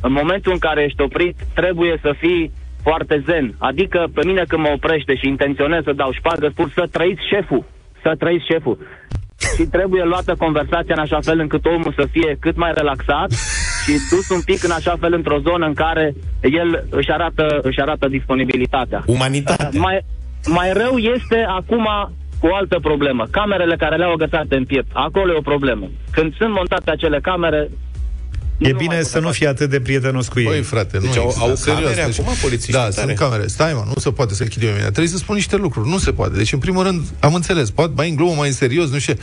în 0.00 0.12
momentul 0.12 0.52
în 0.52 0.58
care 0.58 0.82
ești 0.82 1.00
oprit, 1.02 1.36
trebuie 1.54 1.98
să 2.02 2.14
fii 2.18 2.52
foarte 2.82 3.22
zen. 3.26 3.54
Adică 3.58 4.06
pe 4.14 4.22
mine 4.24 4.44
când 4.48 4.62
mă 4.62 4.70
oprește 4.74 5.14
și 5.16 5.26
intenționez 5.26 5.82
să 5.84 5.92
dau 5.92 6.10
șpagă, 6.12 6.48
spun 6.50 6.72
să 6.74 6.84
trăiți 6.90 7.22
șeful. 7.32 7.64
Să 8.08 8.14
trăiți 8.18 8.50
șeful. 8.52 8.76
Și 9.56 9.64
trebuie 9.76 10.04
luată 10.04 10.32
conversația 10.44 10.94
în 10.96 11.04
așa 11.06 11.20
fel 11.20 11.38
încât 11.38 11.64
omul 11.66 11.92
să 11.96 12.04
fie 12.10 12.36
cât 12.40 12.56
mai 12.56 12.72
relaxat 12.74 13.30
și 13.84 13.92
dus 14.10 14.28
un 14.36 14.42
pic 14.50 14.64
în 14.64 14.70
așa 14.70 14.94
fel 15.00 15.12
într-o 15.12 15.38
zonă 15.48 15.66
în 15.66 15.74
care 15.74 16.14
el 16.42 16.86
își 16.90 17.10
arată, 17.10 17.46
își 17.62 17.80
arată 17.80 18.08
disponibilitatea. 18.08 19.02
Umanitate. 19.06 19.78
Mai, 19.78 20.00
mai 20.46 20.72
rău 20.72 20.96
este 20.96 21.38
acum 21.58 21.86
cu 22.40 22.46
o 22.46 22.54
altă 22.54 22.78
problemă. 22.82 23.24
Camerele 23.30 23.76
care 23.76 23.96
le-au 23.96 24.12
agățate 24.12 24.56
în 24.56 24.64
piept. 24.64 24.90
Acolo 24.92 25.32
e 25.32 25.42
o 25.42 25.50
problemă. 25.52 25.86
Când 26.10 26.34
sunt 26.36 26.52
montate 26.52 26.90
acele 26.90 27.18
camere, 27.20 27.68
E 28.58 28.72
bine 28.72 29.02
să 29.02 29.18
nu 29.18 29.30
fii 29.30 29.46
atât 29.46 29.70
de 29.70 29.80
prietenos 29.80 30.28
cu 30.28 30.38
ei. 30.38 30.44
Băi, 30.44 30.62
frate, 30.62 30.98
Deci 30.98 31.14
nu 31.14 31.20
au- 31.20 31.24
există. 31.26 31.48
au 31.48 31.54
Serios, 31.54 31.82
camere 31.82 32.04
deci- 32.06 32.20
acum, 32.20 32.34
polițiștii 32.40 32.72
Da, 32.72 32.78
tare. 32.88 32.92
sunt 32.92 33.14
camere. 33.18 33.46
Stai, 33.46 33.72
mă, 33.72 33.82
nu 33.86 34.00
se 34.00 34.10
poate 34.10 34.34
să 34.34 34.42
închide 34.42 34.64
oamenii. 34.66 34.86
Trebuie 34.90 35.08
să 35.08 35.16
spun 35.16 35.34
niște 35.34 35.56
lucruri. 35.56 35.88
Nu 35.88 35.98
se 35.98 36.12
poate. 36.12 36.36
Deci, 36.36 36.52
în 36.52 36.58
primul 36.58 36.82
rând, 36.82 37.02
am 37.20 37.34
înțeles. 37.34 37.70
Poate 37.70 37.92
mai 37.96 38.08
în 38.08 38.16
glumă, 38.16 38.34
mai 38.34 38.48
în 38.48 38.54
serios, 38.54 38.90
nu 38.90 38.98
știu. 38.98 39.14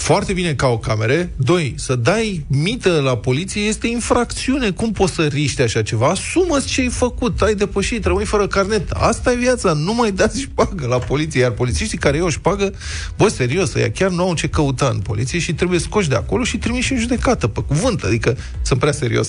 Ce. 0.00 0.06
Foarte 0.06 0.32
bine 0.32 0.54
ca 0.54 0.66
o 0.66 0.78
camere. 0.78 1.32
Doi, 1.36 1.74
să 1.76 1.94
dai 1.94 2.44
mită 2.48 3.00
la 3.00 3.16
poliție 3.16 3.62
este 3.62 3.86
infracțiune. 3.86 4.70
Cum 4.70 4.92
poți 4.92 5.14
să 5.14 5.22
riști 5.22 5.62
așa 5.62 5.82
ceva? 5.82 6.08
Asumă-ți 6.08 6.66
ce 6.66 6.80
ai 6.80 6.88
făcut. 6.88 7.40
Ai 7.40 7.54
depășit, 7.54 8.04
rămâi 8.04 8.24
fără 8.24 8.46
carnet. 8.46 8.90
Asta 8.90 9.32
e 9.32 9.36
viața. 9.36 9.72
Nu 9.72 9.94
mai 9.94 10.12
dați 10.12 10.40
șpagă 10.40 10.86
la 10.86 10.98
poliție. 10.98 11.40
Iar 11.40 11.50
polițiștii 11.50 11.98
care 11.98 12.16
iau 12.16 12.28
șpagă, 12.28 12.72
bă, 13.16 13.28
serios, 13.28 13.74
ăia 13.74 13.90
chiar 13.90 14.10
nu 14.10 14.22
au 14.22 14.34
ce 14.34 14.48
căuta 14.48 14.90
în 14.92 14.98
poliție 14.98 15.38
și 15.38 15.54
trebuie 15.54 15.78
scoși 15.78 16.08
de 16.08 16.14
acolo 16.14 16.44
și 16.44 16.58
trimiși 16.58 16.92
în 16.92 16.98
judecată, 16.98 17.46
pe 17.46 17.60
cuvânt. 17.60 18.02
Adică, 18.02 18.36
sunt 18.62 18.78
prea 18.80 18.92
serios, 18.92 19.28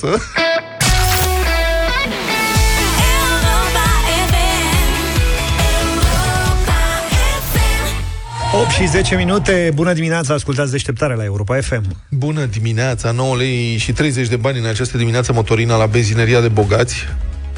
8 8.53 8.69
și 8.69 8.87
10 8.87 9.15
minute, 9.15 9.71
bună 9.73 9.93
dimineața, 9.93 10.33
ascultați 10.33 10.71
deșteptarea 10.71 11.15
la 11.15 11.23
Europa 11.23 11.61
FM. 11.61 11.95
Bună 12.09 12.45
dimineața, 12.45 13.11
9 13.11 13.35
lei 13.35 13.77
și 13.77 13.91
30 13.91 14.27
de 14.27 14.35
bani 14.35 14.59
în 14.59 14.65
această 14.65 14.97
dimineață 14.97 15.33
motorina 15.33 15.77
la 15.77 15.85
benzineria 15.85 16.41
de 16.41 16.47
bogați 16.47 16.95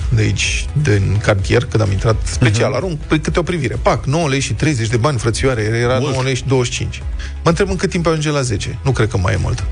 de 0.09 0.21
aici, 0.21 0.65
din 0.81 1.19
cartier, 1.23 1.65
când 1.65 1.83
am 1.83 1.91
intrat 1.91 2.15
special, 2.23 2.71
uh-huh. 2.71 2.75
arunc 2.75 2.99
pe 2.99 3.19
câte 3.19 3.39
o 3.39 3.43
privire. 3.43 3.77
Pac, 3.81 4.05
9 4.05 4.27
lei 4.27 4.39
și 4.39 4.53
30 4.53 4.87
de 4.87 4.97
bani, 4.97 5.17
frățioare, 5.17 5.61
era 5.61 5.97
9 5.97 6.23
lei 6.23 6.35
și 6.35 6.43
25. 6.47 7.01
Mă 7.43 7.49
întreb 7.49 7.69
în 7.69 7.75
cât 7.75 7.89
timp 7.89 8.07
ajunge 8.07 8.29
la 8.29 8.41
10. 8.41 8.79
Nu 8.83 8.91
cred 8.91 9.09
că 9.09 9.17
mai 9.17 9.33
e 9.33 9.37
mult. 9.41 9.63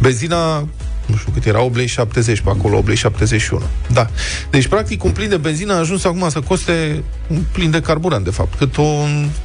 Benzina, 0.00 0.68
nu 1.10 1.16
știu 1.16 1.32
cât 1.32 1.44
era, 1.44 1.62
8 1.62 1.76
lei 1.76 1.86
70 1.86 2.40
pe 2.40 2.50
acolo, 2.50 2.76
8 2.76 2.86
lei 2.86 2.96
71. 2.96 3.62
Da. 3.92 4.06
Deci, 4.50 4.66
practic, 4.66 5.04
un 5.04 5.10
plin 5.10 5.28
de 5.28 5.36
benzină 5.36 5.72
a 5.72 5.78
ajuns 5.78 6.04
acum 6.04 6.28
să 6.28 6.40
coste 6.40 7.02
un 7.26 7.42
plin 7.52 7.70
de 7.70 7.80
carburant, 7.80 8.24
de 8.24 8.30
fapt, 8.30 8.58
cât 8.58 8.76
o 8.76 9.04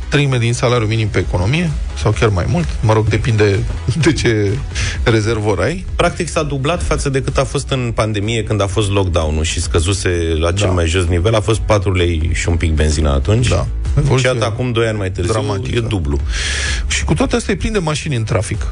treime 0.09 0.37
din 0.37 0.53
salariul 0.53 0.87
minim 0.87 1.07
pe 1.07 1.19
economie, 1.19 1.69
sau 2.01 2.11
chiar 2.11 2.29
mai 2.29 2.45
mult. 2.47 2.67
Mă 2.81 2.93
rog, 2.93 3.07
depinde 3.07 3.59
de 4.03 4.13
ce 4.13 4.57
rezervor 5.03 5.59
ai. 5.59 5.85
Practic 5.95 6.29
s-a 6.29 6.43
dublat 6.43 6.83
față 6.83 7.09
de 7.09 7.21
cât 7.21 7.37
a 7.37 7.43
fost 7.43 7.69
în 7.69 7.91
pandemie 7.95 8.43
când 8.43 8.61
a 8.61 8.67
fost 8.67 8.89
lockdown-ul 8.89 9.43
și 9.43 9.61
scăzuse 9.61 10.09
la 10.39 10.51
cel 10.51 10.67
da. 10.67 10.73
mai 10.73 10.85
jos 10.87 11.05
nivel. 11.05 11.35
A 11.35 11.39
fost 11.39 11.59
4 11.59 11.93
lei 11.93 12.29
și 12.33 12.49
un 12.49 12.55
pic 12.55 12.73
benzina 12.73 13.13
atunci. 13.13 13.47
Da. 13.47 13.67
Și 14.17 14.25
iată, 14.25 14.45
acum 14.45 14.71
2 14.71 14.87
ani 14.87 14.97
mai 14.97 15.11
târziu, 15.11 15.33
Dramatic, 15.33 15.75
e 15.75 15.79
da. 15.79 15.87
dublu. 15.87 16.19
Și 16.87 17.03
cu 17.03 17.13
toate 17.13 17.35
astea 17.35 17.53
e 17.53 17.57
plin 17.57 17.71
de 17.71 17.79
mașini 17.79 18.15
în 18.15 18.23
trafic. 18.23 18.65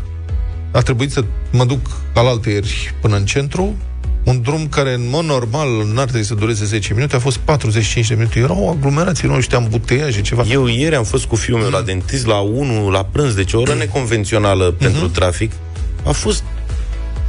A 0.74 0.82
trebuit 0.82 1.12
să 1.12 1.24
mă 1.52 1.66
duc 1.66 1.80
alaltă 2.14 2.50
ieri 2.50 2.94
până 3.02 3.16
în 3.16 3.26
centru, 3.26 3.76
un 4.24 4.42
drum 4.42 4.68
care 4.68 4.94
în 4.94 5.10
mod 5.10 5.26
normal 5.26 5.68
n-ar 5.94 6.04
trebui 6.06 6.24
să 6.26 6.34
dureze 6.34 6.66
10 6.66 6.94
minute, 6.94 7.16
a 7.16 7.20
fost 7.20 7.38
45 7.38 8.08
de 8.08 8.14
minute. 8.16 8.40
Era 8.40 8.54
o 8.54 8.70
aglomerație, 8.70 9.28
nu 9.28 9.42
știam, 9.42 9.68
buteiaje, 9.70 10.22
ceva. 10.22 10.44
Eu 10.50 10.68
ieri 10.68 10.96
am 10.96 11.04
fost 11.04 11.26
cu 11.26 11.36
fiul 11.36 11.60
meu 11.60 11.70
la 11.70 11.82
dentist 11.82 12.26
la 12.26 12.38
1 12.40 12.90
la 12.90 13.04
prânz, 13.04 13.34
deci 13.34 13.54
o 13.54 13.60
oră 13.60 13.74
neconvențională 13.74 14.72
pentru 14.72 15.08
trafic. 15.10 15.52
A 16.06 16.12
fost 16.12 16.44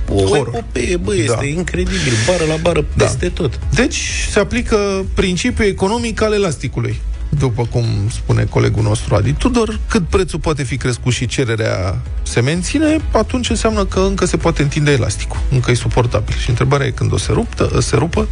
o 0.08 0.14
Horror. 0.22 0.46
epopee, 0.54 0.96
bă, 0.96 1.14
este 1.14 1.36
Da. 1.40 1.44
incredibil, 1.44 2.12
bară 2.26 2.44
la 2.44 2.56
bară, 2.62 2.84
Da. 2.94 3.04
peste 3.04 3.28
tot. 3.28 3.58
Deci 3.74 4.00
se 4.30 4.38
aplică 4.38 5.04
principiul 5.14 5.68
economic 5.68 6.22
al 6.22 6.32
elasticului. 6.32 7.00
După 7.38 7.66
cum 7.70 7.84
spune 8.10 8.44
colegul 8.44 8.82
nostru 8.82 9.14
Adi 9.14 9.32
Tudor, 9.32 9.80
cât 9.88 10.06
prețul 10.08 10.38
poate 10.38 10.62
fi 10.62 10.76
crescut 10.76 11.12
și 11.12 11.26
cererea 11.26 12.00
se 12.22 12.40
menține, 12.40 12.96
atunci 13.12 13.50
înseamnă 13.50 13.84
că 13.84 14.00
încă 14.00 14.24
se 14.24 14.36
poate 14.36 14.62
întinde 14.62 14.90
elasticul, 14.90 15.38
încă 15.50 15.70
e 15.70 15.74
suportabil. 15.74 16.36
Și 16.36 16.48
întrebarea 16.48 16.86
e 16.86 16.90
când 16.90 17.12
o 17.12 17.16
să, 17.16 17.32
ruptă, 17.32 17.80
se 17.80 17.96
rupă. 17.96 18.28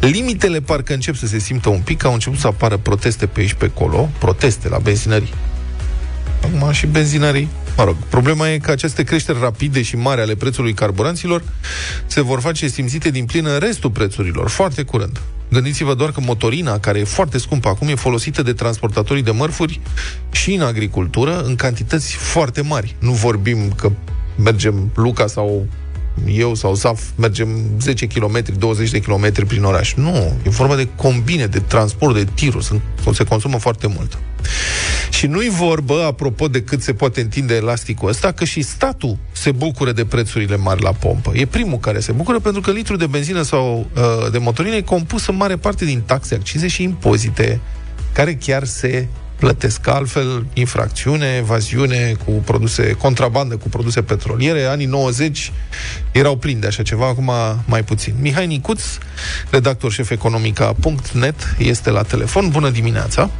Limitele 0.00 0.60
parcă 0.60 0.92
încep 0.92 1.16
să 1.16 1.26
se 1.26 1.38
simtă 1.38 1.68
un 1.68 1.80
pic, 1.80 2.04
au 2.04 2.12
început 2.12 2.38
să 2.38 2.46
apară 2.46 2.76
proteste 2.76 3.26
pe 3.26 3.40
aici 3.40 3.52
pe 3.52 3.70
acolo, 3.74 4.10
proteste 4.18 4.68
la 4.68 4.78
benzinării. 4.78 5.32
Acum 6.42 6.72
și 6.72 6.86
benzinării 6.86 7.48
Mă 7.76 7.84
rog, 7.84 7.96
problema 8.08 8.48
e 8.48 8.58
că 8.58 8.70
aceste 8.70 9.02
creșteri 9.02 9.38
rapide 9.40 9.82
și 9.82 9.96
mari 9.96 10.20
ale 10.20 10.34
prețului 10.34 10.72
carburanților 10.72 11.42
se 12.06 12.20
vor 12.20 12.40
face 12.40 12.68
simțite 12.68 13.10
din 13.10 13.24
plin 13.24 13.46
în 13.46 13.58
restul 13.58 13.90
prețurilor, 13.90 14.48
foarte 14.48 14.82
curând. 14.82 15.20
Gândiți-vă 15.52 15.94
doar 15.94 16.12
că 16.12 16.20
motorina, 16.20 16.78
care 16.78 16.98
e 16.98 17.04
foarte 17.04 17.38
scumpă 17.38 17.68
acum, 17.68 17.88
e 17.88 17.94
folosită 17.94 18.42
de 18.42 18.52
transportatorii 18.52 19.22
de 19.22 19.30
mărfuri 19.30 19.80
și 20.30 20.54
în 20.54 20.62
agricultură 20.62 21.42
în 21.42 21.54
cantități 21.54 22.14
foarte 22.14 22.60
mari. 22.60 22.96
Nu 22.98 23.12
vorbim 23.12 23.72
că 23.72 23.90
mergem 24.36 24.90
Luca 24.94 25.26
sau 25.26 25.66
eu 26.28 26.54
sau 26.54 26.74
Zaf 26.74 27.02
mergem 27.16 27.48
10 27.80 28.06
km, 28.06 28.42
20 28.58 28.90
de 28.90 28.98
km 28.98 29.46
prin 29.46 29.62
oraș. 29.62 29.94
Nu, 29.94 30.32
e 30.42 30.48
vorba 30.48 30.76
de 30.76 30.88
combine, 30.96 31.46
de 31.46 31.58
transport, 31.58 32.14
de 32.14 32.26
tiruri, 32.34 32.64
sunt, 32.64 32.80
se 33.12 33.24
consumă 33.24 33.58
foarte 33.58 33.86
mult. 33.86 34.18
Și 35.10 35.26
nu-i 35.26 35.48
vorbă, 35.48 36.04
apropo 36.04 36.48
de 36.48 36.62
cât 36.62 36.82
se 36.82 36.92
poate 36.92 37.20
întinde 37.20 37.54
elasticul 37.54 38.08
ăsta, 38.08 38.32
că 38.32 38.44
și 38.44 38.62
statul 38.62 39.18
se 39.32 39.50
bucură 39.52 39.92
de 39.92 40.04
prețurile 40.04 40.56
mari 40.56 40.82
la 40.82 40.92
pompă. 40.92 41.32
E 41.34 41.46
primul 41.46 41.78
care 41.78 42.00
se 42.00 42.12
bucură 42.12 42.38
pentru 42.38 42.60
că 42.60 42.70
litru 42.70 42.96
de 42.96 43.06
benzină 43.06 43.42
sau 43.42 43.86
uh, 43.96 44.30
de 44.30 44.38
motorină 44.38 44.74
e 44.74 44.80
compus 44.80 45.26
în 45.26 45.36
mare 45.36 45.56
parte 45.56 45.84
din 45.84 46.00
taxe, 46.00 46.34
accize 46.34 46.68
și 46.68 46.82
impozite, 46.82 47.60
care 48.12 48.34
chiar 48.34 48.64
se 48.64 49.06
plătesc 49.42 49.86
altfel 49.86 50.46
infracțiune, 50.52 51.36
evaziune 51.38 52.14
cu 52.24 52.30
produse, 52.30 52.92
contrabandă 52.92 53.56
cu 53.56 53.68
produse 53.68 54.02
petroliere. 54.02 54.64
Anii 54.64 54.86
90 54.86 55.52
erau 56.12 56.36
plini 56.36 56.60
de 56.60 56.66
așa 56.66 56.82
ceva, 56.82 57.06
acum 57.06 57.30
mai 57.64 57.82
puțin. 57.82 58.14
Mihai 58.20 58.46
Nicuț, 58.46 58.82
redactor 59.50 59.92
șef 59.92 60.10
economica.net, 60.10 61.56
este 61.58 61.90
la 61.90 62.02
telefon. 62.02 62.48
Bună 62.48 62.70
dimineața! 62.70 63.30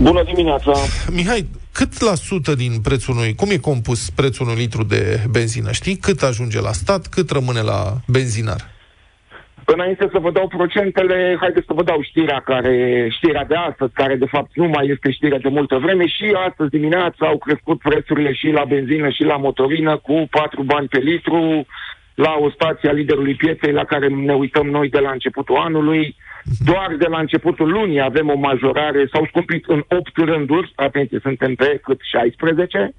Bună 0.00 0.22
dimineața! 0.24 0.72
Mihai, 1.10 1.48
cât 1.72 2.00
la 2.00 2.14
sută 2.14 2.54
din 2.54 2.80
prețul 2.80 3.16
unui, 3.16 3.34
cum 3.34 3.50
e 3.50 3.56
compus 3.56 4.10
prețul 4.10 4.46
unui 4.46 4.60
litru 4.60 4.82
de 4.82 5.26
benzină, 5.30 5.72
știi? 5.72 5.96
Cât 5.96 6.22
ajunge 6.22 6.60
la 6.60 6.72
stat, 6.72 7.06
cât 7.06 7.30
rămâne 7.30 7.60
la 7.60 8.00
benzinar? 8.06 8.70
Înainte 9.72 10.08
să 10.12 10.18
vă 10.18 10.30
dau 10.30 10.46
procentele, 10.48 11.36
haideți 11.40 11.66
să 11.66 11.72
vă 11.72 11.82
dau 11.82 12.02
știrea 12.02 12.40
care, 12.44 13.08
știrea 13.10 13.44
de 13.44 13.54
astăzi, 13.54 13.92
care 13.92 14.14
de 14.16 14.26
fapt 14.26 14.50
nu 14.54 14.66
mai 14.66 14.86
este 14.86 15.10
știrea 15.10 15.38
de 15.38 15.48
multă 15.48 15.76
vreme. 15.78 16.06
Și 16.06 16.36
astăzi 16.48 16.70
dimineața 16.70 17.26
au 17.26 17.38
crescut 17.38 17.78
prețurile 17.78 18.32
și 18.32 18.48
la 18.50 18.64
benzină 18.64 19.08
și 19.08 19.22
la 19.22 19.36
motorină 19.36 19.96
cu 19.96 20.26
4 20.30 20.62
bani 20.62 20.88
pe 20.88 20.98
litru 20.98 21.66
la 22.14 22.36
o 22.40 22.50
stație 22.50 22.88
a 22.88 22.92
liderului 22.92 23.34
pieței 23.34 23.72
la 23.72 23.84
care 23.84 24.06
ne 24.08 24.34
uităm 24.34 24.66
noi 24.66 24.88
de 24.88 24.98
la 24.98 25.10
începutul 25.10 25.56
anului. 25.56 26.16
Doar 26.64 26.94
de 26.98 27.06
la 27.08 27.18
începutul 27.18 27.70
lunii 27.70 28.00
avem 28.00 28.28
o 28.28 28.38
majorare, 28.38 29.08
s-au 29.12 29.26
scumpit 29.26 29.64
în 29.66 29.84
8 29.88 30.16
rânduri, 30.16 30.72
atenție, 30.74 31.18
suntem 31.22 31.54
pe 31.54 31.80
cât 31.82 32.00
16, 32.02 32.92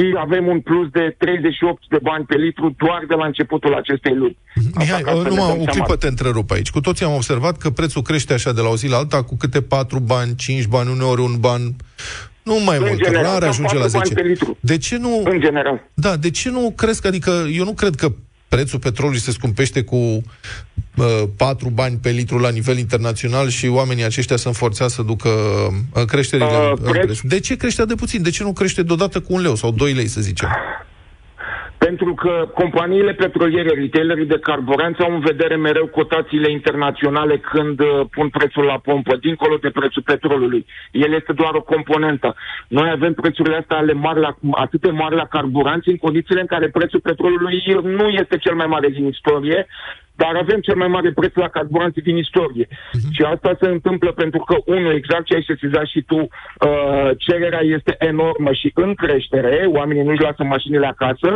și 0.00 0.14
avem 0.18 0.46
un 0.46 0.60
plus 0.60 0.88
de 0.90 1.14
38 1.18 1.82
de 1.88 1.98
bani 2.02 2.24
pe 2.24 2.36
litru 2.36 2.74
doar 2.78 3.04
de 3.08 3.14
la 3.14 3.26
începutul 3.26 3.74
acestei 3.74 4.14
luni. 4.14 4.36
Mihai, 4.74 5.00
ca 5.00 5.10
să 5.10 5.22
ne 5.22 5.28
numai 5.28 5.36
dăm 5.36 5.60
o 5.60 5.64
seama. 5.64 5.70
clipă 5.70 5.96
te 5.96 6.06
întrerup 6.06 6.50
aici. 6.50 6.70
Cu 6.70 6.80
toții 6.80 7.04
am 7.04 7.14
observat 7.14 7.56
că 7.56 7.70
prețul 7.70 8.02
crește 8.02 8.32
așa 8.32 8.52
de 8.52 8.60
la 8.60 8.68
o 8.68 8.76
zi 8.76 8.88
la 8.88 8.96
alta 8.96 9.22
cu 9.22 9.36
câte 9.36 9.62
4 9.62 9.98
bani, 9.98 10.34
5 10.36 10.66
bani, 10.66 10.90
uneori 10.90 11.20
un 11.20 11.36
ban, 11.40 11.60
nu 12.42 12.54
mai 12.64 12.76
În 12.76 12.84
mult, 12.86 13.02
general, 13.02 13.24
rar 13.24 13.38
cam 13.38 13.48
ajunge 13.48 13.74
la 13.74 13.80
4 13.80 13.98
bani 13.98 14.08
10. 14.08 14.20
pe 14.20 14.28
litru. 14.28 14.56
De 14.60 14.76
ce 14.78 14.96
nu... 14.96 15.22
În 15.24 15.40
general. 15.40 15.88
Da, 15.94 16.16
de 16.16 16.30
ce 16.30 16.50
nu 16.50 16.72
cresc? 16.76 17.06
Adică 17.06 17.30
eu 17.52 17.64
nu 17.64 17.72
cred 17.72 17.94
că 17.94 18.12
prețul 18.50 18.78
petrolului 18.78 19.20
se 19.20 19.30
scumpește 19.32 19.82
cu 19.82 19.96
uh, 19.96 21.22
4 21.36 21.68
bani 21.68 21.96
pe 21.96 22.10
litru 22.10 22.38
la 22.38 22.50
nivel 22.50 22.78
internațional 22.78 23.48
și 23.48 23.66
oamenii 23.66 24.04
aceștia 24.04 24.36
sunt 24.36 24.56
forțați 24.56 24.94
să 24.94 25.02
ducă 25.02 25.28
uh, 25.94 26.04
creșterile 26.04 26.48
Uh, 26.48 26.72
în 26.82 26.92
preț- 26.92 27.02
preț. 27.04 27.20
De 27.20 27.40
ce 27.40 27.56
crește 27.56 27.84
de 27.84 27.94
puțin? 27.94 28.22
De 28.22 28.30
ce 28.30 28.42
nu 28.42 28.52
crește 28.52 28.82
deodată 28.82 29.20
cu 29.20 29.32
un 29.32 29.40
leu 29.40 29.54
sau 29.54 29.70
2 29.70 29.92
lei, 29.92 30.06
să 30.06 30.20
zicem? 30.20 30.48
Pe 31.80 31.86
Pentru 31.86 32.14
că 32.14 32.48
companiile 32.54 33.12
petroliere, 33.12 33.68
retailerii 33.68 34.26
de 34.26 34.38
carburanți 34.38 35.00
au 35.02 35.12
în 35.12 35.20
vedere 35.20 35.56
mereu 35.56 35.86
cotațiile 35.86 36.50
internaționale 36.50 37.38
când 37.38 37.80
uh, 37.80 38.00
pun 38.10 38.28
prețul 38.28 38.64
la 38.64 38.78
pompă, 38.78 39.16
dincolo 39.16 39.56
de 39.56 39.70
prețul 39.70 40.02
petrolului. 40.02 40.66
El 40.92 41.12
este 41.12 41.32
doar 41.32 41.54
o 41.54 41.62
componentă. 41.62 42.34
Noi 42.68 42.90
avem 42.90 43.14
prețurile 43.14 43.56
astea 43.56 43.76
ale 43.76 43.92
mari 43.92 44.20
la, 44.20 44.36
atât 44.50 44.80
de 44.80 44.90
mari 44.90 45.14
la 45.14 45.26
carburanți 45.26 45.88
în 45.88 45.96
condițiile 45.96 46.40
în 46.40 46.46
care 46.46 46.68
prețul 46.68 47.00
petrolului 47.00 47.62
nu 47.82 48.08
este 48.08 48.36
cel 48.36 48.54
mai 48.54 48.66
mare 48.66 48.88
din 48.88 49.06
istorie, 49.06 49.66
dar 50.22 50.34
avem 50.42 50.60
cel 50.60 50.76
mai 50.76 50.88
mare 50.88 51.10
preț 51.12 51.34
la 51.34 51.48
carburanții 51.48 52.02
din 52.08 52.16
istorie. 52.16 52.66
Uh-huh. 52.68 53.10
Și 53.16 53.22
asta 53.22 53.50
se 53.60 53.68
întâmplă 53.68 54.10
pentru 54.12 54.40
că, 54.48 54.56
unul, 54.64 54.94
exact 54.94 55.24
ce 55.24 55.34
ai 55.34 55.48
sesizat 55.52 55.86
și 55.86 56.00
tu, 56.02 56.20
uh, 56.20 57.10
cererea 57.16 57.64
este 57.76 57.94
enormă 57.98 58.52
și 58.52 58.70
în 58.74 58.94
creștere, 58.94 59.56
oamenii 59.66 60.02
nu-și 60.02 60.22
lasă 60.22 60.42
mașinile 60.44 60.86
acasă, 60.86 61.30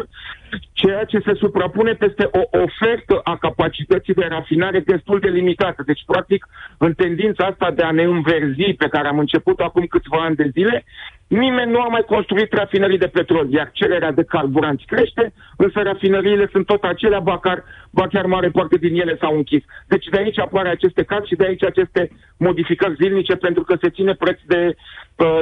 ceea 0.73 1.05
ce 1.05 1.19
se 1.19 1.35
suprapune 1.35 1.93
peste 1.93 2.29
o 2.33 2.59
ofertă 2.63 3.21
a 3.25 3.37
capacității 3.37 4.15
de 4.15 4.27
rafinare 4.29 4.81
destul 4.81 5.19
de 5.19 5.29
limitată. 5.29 5.83
Deci, 5.87 6.03
practic, 6.07 6.47
în 6.79 6.93
tendința 6.93 7.45
asta 7.45 7.71
de 7.71 7.83
a 7.83 7.91
ne 7.91 8.03
înverzi, 8.03 8.73
pe 8.73 8.89
care 8.89 9.09
am 9.09 9.19
început 9.19 9.61
acum 9.61 9.85
câțiva 9.85 10.25
ani 10.25 10.37
de 10.37 10.51
zile, 10.53 10.85
nimeni 11.27 11.71
nu 11.71 11.81
a 11.81 11.89
mai 11.89 12.05
construit 12.07 12.53
rafinării 12.53 12.99
de 12.99 13.07
petrol, 13.07 13.51
iar 13.51 13.71
cererea 13.73 14.13
de 14.13 14.25
carburanți 14.25 14.85
crește, 14.85 15.33
însă 15.57 15.81
rafinăriile 15.83 16.49
sunt 16.53 16.67
tot 16.67 16.83
acelea, 16.83 17.21
ba 17.21 17.39
chiar, 17.39 17.65
ba 17.91 18.07
chiar 18.07 18.27
mare 18.27 18.49
parte 18.49 18.77
din 18.77 19.01
ele 19.01 19.17
s-au 19.21 19.37
închis. 19.37 19.63
Deci 19.87 20.07
de 20.07 20.19
aici 20.19 20.39
apare 20.39 20.69
aceste 20.69 21.03
caz 21.03 21.25
și 21.25 21.35
de 21.35 21.45
aici 21.45 21.65
aceste 21.65 22.11
modificări 22.37 22.95
zilnice, 22.95 23.37
pentru 23.37 23.63
că 23.63 23.77
se 23.81 23.91
ține 23.91 24.15
preț 24.15 24.39
de, 24.47 24.67
uh, 24.67 24.75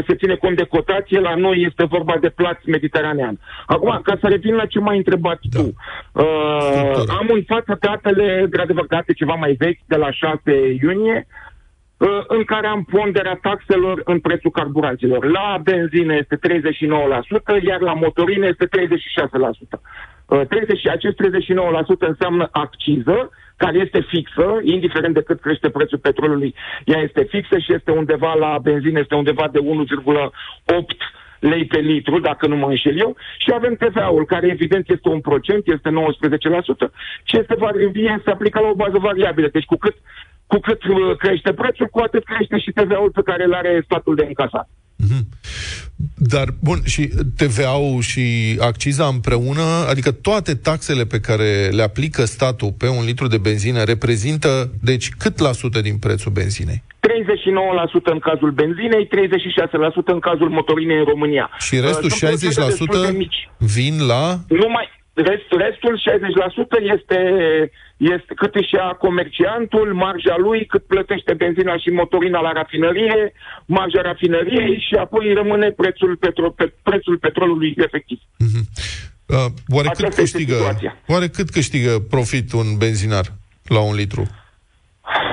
se 0.06 0.14
ține 0.14 0.34
cont 0.34 0.56
de 0.56 0.64
cotație, 0.64 1.20
la 1.20 1.34
noi 1.34 1.62
este 1.68 1.84
vorba 1.84 2.16
de 2.20 2.28
plați 2.28 2.68
mediteranean. 2.70 3.38
Acum, 3.66 4.00
ca 4.02 4.16
să 4.20 4.28
revin 4.28 4.54
la 4.54 4.66
ce 4.66 4.78
m-ai 4.78 4.96
întrebat 4.96 5.38
da. 5.42 5.60
tu, 5.60 5.74
uh, 6.12 7.02
am 7.18 7.26
în 7.28 7.42
față 7.46 7.78
datele, 7.80 8.46
de 8.50 8.74
date 8.88 9.12
ceva 9.12 9.34
mai 9.34 9.52
vechi, 9.52 9.80
de 9.86 9.96
la 9.96 10.10
6 10.10 10.40
iunie, 10.82 11.26
Uh, 12.02 12.24
în 12.26 12.44
care 12.44 12.66
am 12.66 12.84
ponderea 12.84 13.38
taxelor 13.42 14.02
în 14.04 14.20
prețul 14.20 14.50
carburanților. 14.50 15.24
La 15.24 15.60
benzină 15.62 16.14
este 16.14 16.36
39%, 16.36 17.64
iar 17.64 17.80
la 17.80 17.92
motorină 17.92 18.46
este 18.46 18.66
36%. 18.66 19.80
30, 20.48 20.84
uh, 20.84 20.92
acest 20.92 21.16
39% 21.16 22.06
înseamnă 22.06 22.48
acciză, 22.52 23.30
care 23.56 23.78
este 23.78 24.00
fixă, 24.08 24.60
indiferent 24.62 25.14
de 25.14 25.22
cât 25.22 25.40
crește 25.40 25.68
prețul 25.70 25.98
petrolului, 25.98 26.54
ea 26.84 27.00
este 27.00 27.22
fixă 27.22 27.58
și 27.58 27.74
este 27.74 27.90
undeva 27.90 28.34
la 28.34 28.58
benzină, 28.62 28.98
este 28.98 29.14
undeva 29.14 29.48
de 29.52 29.58
1,8 29.58 29.62
lei 31.38 31.64
pe 31.64 31.78
litru, 31.78 32.20
dacă 32.20 32.46
nu 32.46 32.56
mă 32.56 32.66
înșel 32.66 32.98
eu, 32.98 33.16
și 33.38 33.50
avem 33.54 33.74
TVA-ul, 33.74 34.24
care 34.24 34.46
evident 34.46 34.88
este 34.88 35.08
un 35.08 35.20
procent, 35.20 35.62
este 35.66 35.90
19%, 35.90 35.92
și 37.22 37.38
este, 37.38 37.56
se 38.24 38.30
aplică 38.30 38.60
la 38.60 38.68
o 38.68 38.74
bază 38.74 38.98
variabilă. 38.98 39.48
Deci 39.52 39.64
cu 39.64 39.76
cât 39.76 39.96
cu 40.46 40.58
cât 40.58 40.84
uh, 40.84 41.16
crește 41.16 41.52
prețul, 41.52 41.86
cu 41.86 41.98
atât 41.98 42.24
crește 42.24 42.58
și 42.58 42.70
TVA-ul 42.70 43.10
pe 43.10 43.22
care 43.22 43.44
îl 43.44 43.54
are 43.54 43.82
statul 43.84 44.14
de 44.14 44.24
încasat. 44.24 44.68
Mm-hmm. 45.02 45.22
Dar, 46.16 46.48
bun, 46.60 46.78
și 46.84 47.10
TVA-ul 47.36 48.00
și 48.00 48.56
acciza 48.60 49.06
împreună, 49.06 49.62
adică 49.90 50.10
toate 50.12 50.54
taxele 50.54 51.04
pe 51.04 51.20
care 51.20 51.68
le 51.68 51.82
aplică 51.82 52.24
statul 52.24 52.72
pe 52.78 52.88
un 52.88 53.04
litru 53.04 53.26
de 53.26 53.38
benzină 53.38 53.82
reprezintă, 53.82 54.70
deci, 54.82 55.08
cât 55.18 55.38
la 55.38 55.52
sută 55.52 55.80
din 55.80 55.98
prețul 55.98 56.32
benzinei? 56.32 56.82
39% 56.82 58.02
în 58.04 58.18
cazul 58.18 58.50
benzinei, 58.50 59.08
36% 59.08 59.10
în 60.04 60.18
cazul 60.18 60.48
motorinei 60.48 60.98
în 60.98 61.04
România. 61.04 61.50
Și 61.58 61.80
restul 61.80 62.10
uh, 62.10 62.30
60% 63.00 63.58
vin 63.58 64.06
la... 64.06 64.22
Numai, 64.48 64.88
rest, 65.14 65.48
restul 65.64 66.00
60% 66.00 66.02
este 66.96 67.18
este 68.10 68.32
cât 68.34 68.54
își 68.54 68.74
ia 68.74 68.96
comerciantul, 68.98 69.94
marja 69.94 70.36
lui, 70.36 70.66
cât 70.66 70.84
plătește 70.86 71.32
benzina 71.34 71.76
și 71.78 71.88
motorina 71.90 72.40
la 72.40 72.52
rafinărie, 72.52 73.32
marja 73.66 74.00
rafinăriei 74.00 74.84
și 74.88 74.94
apoi 74.94 75.32
rămâne 75.32 75.70
prețul, 75.70 76.16
petro, 76.16 76.50
pe, 76.50 76.72
prețul 76.82 77.18
petrolului 77.18 77.74
efectiv. 77.76 78.18
Mm-hmm. 78.18 78.64
Uh, 79.26 79.36
oare, 79.68 79.88
cât 79.88 80.14
câștigă, 80.14 80.54
oare 81.06 81.28
cât 81.28 81.50
câștigă 81.50 81.98
profit 82.10 82.52
un 82.52 82.76
benzinar 82.78 83.26
la 83.64 83.80
un 83.80 83.94
litru? 83.94 84.26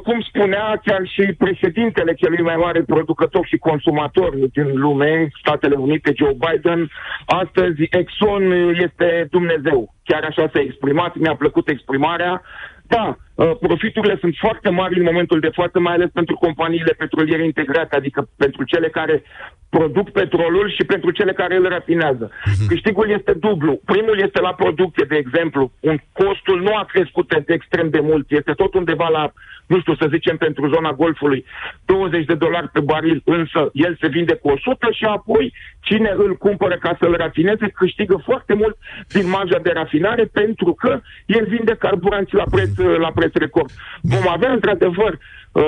După 0.00 0.12
cum 0.12 0.22
spunea 0.22 0.80
chiar 0.84 1.02
și 1.06 1.34
președintele 1.38 2.14
celui 2.14 2.42
mai 2.42 2.56
mare 2.56 2.82
producător 2.82 3.46
și 3.46 3.56
consumator 3.56 4.34
din 4.52 4.78
lume, 4.78 5.28
Statele 5.40 5.74
Unite, 5.74 6.12
Joe 6.16 6.36
Biden, 6.46 6.90
astăzi 7.26 7.88
Exxon 7.90 8.52
este 8.86 9.26
Dumnezeu. 9.30 9.94
Chiar 10.04 10.22
așa 10.24 10.50
s-a 10.52 10.60
exprimat, 10.60 11.16
mi-a 11.16 11.34
plăcut 11.34 11.68
exprimarea. 11.68 12.42
Da, 12.86 13.06
uh, 13.08 13.16
profiturile 13.44 14.16
sunt 14.20 14.34
foarte 14.38 14.68
mari 14.68 14.98
în 14.98 15.04
momentul 15.04 15.40
de 15.40 15.50
față, 15.52 15.78
mai 15.78 15.94
ales 15.94 16.10
pentru 16.12 16.34
companiile 16.36 16.94
petroliere 16.98 17.44
integrate, 17.44 17.96
adică 17.96 18.28
pentru 18.36 18.64
cele 18.64 18.88
care 18.88 19.22
produc 19.68 20.10
petrolul 20.10 20.70
și 20.70 20.84
pentru 20.84 21.10
cele 21.10 21.32
care 21.32 21.56
îl 21.56 21.68
rafinează. 21.68 22.30
Uh-huh. 22.30 22.66
Câștigul 22.68 23.10
este 23.10 23.32
dublu. 23.32 23.80
Primul 23.84 24.18
este 24.18 24.40
la 24.40 24.54
producție, 24.54 25.04
de 25.08 25.16
exemplu. 25.16 25.72
Un 25.80 25.96
costul 26.12 26.60
nu 26.62 26.74
a 26.76 26.84
crescut 26.92 27.32
extrem 27.46 27.88
de 27.90 28.00
mult, 28.00 28.30
este 28.30 28.52
tot 28.52 28.74
undeva 28.74 29.08
la 29.08 29.32
nu 29.72 29.80
știu, 29.80 29.94
să 29.94 30.06
zicem 30.10 30.36
pentru 30.36 30.68
zona 30.74 30.92
Golfului, 30.92 31.44
20 31.84 32.24
de 32.24 32.34
dolari 32.34 32.68
pe 32.68 32.80
baril, 32.80 33.22
însă 33.24 33.70
el 33.72 33.96
se 34.00 34.08
vinde 34.08 34.34
cu 34.34 34.48
100 34.48 34.90
și 34.90 35.04
apoi 35.04 35.54
cine 35.80 36.14
îl 36.16 36.36
cumpără 36.36 36.76
ca 36.76 36.96
să-l 37.00 37.14
rafineze 37.16 37.66
câștigă 37.68 38.16
foarte 38.24 38.54
mult 38.54 38.76
din 39.08 39.28
marja 39.28 39.58
de 39.62 39.70
rafinare 39.74 40.24
pentru 40.24 40.72
că 40.72 41.00
el 41.26 41.44
vinde 41.48 41.74
carburanți 41.78 42.34
la 42.34 42.44
preț, 42.50 42.70
la 42.76 43.10
preț 43.14 43.29
record. 43.38 43.70
Vom 44.00 44.28
avea 44.28 44.52
într-adevăr 44.52 45.18
uh, 45.52 45.62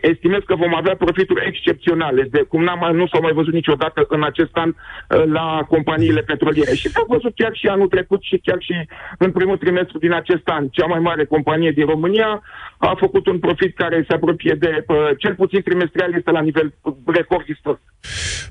estimez 0.00 0.40
că 0.46 0.54
vom 0.54 0.74
avea 0.74 0.96
profituri 0.96 1.46
excepționale, 1.46 2.22
de 2.30 2.42
cum 2.48 2.62
n-am, 2.64 2.96
nu 2.96 3.06
s-au 3.06 3.20
mai 3.20 3.32
văzut 3.32 3.52
niciodată 3.52 4.06
în 4.08 4.22
acest 4.22 4.50
an 4.52 4.68
uh, 4.68 5.24
la 5.26 5.64
companiile 5.68 6.20
petroliere. 6.20 6.74
Și 6.74 6.88
s-a 6.88 7.04
văzut 7.08 7.32
chiar 7.34 7.52
și 7.54 7.66
anul 7.66 7.88
trecut 7.88 8.22
și 8.22 8.40
chiar 8.44 8.58
și 8.60 8.74
în 9.18 9.30
primul 9.32 9.56
trimestru 9.56 9.98
din 9.98 10.12
acest 10.12 10.46
an. 10.48 10.68
Cea 10.68 10.86
mai 10.86 10.98
mare 10.98 11.24
companie 11.24 11.70
din 11.70 11.86
România 11.86 12.42
a 12.78 12.94
făcut 12.98 13.26
un 13.26 13.38
profit 13.38 13.76
care 13.76 14.04
se 14.08 14.14
apropie 14.14 14.56
de, 14.58 14.84
uh, 14.86 14.96
cel 15.18 15.34
puțin 15.34 15.62
trimestrial, 15.62 16.14
este 16.14 16.30
la 16.30 16.40
nivel 16.40 16.74
record 17.06 17.46
istoric. 17.48 17.80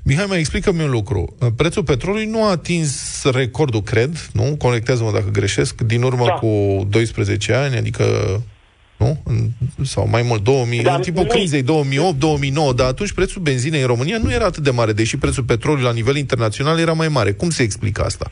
Mihai, 0.04 0.24
mai 0.28 0.38
explică-mi 0.38 0.82
un 0.82 0.90
lucru. 0.90 1.36
Uh, 1.40 1.48
prețul 1.56 1.84
petrolului 1.84 2.26
nu 2.26 2.44
a 2.44 2.50
atins 2.50 3.24
recordul, 3.34 3.80
cred, 3.80 4.10
nu? 4.32 4.56
Conectează-mă 4.58 5.10
dacă 5.12 5.30
greșesc, 5.32 5.80
din 5.80 6.02
urmă 6.02 6.24
da. 6.26 6.32
cu 6.32 6.86
12 6.90 7.52
ani, 7.52 7.76
adică 7.76 8.04
nu? 8.98 9.22
În, 9.24 9.36
sau 9.84 10.08
mai 10.08 10.22
mult, 10.22 10.44
2000, 10.44 10.82
Dar 10.82 10.94
în 10.94 11.02
timpul 11.02 11.22
nu... 11.22 11.28
crizei 11.28 11.62
2008-2009, 11.62 11.66
dar 12.76 12.86
atunci 12.86 13.12
prețul 13.12 13.42
benzinei 13.42 13.80
în 13.80 13.86
România 13.86 14.18
nu 14.22 14.32
era 14.32 14.44
atât 14.44 14.62
de 14.62 14.70
mare, 14.70 14.92
deși 14.92 15.18
prețul 15.18 15.44
petrolului 15.44 15.84
la 15.84 15.92
nivel 15.92 16.16
internațional 16.16 16.78
era 16.78 16.92
mai 16.92 17.08
mare. 17.08 17.32
Cum 17.32 17.50
se 17.50 17.62
explică 17.62 18.02
asta? 18.02 18.30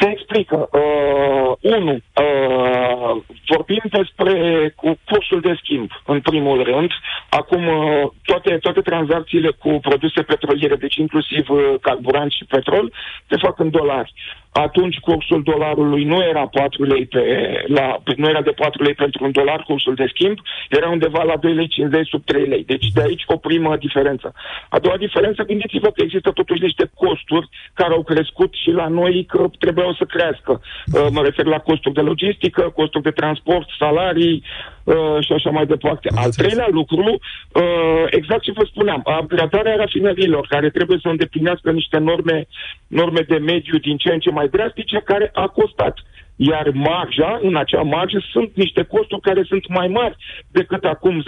Se 0.00 0.08
explică. 0.10 0.68
Uh, 0.72 1.56
unu, 1.60 1.92
uh, 1.92 3.22
vorbim 3.48 3.82
despre 3.90 4.34
cu 4.76 4.98
cursul 5.04 5.40
de 5.40 5.58
schimb, 5.62 5.90
în 6.06 6.20
primul 6.20 6.62
rând. 6.62 6.90
Acum, 7.28 7.66
uh, 7.66 8.10
toate, 8.22 8.58
toate 8.60 8.80
tranzacțiile 8.80 9.50
cu 9.50 9.78
produse 9.80 10.22
petroliere, 10.22 10.76
deci 10.76 10.96
inclusiv 10.96 11.48
uh, 11.48 11.74
carburant 11.80 12.32
și 12.32 12.44
petrol, 12.44 12.92
se 13.28 13.36
fac 13.42 13.58
în 13.58 13.70
dolari. 13.70 14.12
Atunci 14.52 14.98
cursul 14.98 15.42
dolarului 15.42 16.04
nu 16.04 16.22
era 16.22 16.46
4 16.46 16.84
lei 16.84 17.06
pe, 17.06 17.20
la, 17.66 18.02
nu 18.16 18.28
era 18.28 18.42
de 18.42 18.50
4 18.50 18.82
lei 18.82 18.94
pentru 18.94 19.24
un 19.24 19.32
dolar 19.32 19.62
cursul 19.62 19.94
de 19.94 20.06
schimb, 20.14 20.38
era 20.70 20.88
undeva 20.88 21.22
la 21.22 21.36
2 21.36 21.54
lei 21.54 21.68
50 21.68 22.08
sub 22.08 22.24
3 22.24 22.46
lei. 22.46 22.64
Deci 22.64 22.86
de 22.86 23.02
aici 23.02 23.22
o 23.26 23.36
primă 23.36 23.76
diferență. 23.76 24.34
A 24.68 24.78
doua 24.78 24.96
diferență, 24.96 25.42
gândiți-vă 25.42 25.90
că 25.90 26.02
există 26.02 26.30
totuși 26.30 26.62
niște 26.62 26.90
costuri 26.94 27.48
care 27.74 27.92
au 27.92 28.02
crescut 28.02 28.54
și 28.54 28.70
la 28.70 28.88
noi 28.88 29.24
că 29.24 29.50
trebuiau 29.58 29.92
să 29.94 30.04
crească. 30.04 30.60
Uh, 30.60 31.06
mă 31.10 31.22
refer 31.22 31.44
la 31.44 31.58
costuri 31.58 31.94
de 31.94 32.00
logistică, 32.00 32.62
costuri 32.74 33.02
de 33.02 33.10
transport, 33.10 33.68
salarii 33.78 34.42
uh, 34.90 35.24
și 35.24 35.32
așa 35.32 35.50
mai 35.50 35.66
departe. 35.66 36.08
Al 36.14 36.30
treilea 36.30 36.68
lucru, 36.70 37.06
uh, 37.08 38.04
exact 38.10 38.42
ce 38.42 38.52
vă 38.52 38.64
spuneam, 38.64 39.02
upgradarea 39.20 39.76
rafinărilor, 39.76 40.46
care 40.48 40.70
trebuie 40.70 40.98
să 41.02 41.08
îndeplinească 41.08 41.70
niște 41.70 41.98
norme, 41.98 42.46
norme 42.86 43.20
de 43.20 43.38
mediu 43.38 43.78
din 43.78 43.96
ce 43.96 44.12
în 44.12 44.18
ce 44.18 44.30
mai 44.30 44.48
drastice, 44.48 45.00
care 45.04 45.30
a 45.34 45.46
costat. 45.46 45.98
Iar 46.36 46.70
marja, 46.74 47.38
în 47.42 47.56
acea 47.56 47.82
marjă, 47.82 48.18
sunt 48.32 48.50
niște 48.54 48.82
costuri 48.82 49.20
care 49.20 49.42
sunt 49.42 49.68
mai 49.68 49.88
mari 49.88 50.16
decât 50.50 50.84
acum 50.84 51.22
10-12 51.22 51.24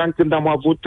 ani 0.00 0.12
când 0.12 0.32
am 0.32 0.48
avut, 0.48 0.78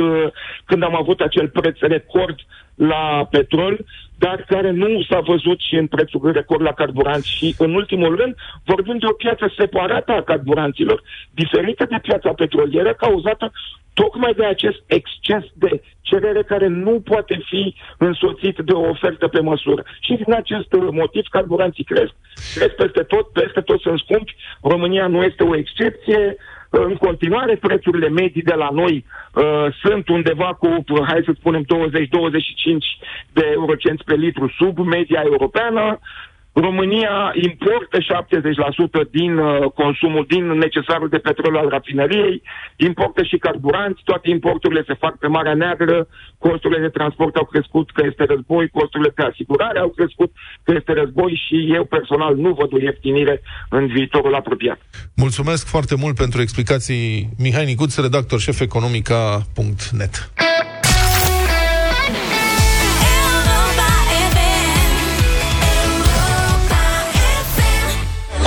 când 0.66 0.84
am 0.84 0.96
avut 0.96 1.20
acel 1.20 1.48
preț 1.50 1.80
record 1.80 2.36
la 2.78 3.28
petrol, 3.30 3.86
dar 4.18 4.46
care 4.48 4.72
nu 4.72 5.02
s-a 5.10 5.20
văzut 5.20 5.60
și 5.60 5.76
în 5.76 5.88
prețul 5.88 6.32
record 6.32 6.62
la 6.62 6.74
carburanți. 6.74 7.30
Și, 7.30 7.56
în 7.58 7.74
ultimul 7.74 8.16
rând, 8.16 8.36
vorbim 8.66 8.98
de 8.98 9.06
o 9.06 9.12
piață 9.12 9.54
separată 9.58 10.12
a 10.12 10.22
carburanților, 10.22 11.04
diferită 11.32 11.86
de 11.90 12.00
piața 12.02 12.34
petrolieră, 12.34 12.94
cauzată 12.94 13.52
tocmai 13.94 14.34
de 14.34 14.46
acest 14.46 14.80
exces 14.86 15.44
de 15.54 15.82
cerere 16.02 16.44
care 16.44 16.68
nu 16.68 17.02
poate 17.02 17.40
fi 17.46 17.76
însoțit 17.98 18.58
de 18.58 18.72
o 18.72 18.90
ofertă 18.90 19.28
pe 19.28 19.40
măsură. 19.40 19.84
Și 20.00 20.14
din 20.14 20.34
acest 20.34 20.68
motiv 20.92 21.26
carburanții 21.30 21.84
cresc, 21.84 22.14
cresc 22.56 22.76
peste 22.76 23.04
tot, 23.04 23.28
peste 23.28 23.62
tot 23.62 23.82
sunt 23.82 24.00
scumpi. 24.00 24.36
România 24.62 25.08
nu 25.08 25.24
este 25.24 25.44
o 25.44 25.56
excepție. 25.56 26.38
În 26.86 26.96
continuare, 26.96 27.56
prețurile 27.56 28.10
medii 28.10 28.42
de 28.42 28.54
la 28.54 28.70
noi 28.72 29.06
uh, 29.34 29.44
sunt 29.84 30.08
undeva 30.10 30.54
cu, 30.60 30.68
uh, 30.90 31.02
hai 31.08 31.22
să 31.26 31.32
spunem, 31.40 31.64
20-25 31.64 31.66
de 33.34 33.50
eurocenți 33.54 34.04
pe 34.04 34.16
litru 34.16 34.54
sub 34.58 34.78
media 34.78 35.22
europeană. 35.26 36.00
România 36.66 37.32
importă 37.50 37.98
70% 39.08 39.12
din 39.12 39.38
uh, 39.38 39.72
consumul, 39.82 40.26
din 40.28 40.46
necesarul 40.48 41.10
de 41.10 41.18
petrol 41.18 41.56
al 41.58 41.70
rafineriei, 41.70 42.42
importă 42.76 43.24
și 43.24 43.38
carburanți, 43.38 44.02
toate 44.04 44.30
importurile 44.30 44.84
se 44.88 44.94
fac 44.94 45.18
pe 45.18 45.28
Marea 45.28 45.54
Neagră, 45.54 46.08
costurile 46.38 46.82
de 46.82 46.96
transport 46.98 47.36
au 47.36 47.46
crescut 47.46 47.92
că 47.92 48.02
este 48.10 48.24
război, 48.24 48.70
costurile 48.70 49.12
de 49.16 49.24
asigurare 49.24 49.80
au 49.80 49.90
crescut 49.90 50.32
că 50.64 50.74
este 50.76 50.94
război 50.94 51.42
și 51.48 51.74
eu 51.74 51.84
personal 51.86 52.36
nu 52.36 52.54
văd 52.54 52.74
o 52.74 52.80
ieftinire 52.80 53.42
în 53.70 53.88
viitorul 53.88 54.36
apropiat. 54.36 54.80
Mulțumesc 55.16 55.68
foarte 55.68 55.96
mult 55.96 56.16
pentru 56.16 56.42
explicații, 56.42 57.30
Mihai 57.38 57.66
Nicuț, 57.66 57.98
redactor 57.98 58.40
șef 58.40 58.60
economica.net. 58.60 60.32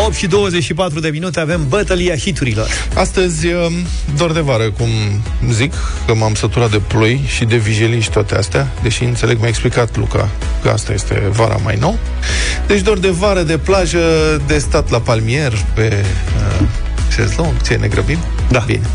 8 0.07 0.15
și 0.15 0.27
24 0.27 1.01
de 1.01 1.09
minute 1.09 1.41
avem 1.41 1.69
bătălia 1.69 2.17
hiturilor. 2.17 2.69
Astăzi, 2.95 3.47
um, 3.47 3.73
dor 4.17 4.33
de 4.33 4.41
vară, 4.41 4.71
cum 4.71 4.89
zic, 5.51 5.73
că 6.07 6.15
m-am 6.15 6.35
săturat 6.35 6.71
de 6.71 6.81
ploi 6.87 7.21
și 7.27 7.45
de 7.45 7.57
vijelii 7.57 8.01
și 8.01 8.11
toate 8.11 8.35
astea, 8.35 8.73
deși 8.83 9.05
înțeleg, 9.05 9.39
mi-a 9.39 9.49
explicat 9.49 9.97
Luca 9.97 10.29
că 10.63 10.69
asta 10.69 10.93
este 10.93 11.29
vara 11.31 11.57
mai 11.65 11.77
nou. 11.81 11.99
Deci 12.67 12.81
dor 12.81 12.99
de 12.99 13.11
vară, 13.11 13.43
de 13.43 13.59
plajă, 13.59 13.99
de 14.47 14.59
stat 14.59 14.91
la 14.91 15.01
palmier, 15.01 15.53
pe 15.75 16.05
uh, 16.61 16.67
șezlong, 17.15 17.63
ce 17.67 17.75
ne 17.75 17.89
grăbim? 17.89 18.19
Da. 18.49 18.63
Bine. 18.67 18.87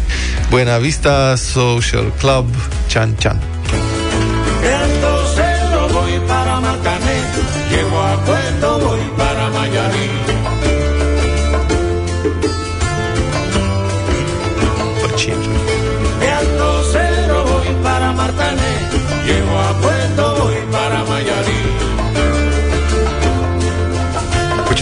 Buena 0.50 0.78
Vista 0.78 1.34
Social 1.36 2.14
Club 2.20 2.48
Chan 2.88 3.16
Chan. 3.20 3.55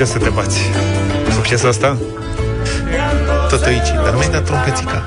Ce 0.06 0.10
să 0.10 0.18
te 0.18 0.30
bați? 0.30 0.60
Cu 1.36 1.42
piesa 1.42 1.68
asta? 1.68 1.98
Tot 3.50 3.64
aici, 3.64 3.88
dar 4.04 4.12
nu 4.12 4.18
mi-ai 4.18 4.32
dat 4.32 4.46
trompețica. 4.46 5.06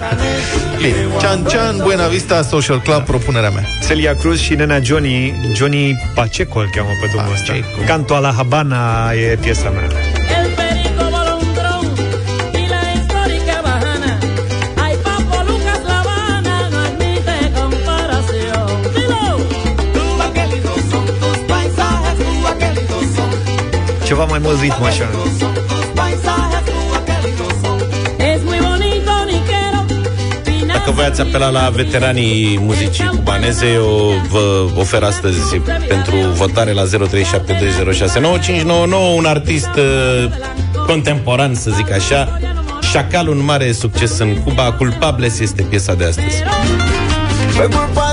Bine. 0.76 0.96
Chan 1.18 1.42
Chan, 1.44 1.76
Buena 1.82 2.06
Vista 2.06 2.42
Social 2.42 2.80
Club, 2.80 3.04
propunerea 3.04 3.50
mea. 3.50 3.64
Celia 3.86 4.14
Cruz 4.14 4.40
și 4.40 4.54
nena 4.54 4.78
Johnny, 4.80 5.34
Johnny 5.54 5.96
Pacheco 6.14 6.58
îl 6.58 6.70
cheamă 6.74 6.88
pe 7.00 7.10
domnul 7.14 7.32
ăsta. 7.32 7.52
Pacheco. 7.52 7.84
Canto 7.86 8.14
a 8.14 8.18
la 8.18 8.32
Habana 8.36 9.12
e 9.12 9.38
piesa 9.40 9.70
mea. 9.70 10.15
Ceva 24.06 24.24
mai 24.24 24.38
mult 24.42 24.60
ritm 24.60 24.82
așa. 24.82 25.08
Son 25.38 25.52
tus 25.52 25.84
paisajes, 25.94 26.62
Cuba, 26.64 26.98
qué 27.06 27.12
lindos 27.24 27.54
son. 27.62 27.78
Es 28.18 28.40
muy 28.44 28.58
bonito, 28.68 29.12
niquero. 29.32 29.80
Dacă 30.66 30.90
voi 30.90 31.04
ați 31.04 31.20
apelat 31.20 31.52
la 31.52 31.70
veteranii 31.74 32.58
muzicii 32.60 33.04
cubaneze, 33.04 33.66
eu 33.66 34.22
vă 34.30 34.66
ofer 34.76 35.02
astăzi 35.02 35.60
pentru 35.88 36.16
votare 36.16 36.72
la 36.72 36.82
0372069599 36.84 36.86
un 39.16 39.24
artist 39.24 39.70
uh, 39.76 40.30
contemporan, 40.86 41.54
să 41.54 41.70
zic 41.70 41.92
așa, 41.92 42.38
Șacal, 42.80 43.28
un 43.28 43.44
mare 43.44 43.72
succes 43.72 44.18
în 44.18 44.34
Cuba, 44.44 44.72
Culpables 44.72 45.38
este 45.38 45.62
piesa 45.62 45.94
de 45.94 46.04
astăzi. 46.04 46.42
Fue 47.48 47.64
culpa 47.64 48.05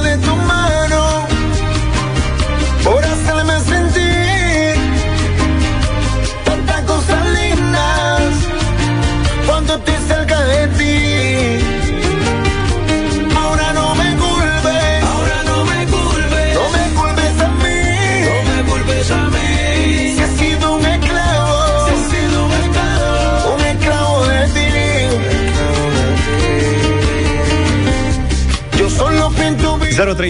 0372069599 30.13 30.21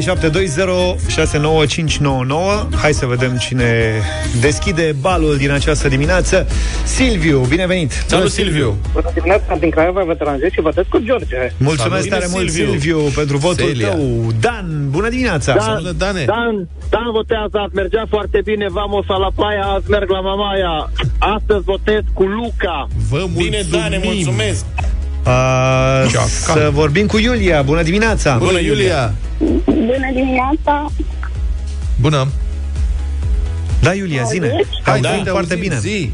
Hai 2.76 2.94
să 2.94 3.06
vedem 3.06 3.38
cine 3.38 4.02
deschide 4.42 4.96
balul 5.00 5.38
din 5.38 5.52
această 5.52 5.88
dimineață 5.88 6.48
Silviu, 6.84 7.40
binevenit 7.40 8.04
Salut, 8.08 8.32
Silviu! 8.32 8.78
Bună 8.94 9.10
dimineața, 9.14 9.56
din 9.60 9.70
Craiova, 9.70 10.04
vă 10.04 10.14
tranzit 10.14 10.52
și 10.52 10.62
votez 10.62 10.84
cu 10.90 11.00
George. 11.04 11.36
Mulțumesc 11.58 12.08
Salut, 12.08 12.10
tare 12.10 12.26
mult, 12.32 12.50
Silviu. 12.50 12.72
Silviu, 12.72 12.98
pentru 13.00 13.38
votul 13.38 13.66
Celia. 13.68 13.88
tău 13.88 14.32
Dan, 14.40 14.88
bună 14.90 15.10
dimineața 15.10 15.56
Salut, 15.60 15.98
Dane. 15.98 16.24
Dan, 16.26 16.68
Dan 16.90 17.12
votează, 17.12 17.58
azi 17.66 17.76
mergea 17.76 18.06
foarte 18.10 18.42
bine, 18.44 18.66
vamos 18.70 19.06
la 19.08 19.32
playa, 19.36 19.62
azi 19.64 19.90
merg 19.90 20.10
la 20.10 20.20
Mamaia. 20.20 20.92
Astăzi 21.20 21.64
votez 21.64 22.02
cu 22.14 22.24
Luca. 22.24 22.88
Vă 23.10 23.18
mulțumim. 23.18 23.44
Bine, 23.44 23.62
Dane, 23.72 24.00
mulțumesc! 24.04 24.66
A, 25.24 25.32
Ceaca. 26.12 26.28
Să 26.28 26.70
vorbim 26.74 27.06
cu 27.06 27.18
Iulia, 27.18 27.62
bună 27.62 27.82
dimineața 27.82 28.38
Bună, 28.38 28.60
Iulia! 28.60 29.14
Bună 29.86 30.10
dimineața! 30.14 30.92
Bună! 32.02 32.28
Da, 33.82 33.94
Iulia, 33.94 34.24
zine 34.24 34.52
Hai, 34.84 35.00
da, 35.02 35.10
zi, 35.18 35.24
te 35.24 35.30
foarte 35.30 35.54
auzim, 35.54 35.70
bine 35.70 35.80
Zi. 35.80 36.12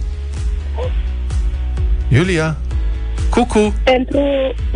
Iulia! 2.08 2.58
Cucu! 3.29 3.73
Pentru, 3.84 4.19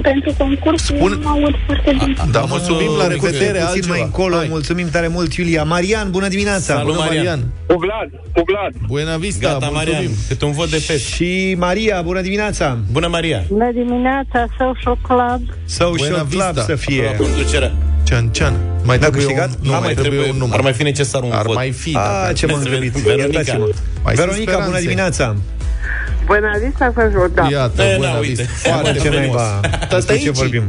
pentru 0.01 0.33
concurs 0.37 0.83
Spun- 0.91 1.09
nu 1.11 1.19
mă 1.23 1.29
aud 1.29 1.55
foarte 1.65 1.95
bine. 1.99 2.13
Da, 2.31 2.39
mulțumim, 2.39 2.89
la 2.97 3.07
revedere, 3.07 3.45
Puțin 3.45 3.61
altceva. 3.65 3.87
mai 3.87 4.01
încolo, 4.01 4.35
Hai. 4.35 4.47
mulțumim 4.49 4.89
tare 4.89 5.07
mult, 5.07 5.33
Iulia 5.33 5.63
Marian, 5.63 6.11
bună 6.11 6.27
dimineața 6.27 6.59
Salut, 6.73 6.85
Bună, 6.85 6.97
Marian. 6.97 7.23
Marian! 7.25 7.43
Cu 7.67 7.75
Vlad, 7.79 8.09
cu 8.33 8.41
Vlad. 8.45 8.87
Buena 8.87 9.17
Vista, 9.17 9.47
Gata, 9.51 9.69
Marian, 9.69 9.95
mulțumim! 9.95 10.17
câte 10.27 10.45
un 10.45 10.51
vot 10.51 10.69
de 10.69 10.77
fest. 10.77 11.05
Și 11.13 11.55
Maria, 11.57 12.01
bună 12.01 12.21
dimineața 12.21 12.77
Bună, 12.91 13.07
Maria! 13.07 13.43
Bună 13.49 13.71
dimineața, 13.73 14.47
Social 14.57 14.97
Club. 15.01 15.41
Social 15.65 15.95
Buena 15.95 16.15
Club 16.15 16.27
Vista. 16.29 16.61
să 16.61 16.75
fie 16.75 17.15
Conducerea. 17.17 17.71
Cean, 18.13 18.29
cean. 18.31 18.53
Mai 18.83 18.97
Ne-a 18.97 19.09
trebuie 19.09 19.25
câștigat? 19.25 19.49
un, 19.49 19.55
nu, 19.61 19.71
Da, 19.71 19.77
mai 19.77 19.85
mai 19.85 19.93
trebuie 19.93 20.29
un 20.29 20.37
număr. 20.37 20.55
Ar 20.55 20.61
mai 20.61 20.73
fi 20.73 20.83
necesar 20.83 21.21
un 21.23 21.31
Ar 21.31 21.45
vot. 21.45 21.55
mai 21.55 21.71
fi, 21.71 21.95
A, 21.95 22.21
dacă- 22.21 22.33
ce 22.33 22.45
m-am 22.45 22.59
Veronica. 22.59 22.89
grăbit 22.91 23.05
Veronica. 23.05 23.37
Iertați-mă. 23.39 23.65
Mai 24.03 24.15
sunt 24.15 24.25
Veronica, 24.27 24.51
bună 24.51 24.63
speranțe. 24.63 24.81
dimineața 24.87 25.35
Bună 26.25 26.39
vista, 26.63 26.91
să 26.95 27.29
da. 27.35 27.47
Iată, 27.51 27.81
E, 27.81 27.95
Buena 27.97 28.13
na, 28.13 28.19
uite. 28.19 28.29
Vista. 28.31 28.69
Foarte 28.69 28.81
Foarte 28.81 28.99
ce 28.99 29.09
frumos. 29.09 29.35
naiba 29.35 29.59
Despre 29.61 29.87
ce 29.87 29.95
Tătăici. 29.97 30.27
vorbim 30.35 30.63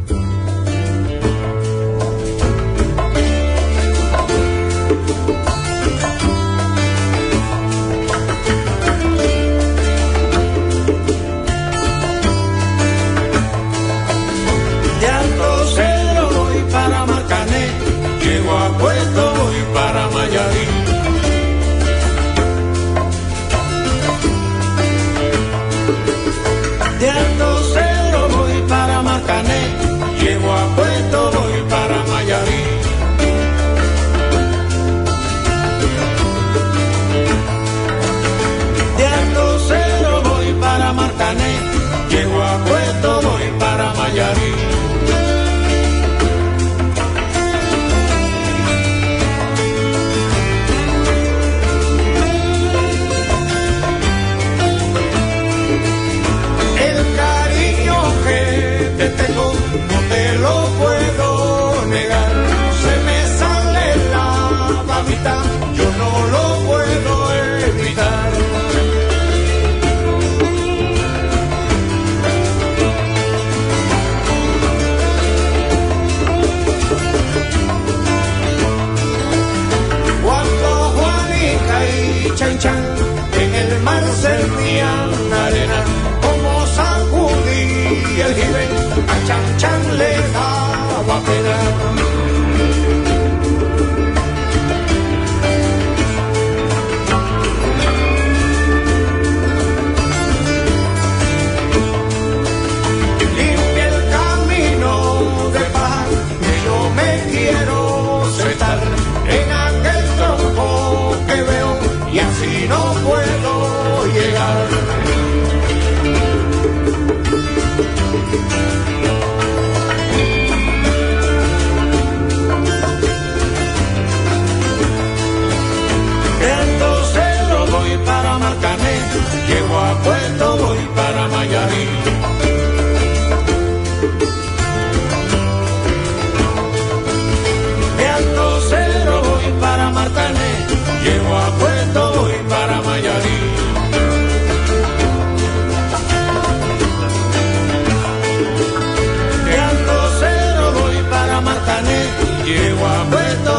vuelto 153.11 153.54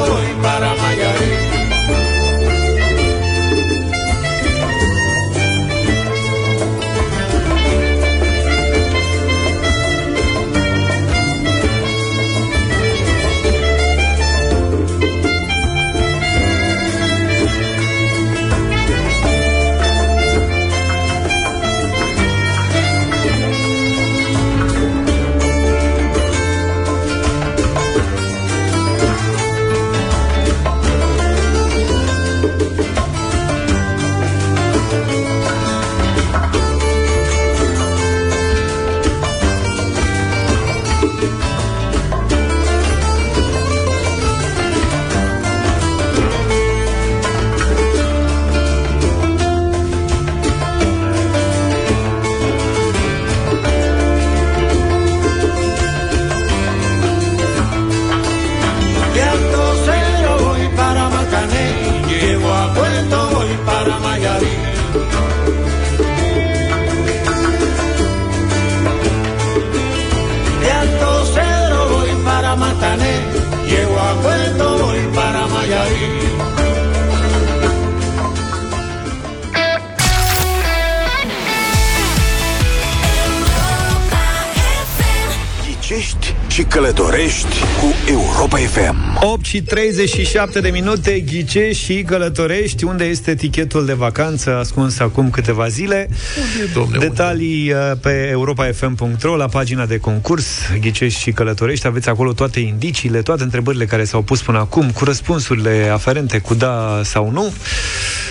și 89.55 89.61
37 89.61 90.59
de 90.59 90.69
minute, 90.69 91.19
ghicești 91.19 91.83
și 91.83 92.03
călătorești. 92.03 92.83
Unde 92.83 93.03
este 93.03 93.31
etichetul 93.31 93.85
de 93.85 93.93
vacanță 93.93 94.55
ascuns 94.55 94.99
acum 94.99 95.29
câteva 95.29 95.67
zile? 95.67 96.09
Unde 96.09 96.69
e, 96.69 96.73
domne, 96.73 96.97
Detalii 96.97 97.71
uh, 97.71 97.77
pe 98.01 98.27
europafm.ro 98.29 99.35
la 99.35 99.47
pagina 99.47 99.85
de 99.85 99.97
concurs 99.97 100.45
Ghicești 100.79 101.19
și 101.19 101.31
călătorești. 101.31 101.87
Aveți 101.87 102.09
acolo 102.09 102.33
toate 102.33 102.59
indiciile, 102.59 103.21
toate 103.21 103.43
întrebările 103.43 103.85
care 103.85 104.03
s-au 104.03 104.21
pus 104.21 104.41
până 104.41 104.57
acum, 104.57 104.91
cu 104.91 105.03
răspunsurile 105.03 105.89
aferente, 105.93 106.37
cu 106.37 106.53
da 106.53 107.01
sau 107.03 107.31
nu, 107.31 107.53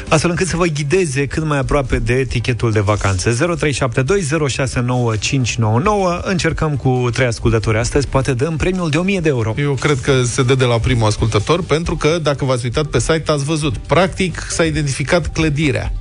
astfel 0.09 0.31
încât 0.31 0.47
să 0.47 0.57
vă 0.57 0.65
ghideze 0.67 1.27
cât 1.27 1.45
mai 1.45 1.59
aproape 1.59 1.99
de 1.99 2.13
etichetul 2.13 2.73
de 2.73 2.81
vacanță. 2.81 3.57
0372069599. 3.57 3.61
Încercăm 6.23 6.77
cu 6.77 7.09
trei 7.13 7.27
ascultători 7.27 7.79
astăzi, 7.79 8.07
poate 8.07 8.33
dăm 8.35 8.57
premiul 8.57 8.91
de 8.91 8.97
1000 8.97 9.21
de 9.21 9.29
euro. 9.29 9.55
Eu 9.59 9.73
cred 9.75 10.01
că 10.01 10.23
se 10.23 10.43
dă 10.43 10.55
de 10.55 10.65
la 10.65 10.79
primul 10.79 11.07
ascultător, 11.07 11.63
pentru 11.63 11.97
că, 11.97 12.19
dacă 12.23 12.45
v-ați 12.45 12.65
uitat 12.65 12.87
pe 12.87 12.99
site, 12.99 13.23
ați 13.27 13.45
văzut. 13.45 13.77
Practic, 13.77 14.47
s-a 14.51 14.65
identificat 14.65 15.33
clădirea. 15.33 15.93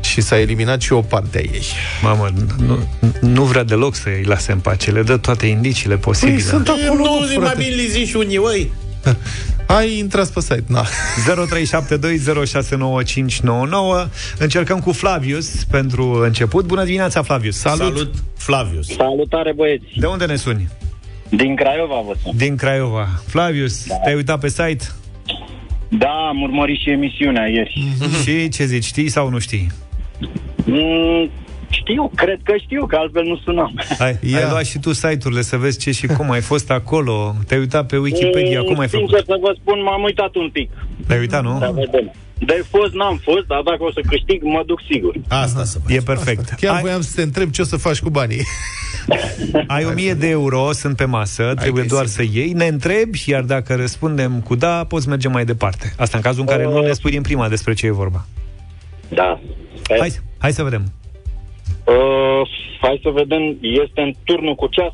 Și 0.00 0.20
s-a 0.20 0.40
eliminat 0.40 0.80
și 0.80 0.92
o 0.92 1.00
parte 1.00 1.38
a 1.38 1.40
ei. 1.40 1.64
Mamă, 2.02 2.28
nu, 2.66 2.78
nu 3.20 3.42
vrea 3.44 3.64
deloc 3.64 3.94
să 3.94 4.08
îi 4.08 4.22
lase 4.24 4.52
în 4.52 4.58
pace, 4.58 4.90
le 4.90 5.02
dă 5.02 5.16
toate 5.16 5.46
indiciile 5.46 5.96
posibile. 5.96 6.34
Păi, 6.36 6.44
sunt 6.44 6.68
acolo, 6.68 7.04
Nu 7.04 7.16
mă, 7.20 7.26
zi 7.26 7.36
mai 7.36 7.46
frate. 7.46 7.62
bine 7.62 7.74
li 7.82 7.88
zici 7.90 8.12
unii, 8.12 8.36
oi. 8.38 8.72
Hai, 9.66 9.98
intrați 9.98 10.32
pe 10.32 10.40
site. 10.40 10.64
Na. 10.68 10.84
0372069599. 11.26 14.08
Încercăm 14.38 14.80
cu 14.80 14.92
Flavius 14.92 15.64
pentru 15.64 16.12
început. 16.12 16.66
Bună 16.66 16.84
dimineața, 16.84 17.22
Flavius. 17.22 17.56
Salut. 17.56 17.78
Salut, 17.96 18.14
Flavius. 18.36 18.86
Salutare, 18.88 19.52
băieți! 19.52 19.84
De 19.96 20.06
unde 20.06 20.26
ne 20.26 20.36
suni? 20.36 20.68
Din 21.28 21.56
Craiova 21.56 22.00
vă 22.06 22.12
sun. 22.22 22.32
Din 22.36 22.56
Craiova. 22.56 23.08
Flavius, 23.26 23.86
da. 23.86 23.94
te-ai 23.94 24.14
uitat 24.14 24.40
pe 24.40 24.48
site? 24.48 24.84
Da, 25.88 26.26
am 26.28 26.42
urmărit 26.42 26.80
și 26.80 26.90
emisiunea 26.90 27.46
ieri. 27.46 27.84
și 28.22 28.48
ce 28.48 28.64
zici, 28.64 28.84
știi 28.84 29.08
sau 29.08 29.28
nu 29.28 29.38
știi? 29.38 29.66
Mm, 30.64 31.30
știu, 31.68 32.10
cred 32.14 32.38
că 32.42 32.54
știu, 32.64 32.86
că 32.86 32.96
altfel 32.96 33.22
nu 33.24 33.36
sunam. 33.36 33.80
Ai, 33.98 34.18
ai 34.36 34.48
luat 34.50 34.64
și 34.64 34.78
tu 34.78 34.92
site-urile 34.92 35.42
să 35.42 35.56
vezi 35.56 35.78
ce 35.78 35.90
și 35.90 36.06
cum 36.06 36.30
ai 36.30 36.40
fost 36.40 36.70
acolo. 36.70 37.34
Te-ai 37.46 37.60
uitat 37.60 37.86
pe 37.86 37.96
Wikipedia, 37.96 38.60
cum 38.62 38.78
ai 38.78 38.88
Mm, 38.92 38.98
făcut? 38.98 39.08
Sincer 39.08 39.24
să 39.26 39.36
vă 39.40 39.56
spun, 39.60 39.82
m-am 39.82 40.02
uitat 40.02 40.34
un 40.34 40.50
pic. 40.52 40.70
Te-ai 41.06 41.18
uitat, 41.18 41.42
nu? 41.42 41.58
Da, 41.58 41.70
vedem. 41.70 42.12
De 42.38 42.64
fost 42.70 42.92
n-am 42.94 43.20
fost, 43.22 43.46
dar 43.46 43.60
dacă 43.64 43.82
o 43.82 43.92
să 43.92 44.00
câștig, 44.08 44.42
mă 44.42 44.62
duc 44.66 44.80
sigur. 44.90 45.14
Asta 45.28 45.64
să 45.64 45.78
faci. 45.78 45.96
E 45.96 46.00
perfect. 46.00 46.48
Chiar 46.60 46.74
Ai, 46.74 46.80
voiam 46.80 47.00
să 47.00 47.12
te 47.14 47.22
întreb 47.22 47.50
ce 47.50 47.62
o 47.62 47.64
să 47.64 47.76
faci 47.76 48.00
cu 48.00 48.10
banii. 48.10 48.42
ai 49.66 49.84
1000 49.84 50.14
de 50.14 50.28
euro, 50.28 50.72
sunt 50.72 50.96
pe 50.96 51.04
masă, 51.04 51.42
trebuie 51.54 51.72
găsit. 51.82 51.90
doar 51.90 52.06
să 52.06 52.22
iei, 52.32 52.52
ne 52.52 52.66
întrebi, 52.66 53.22
iar 53.26 53.42
dacă 53.42 53.74
răspundem 53.74 54.40
cu 54.40 54.54
da, 54.54 54.84
poți 54.88 55.08
merge 55.08 55.28
mai 55.28 55.44
departe. 55.44 55.92
Asta 55.98 56.16
în 56.16 56.22
cazul 56.22 56.40
în 56.40 56.46
care 56.46 56.64
nu 56.64 56.80
ne 56.80 56.92
spui 56.92 57.10
din 57.10 57.22
prima 57.22 57.48
despre 57.48 57.72
ce 57.74 57.86
e 57.86 57.90
vorba. 57.90 58.26
Da. 59.08 59.40
Sper. 59.82 59.98
Hai, 59.98 60.12
hai 60.38 60.52
să 60.52 60.62
vedem. 60.62 60.92
Uh, 61.86 62.48
hai 62.80 63.00
să 63.02 63.10
vedem, 63.10 63.40
este 63.60 64.00
în 64.00 64.14
turnul 64.24 64.54
cu 64.54 64.66
ceas? 64.66 64.92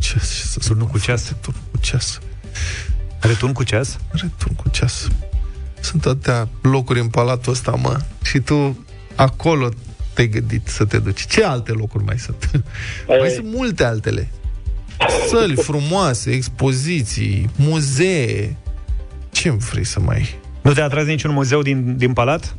Ce, 0.00 0.12
ce 0.12 0.18
să 0.24 0.58
Turnul 0.66 0.86
cu 0.86 0.98
ceas? 0.98 1.36
Turn 1.40 1.56
cu 1.70 1.78
ceas. 1.80 2.20
Return 3.20 3.52
cu 3.52 3.62
ceas? 3.62 3.98
Return 4.10 4.54
cu 4.54 4.68
ceas. 4.68 5.08
Sunt 5.80 6.06
atâtea 6.06 6.48
locuri 6.62 7.00
în 7.00 7.08
palatul 7.08 7.52
ăsta, 7.52 7.70
mă. 7.70 7.98
Și 8.24 8.38
tu 8.38 8.86
acolo 9.14 9.68
te-ai 10.14 10.28
gândit 10.28 10.66
să 10.66 10.84
te 10.84 10.98
duci. 10.98 11.26
Ce 11.26 11.44
alte 11.44 11.72
locuri 11.72 12.04
mai 12.04 12.18
sunt? 12.18 12.50
mai 13.20 13.28
sunt 13.28 13.46
multe 13.46 13.84
altele. 13.84 14.30
Săli 15.28 15.56
frumoase, 15.56 16.30
expoziții, 16.30 17.50
muzee. 17.56 18.56
Ce 19.30 19.50
vrei 19.50 19.84
să 19.84 20.00
mai... 20.00 20.38
Nu 20.62 20.72
te-a 20.72 20.84
atras 20.84 21.04
niciun 21.04 21.32
muzeu 21.32 21.62
din, 21.62 21.96
din 21.96 22.12
palat? 22.12 22.56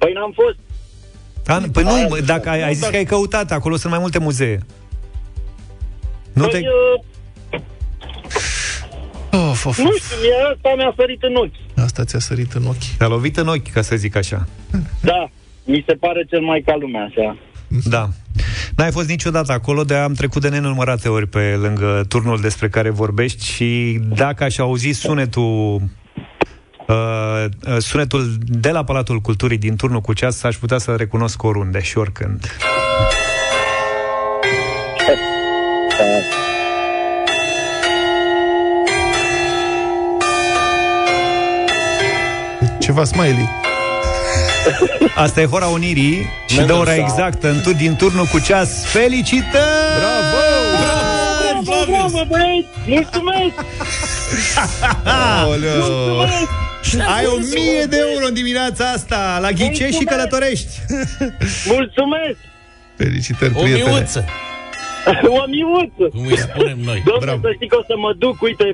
Păi 0.00 0.12
n-am 0.12 0.32
fost. 0.40 0.58
Da, 1.44 1.60
păi 1.72 1.82
nu, 1.82 2.06
mă, 2.08 2.18
dacă 2.26 2.48
ai, 2.48 2.62
ai 2.62 2.74
zis 2.74 2.86
că 2.86 2.96
ai 2.96 3.04
căutat, 3.04 3.52
acolo 3.52 3.76
sunt 3.76 3.92
mai 3.92 4.00
multe 4.00 4.18
muzee. 4.18 4.58
Nu 6.32 6.46
te... 6.46 6.50
Păi, 6.50 6.66
uh, 6.66 7.00
Of, 9.32 9.66
of, 9.66 9.78
nu 9.78 9.88
of. 9.88 9.96
știu, 9.96 10.16
mie 10.22 10.34
asta 10.54 10.74
mi-a 10.76 10.92
sărit 10.96 11.22
în 11.22 11.34
ochi. 11.34 11.84
Asta 11.84 12.04
ți-a 12.04 12.18
sărit 12.18 12.52
în 12.52 12.66
ochi. 12.66 12.96
Te-a 12.98 13.06
lovit 13.06 13.36
în 13.36 13.48
ochi, 13.48 13.70
ca 13.72 13.82
să 13.82 13.96
zic 13.96 14.16
așa. 14.16 14.48
Da, 15.00 15.30
mi 15.64 15.84
se 15.86 15.94
pare 15.94 16.26
cel 16.30 16.40
mai 16.40 16.62
ca 16.66 16.76
lumea 16.76 17.02
așa. 17.02 17.36
Da. 17.84 18.08
N-ai 18.76 18.90
fost 18.90 19.08
niciodată 19.08 19.52
acolo, 19.52 19.84
de 19.84 19.94
am 19.94 20.12
trecut 20.12 20.42
de 20.42 20.48
nenumărate 20.48 21.08
ori 21.08 21.26
pe 21.26 21.58
lângă 21.62 22.04
turnul 22.08 22.40
despre 22.40 22.68
care 22.68 22.90
vorbești 22.90 23.44
și 23.44 24.00
dacă 24.16 24.44
aș 24.44 24.58
auzi 24.58 24.90
sunetul 24.90 25.82
uh, 26.90 27.44
uh, 27.66 27.76
sunetul 27.78 28.36
de 28.46 28.70
la 28.70 28.84
Palatul 28.84 29.20
Culturii 29.20 29.58
din 29.58 29.76
turnul 29.76 30.00
cu 30.00 30.12
ceas, 30.12 30.42
aș 30.42 30.56
putea 30.56 30.78
să-l 30.78 30.96
recunosc 30.96 31.42
oriunde 31.42 31.80
și 31.82 31.98
oricând. 31.98 32.46
Ceva 42.78 43.04
smiley. 43.04 43.48
Asta 45.14 45.40
e 45.40 45.46
Hora 45.46 45.66
Unirii 45.66 46.26
și 46.46 46.56
Ne 46.56 46.60
de 46.60 46.66
dăm 46.66 46.78
ora 46.78 46.90
seama. 46.92 47.06
exactă 47.08 47.48
în 47.48 47.60
tur, 47.62 47.72
din 47.74 47.94
turnul 47.96 48.24
cu 48.24 48.38
ceas. 48.38 48.84
Felicitări! 48.84 49.52
Bravo! 49.98 50.36
Bravo, 51.62 51.84
bravo, 51.90 52.24
băieți! 52.28 52.68
Mulțumesc! 52.86 53.64
Aoleu! 55.40 56.28
Ai 57.16 57.24
o 57.26 57.36
mie 57.54 57.84
de 57.88 57.96
euro 58.12 58.26
în 58.26 58.34
dimineața 58.34 58.84
asta 58.96 59.38
La 59.40 59.50
ghicești 59.50 59.98
și 59.98 60.04
călătorești 60.04 60.72
Mulțumesc! 61.76 62.38
Felicitări, 62.96 63.52
O 63.56 63.60
prietene. 63.62 63.90
miuță. 63.90 64.24
o 65.38 65.42
miuță! 65.54 66.04
Cum 66.16 66.26
îi 66.26 66.38
spunem 66.38 66.78
noi. 66.84 67.02
Domnule, 67.10 67.38
să 67.42 67.50
știți 67.54 67.70
că 67.72 67.76
o 67.82 67.84
să 67.90 67.94
mă 68.04 68.12
duc, 68.18 68.42
uite, 68.42 68.66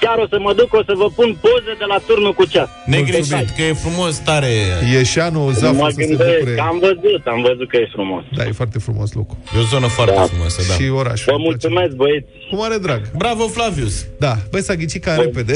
chiar 0.00 0.16
o 0.24 0.26
să 0.32 0.38
mă 0.46 0.52
duc, 0.60 0.70
o 0.80 0.82
să 0.88 0.92
vă 1.02 1.08
pun 1.18 1.30
poze 1.44 1.72
de 1.82 1.86
la 1.92 1.98
turnul 2.06 2.34
cu 2.38 2.44
ceas. 2.52 2.68
Negreșit, 2.86 3.48
că 3.56 3.62
e 3.62 3.72
frumos, 3.72 4.14
tare. 4.28 4.52
E 4.96 5.02
și 5.12 5.18
anul 5.20 5.52
Zafă 5.52 5.72
mă 5.82 5.88
să 5.88 5.94
se 5.98 6.06
gândesc, 6.06 6.38
bucure. 6.38 6.54
că 6.54 6.60
am 6.72 6.78
văzut, 6.78 7.22
am 7.34 7.40
văzut 7.48 7.68
că 7.70 7.76
e 7.76 7.88
frumos. 7.92 8.22
Da, 8.36 8.42
e 8.44 8.52
foarte 8.62 8.78
frumos 8.78 9.12
locul. 9.12 9.36
E 9.56 9.58
o 9.58 9.62
zonă 9.74 9.86
foarte 9.86 10.20
frumoasă, 10.30 10.60
da. 10.68 10.74
Și 10.74 10.84
orașul. 11.02 11.32
Vă 11.32 11.38
mulțumesc, 11.48 11.92
băieți. 12.02 12.28
Cu 12.50 12.56
mare 12.56 12.76
drag. 12.86 13.00
Bravo, 13.22 13.44
Flavius. 13.56 13.94
Da, 14.18 14.34
băi, 14.50 14.62
s-a 14.62 14.74
ghicit 14.74 15.02
cam 15.04 15.20
repede. 15.20 15.54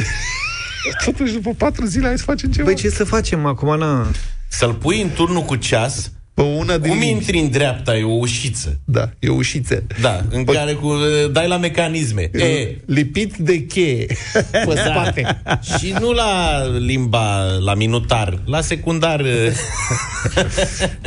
Totuși, 1.05 1.33
după 1.33 1.51
patru 1.59 1.85
zile, 1.85 2.07
hai 2.07 2.18
să 2.18 2.24
facem 2.24 2.51
ceva. 2.51 2.64
Băi, 2.64 2.74
ce 2.74 2.89
să 2.89 3.05
facem 3.05 3.47
acum, 3.47 3.78
na? 3.78 4.07
Să-l 4.49 4.74
pui 4.74 5.03
în 5.03 5.09
turnul 5.14 5.43
cu 5.43 5.57
ceas, 5.57 6.12
Pe 6.35 6.43
una 6.43 6.78
din... 6.78 6.91
cum 6.91 7.03
intri 7.03 7.39
în 7.39 7.51
dreapta? 7.51 7.97
E 7.97 8.05
o 8.05 8.12
ușiță. 8.12 8.80
Da, 8.85 9.11
e 9.18 9.28
o 9.28 9.35
ușiță. 9.35 9.83
Da, 10.01 10.20
în 10.30 10.45
care 10.45 10.72
cu, 10.72 10.93
dai 11.33 11.49
la 11.49 11.57
mecanisme. 11.57 12.30
E, 12.33 12.76
Lipit 12.87 13.37
de 13.37 13.64
cheie 13.64 14.07
pe 14.66 14.74
spate. 14.87 15.43
și 15.78 15.95
nu 16.01 16.12
la 16.12 16.62
limba, 16.78 17.43
la 17.64 17.74
minutar, 17.74 18.39
la 18.45 18.61
secundar. 18.61 19.24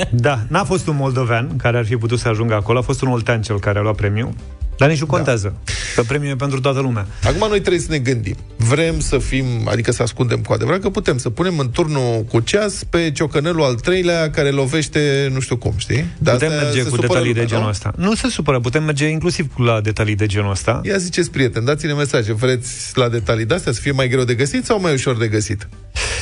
Da, 0.09 0.39
n-a 0.47 0.63
fost 0.63 0.87
un 0.87 0.95
moldovean 0.95 1.55
care 1.55 1.77
ar 1.77 1.85
fi 1.85 1.95
putut 1.95 2.19
să 2.19 2.27
ajungă 2.27 2.53
acolo, 2.53 2.79
a 2.79 2.81
fost 2.81 3.01
un 3.01 3.09
oltean 3.11 3.41
cel 3.41 3.59
care 3.59 3.79
a 3.79 3.81
luat 3.81 3.95
premiul. 3.95 4.33
Dar 4.77 4.89
nici 4.89 4.99
nu 4.99 5.05
contează, 5.05 5.53
că 5.95 6.01
premiul 6.01 6.31
e 6.31 6.35
pentru 6.35 6.59
toată 6.59 6.79
lumea. 6.79 7.07
Acum 7.23 7.47
noi 7.47 7.59
trebuie 7.59 7.81
să 7.81 7.87
ne 7.89 7.97
gândim. 7.97 8.35
Vrem 8.57 8.99
să 8.99 9.17
fim, 9.17 9.45
adică 9.67 9.91
să 9.91 10.01
ascundem 10.01 10.39
cu 10.41 10.53
adevărat, 10.53 10.79
că 10.81 10.89
putem 10.89 11.17
să 11.17 11.29
punem 11.29 11.59
în 11.59 11.69
turnul 11.71 12.23
cu 12.31 12.39
ceas 12.39 12.83
pe 12.89 13.11
ciocănelul 13.11 13.63
al 13.63 13.73
treilea 13.73 14.29
care 14.31 14.49
lovește 14.49 15.29
nu 15.33 15.39
știu 15.39 15.57
cum, 15.57 15.73
știi? 15.77 16.05
Dar 16.17 16.33
putem 16.33 16.49
astea 16.49 16.63
merge 16.63 16.77
se 16.81 16.89
cu 16.89 16.95
supără 16.95 17.07
detalii 17.07 17.27
lumea, 17.27 17.43
de 17.43 17.49
genul 17.49 17.63
nu? 17.63 17.69
ăsta. 17.69 17.93
Nu 17.97 18.15
se 18.15 18.27
supără, 18.27 18.59
putem 18.59 18.83
merge 18.83 19.07
inclusiv 19.07 19.53
cu 19.53 19.61
la 19.61 19.81
detalii 19.81 20.15
de 20.15 20.25
genul 20.25 20.51
ăsta. 20.51 20.81
Ia 20.83 20.97
ziceți, 20.97 21.31
prieten, 21.31 21.65
dați-ne 21.65 21.93
mesaje. 21.93 22.33
Vreți 22.33 22.91
la 22.97 23.09
detalii 23.09 23.45
de-astea 23.45 23.71
să 23.71 23.79
fie 23.79 23.91
mai 23.91 24.07
greu 24.07 24.23
de 24.23 24.33
găsit 24.33 24.65
sau 24.65 24.79
mai 24.79 24.93
ușor 24.93 25.17
de 25.17 25.27
găsit? 25.27 25.67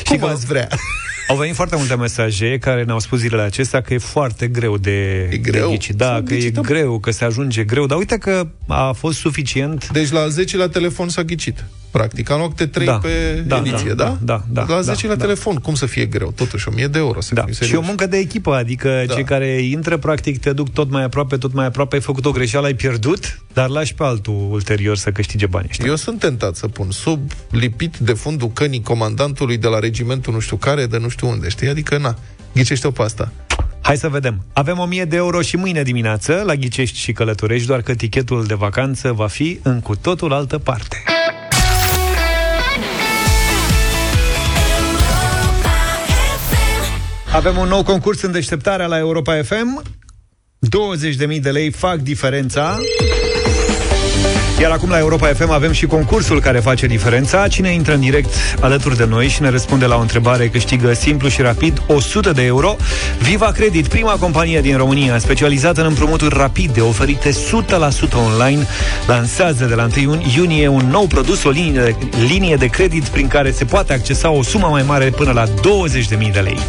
Cum 0.05 0.17
că- 0.17 0.25
ați 0.25 0.45
vrea? 0.45 0.67
Au 1.27 1.35
venit 1.37 1.55
foarte 1.55 1.75
multe 1.75 1.95
mesaje 1.95 2.57
care 2.57 2.83
ne-au 2.83 2.99
spus 2.99 3.19
zilele 3.19 3.41
acestea 3.41 3.81
că 3.81 3.93
e 3.93 3.97
foarte 3.97 4.47
greu 4.47 4.77
de, 4.77 5.27
E 5.31 5.37
greu? 5.37 5.67
de 5.69 5.75
ghicit. 5.75 5.95
Da, 5.95 6.05
S-a 6.05 6.21
că 6.25 6.33
e 6.33 6.37
ghicit, 6.37 6.53
da. 6.53 6.61
greu, 6.61 6.99
că 6.99 7.11
se 7.11 7.25
ajunge 7.25 7.63
greu. 7.63 7.85
Dar 7.85 7.97
uite 7.97 8.17
că 8.17 8.47
a 8.67 8.91
fost 8.91 9.17
suficient. 9.19 9.89
Deci 9.91 10.11
la 10.11 10.19
al 10.19 10.29
10 10.29 10.57
la 10.57 10.67
telefon 10.69 11.09
s-a 11.09 11.23
ghicit. 11.23 11.63
Practic, 11.97 12.29
am 12.29 12.37
luat 12.37 12.49
câte 12.49 12.65
3 12.67 12.85
Da, 12.85 12.97
pe 12.97 13.43
da, 13.47 13.57
ediție, 13.65 13.93
da, 13.93 14.03
da? 14.03 14.17
da, 14.21 14.43
da, 14.49 14.65
La 14.67 14.75
al 14.75 14.83
da, 14.85 14.93
10 14.93 15.07
la 15.07 15.15
da. 15.15 15.21
telefon, 15.23 15.55
cum 15.55 15.75
să 15.75 15.85
fie 15.85 16.05
greu? 16.05 16.31
Totuși, 16.35 16.67
1000 16.67 16.87
de 16.87 16.97
euro 16.97 17.21
să 17.21 17.33
Da. 17.33 17.41
fim 17.43 17.53
Și 17.53 17.59
o 17.61 17.65
serios. 17.65 17.85
muncă 17.85 18.05
de 18.07 18.17
echipă, 18.17 18.53
adică 18.53 19.03
Da. 19.07 19.13
cei 19.13 19.23
care 19.23 19.47
intră, 19.61 19.97
practic, 19.97 20.39
te 20.39 20.53
duc 20.53 20.69
tot 20.69 20.89
mai 20.91 21.03
aproape, 21.03 21.37
tot 21.37 21.53
mai 21.53 21.65
aproape, 21.65 21.95
ai 21.95 22.01
făcut 22.01 22.25
o 22.25 22.31
greșeală, 22.31 22.65
ai 22.65 22.73
pierdut, 22.73 23.41
dar 23.53 23.69
lași 23.69 23.93
pe 23.93 24.03
altul 24.03 24.47
ulterior 24.51 24.97
să 24.97 25.11
câștige 25.11 25.45
banii 25.45 25.67
ăștia. 25.71 25.85
Eu 25.87 25.95
sunt 25.95 26.19
tentat 26.19 26.55
să 26.55 26.67
pun 26.67 26.91
sub 26.91 27.31
lipit 27.51 27.97
de 27.97 28.13
fundul 28.13 28.49
cănii 28.51 28.81
comandantului 28.81 29.57
de 29.57 29.67
la 29.67 29.79
regimentul 29.79 30.33
nu 30.33 30.39
știu 30.39 30.55
care, 30.57 30.85
de 30.85 30.97
nu 30.97 31.09
știu 31.09 31.27
unde, 31.29 31.49
știi? 31.49 31.67
Adică, 31.67 31.97
na, 31.97 32.15
ghicește-o 32.53 32.91
pe 32.91 33.01
asta. 33.01 33.31
Hai 33.81 33.97
să 33.97 34.09
vedem. 34.09 34.45
Avem 34.53 34.79
1000 34.79 35.05
de 35.05 35.15
euro 35.15 35.41
și 35.41 35.55
mâine 35.55 35.83
dimineață 35.83 36.43
la 36.45 36.55
Ghicești 36.55 36.97
și 36.99 37.11
Călătorești, 37.11 37.67
doar 37.67 37.81
că 37.81 37.93
tichetul 37.93 38.43
de 38.45 38.53
vacanță 38.53 39.11
va 39.11 39.27
fi 39.27 39.59
în 39.63 39.79
cu 39.79 39.95
totul 39.95 40.33
altă 40.33 40.57
parte. 40.57 41.03
Avem 47.33 47.57
un 47.57 47.67
nou 47.67 47.83
concurs 47.83 48.21
în 48.21 48.31
deșteptarea 48.31 48.87
la 48.87 48.97
Europa 48.97 49.41
FM. 49.41 49.81
20.000 51.35 51.41
de 51.41 51.51
lei 51.51 51.71
fac 51.71 51.97
diferența. 51.97 52.77
Iar 54.63 54.71
acum 54.71 54.89
la 54.89 54.97
Europa 54.97 55.27
FM 55.27 55.49
avem 55.49 55.71
și 55.71 55.85
concursul 55.85 56.39
care 56.39 56.59
face 56.59 56.85
diferența. 56.85 57.47
Cine 57.47 57.73
intră 57.73 57.93
în 57.93 57.99
direct 57.99 58.33
alături 58.59 58.97
de 58.97 59.05
noi 59.05 59.27
și 59.27 59.41
ne 59.41 59.49
răspunde 59.49 59.85
la 59.85 59.95
o 59.95 59.99
întrebare 59.99 60.47
câștigă 60.47 60.93
simplu 60.93 61.27
și 61.27 61.41
rapid 61.41 61.81
100 61.87 62.31
de 62.31 62.43
euro. 62.43 62.75
Viva 63.19 63.45
Credit, 63.45 63.87
prima 63.87 64.11
companie 64.11 64.61
din 64.61 64.77
România 64.77 65.17
specializată 65.17 65.81
în 65.81 65.87
împrumuturi 65.87 66.37
rapide, 66.37 66.81
oferite 66.81 67.29
100% 67.29 67.33
online, 68.25 68.67
lansează 69.07 69.65
de 69.65 69.73
la 69.73 69.87
1 69.97 70.23
iunie 70.35 70.67
un 70.67 70.87
nou 70.91 71.05
produs, 71.07 71.43
o 71.43 71.49
linie 71.49 71.81
de, 71.81 71.95
linie 72.27 72.55
de 72.55 72.65
credit 72.65 73.03
prin 73.03 73.27
care 73.27 73.51
se 73.51 73.65
poate 73.65 73.93
accesa 73.93 74.31
o 74.31 74.43
sumă 74.43 74.67
mai 74.67 74.83
mare 74.87 75.05
până 75.05 75.31
la 75.31 75.45
20.000 75.45 76.31
de 76.31 76.39
lei. 76.39 76.59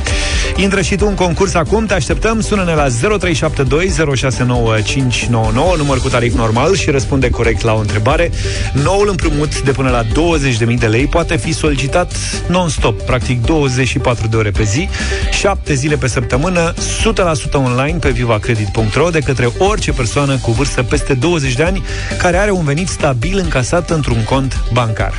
Intră 0.57 0.81
și 0.81 0.97
tu 0.97 1.07
în 1.07 1.15
concurs 1.15 1.55
acum, 1.55 1.87
te 1.87 1.95
așteptăm, 1.95 2.41
sună-ne 2.41 2.75
la 2.75 2.87
0372 3.19 3.91
069599, 4.17 5.75
număr 5.77 6.01
cu 6.01 6.09
tarif 6.09 6.35
normal 6.35 6.75
și 6.75 6.91
răspunde 6.91 7.31
corect 7.31 7.63
la 7.63 7.73
o 7.75 7.84
întrebare. 7.85 8.31
Noul 8.73 9.09
împrumut 9.09 9.63
de 9.63 9.71
până 9.71 9.91
la 9.91 10.03
20.000 10.03 10.79
de 10.79 10.87
lei 10.87 11.07
poate 11.07 11.37
fi 11.37 11.53
solicitat 11.53 12.13
non-stop, 12.49 13.03
practic 13.03 13.45
24 13.45 14.27
de 14.27 14.37
ore 14.37 14.51
pe 14.51 14.63
zi, 14.63 14.89
7 15.31 15.75
zile 15.75 15.97
pe 15.97 16.09
săptămână, 16.09 16.73
100% 16.73 17.53
online 17.53 17.99
pe 18.01 18.11
vivacredit.ro 18.11 19.09
de 19.11 19.19
către 19.19 19.49
orice 19.59 19.93
persoană 19.93 20.37
cu 20.37 20.51
vârstă 20.51 20.83
peste 20.83 21.15
20 21.15 21.55
de 21.55 21.63
ani 21.63 21.83
care 22.19 22.37
are 22.37 22.51
un 22.51 22.65
venit 22.65 22.89
stabil 22.89 23.39
încasat 23.39 23.91
într-un 23.91 24.25
cont 24.25 24.65
bancar. 24.73 25.19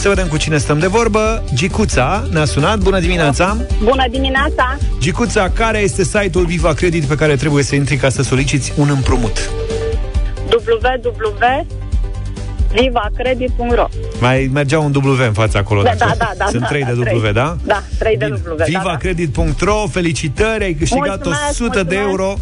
Să 0.00 0.08
vedem 0.08 0.26
cu 0.26 0.36
cine 0.36 0.58
stăm 0.58 0.78
de 0.78 0.86
vorbă. 0.86 1.42
Gicuța 1.54 2.28
ne-a 2.32 2.44
sunat. 2.44 2.78
Bună 2.78 3.00
dimineața! 3.00 3.56
Bună 3.82 4.04
dimineața! 4.10 4.76
Gicuța, 4.98 5.50
care 5.50 5.78
este 5.78 6.04
site-ul 6.04 6.44
Viva 6.44 6.72
Credit 6.72 7.04
pe 7.04 7.14
care 7.14 7.36
trebuie 7.36 7.62
să 7.62 7.74
intri 7.74 7.96
ca 7.96 8.08
să 8.08 8.22
soliciți 8.22 8.72
un 8.76 8.88
împrumut? 8.88 9.50
www.vivacredit.ro 12.72 13.88
Mai 14.20 14.50
mergea 14.52 14.78
un 14.78 14.92
W 15.04 15.26
în 15.26 15.32
fața 15.32 15.58
acolo. 15.58 15.82
Da, 15.82 15.90
dacă- 15.98 16.14
da, 16.18 16.24
da, 16.24 16.32
da, 16.36 16.44
Sunt 16.48 16.60
da, 16.60 16.66
trei 16.66 16.82
da, 16.82 16.92
de 16.92 17.00
trei. 17.00 17.18
W, 17.18 17.32
da? 17.32 17.56
Da, 17.64 17.82
3 17.98 18.16
de 18.16 18.26
W, 18.26 18.38
da, 18.48 18.54
da. 18.56 18.64
Vivacredit.ro, 18.64 19.86
felicitări, 19.90 20.64
ai 20.64 20.72
câștigat 20.74 21.14
Mulțumesc, 21.24 21.50
100 21.50 21.82
de 21.82 21.96
mulțumesc. 21.96 22.08
euro. 22.08 22.34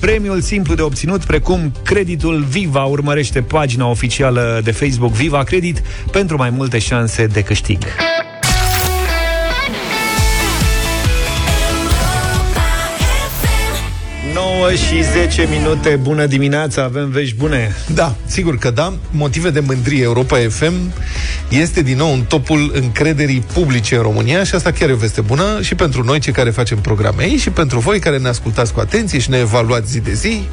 Premiul 0.00 0.40
simplu 0.40 0.74
de 0.74 0.82
obținut, 0.82 1.24
precum 1.24 1.72
creditul 1.84 2.44
Viva, 2.48 2.84
urmărește 2.84 3.42
pagina 3.42 3.86
oficială 3.86 4.60
de 4.64 4.70
Facebook 4.70 5.12
Viva 5.12 5.42
Credit 5.42 5.82
pentru 6.10 6.36
mai 6.36 6.50
multe 6.50 6.78
șanse 6.78 7.26
de 7.26 7.42
câștig. 7.42 7.78
9 14.58 14.70
și 14.70 15.02
10 15.02 15.48
minute, 15.50 15.96
bună 16.02 16.26
dimineața, 16.26 16.82
avem 16.82 17.10
vești 17.10 17.34
bune. 17.36 17.74
Da, 17.94 18.14
sigur 18.26 18.58
că 18.58 18.70
da. 18.70 18.94
Motive 19.10 19.50
de 19.50 19.60
mândrie 19.60 20.02
Europa 20.02 20.36
FM 20.48 20.72
este 21.48 21.82
din 21.82 21.96
nou 21.96 22.12
în 22.12 22.22
topul 22.22 22.70
încrederii 22.74 23.44
publice 23.52 23.96
în 23.96 24.02
România 24.02 24.44
și 24.44 24.54
asta 24.54 24.70
chiar 24.70 24.88
e 24.88 24.92
o 24.92 24.96
veste 24.96 25.20
bună 25.20 25.62
și 25.62 25.74
pentru 25.74 26.04
noi, 26.04 26.18
cei 26.18 26.32
care 26.32 26.50
facem 26.50 26.78
programe 26.78 27.22
aici 27.22 27.40
și 27.40 27.50
pentru 27.50 27.78
voi 27.78 27.98
care 27.98 28.18
ne 28.18 28.28
ascultați 28.28 28.72
cu 28.72 28.80
atenție 28.80 29.18
și 29.18 29.30
ne 29.30 29.38
evaluați 29.38 29.90
zi 29.90 30.00
de 30.00 30.12
zi. 30.12 30.48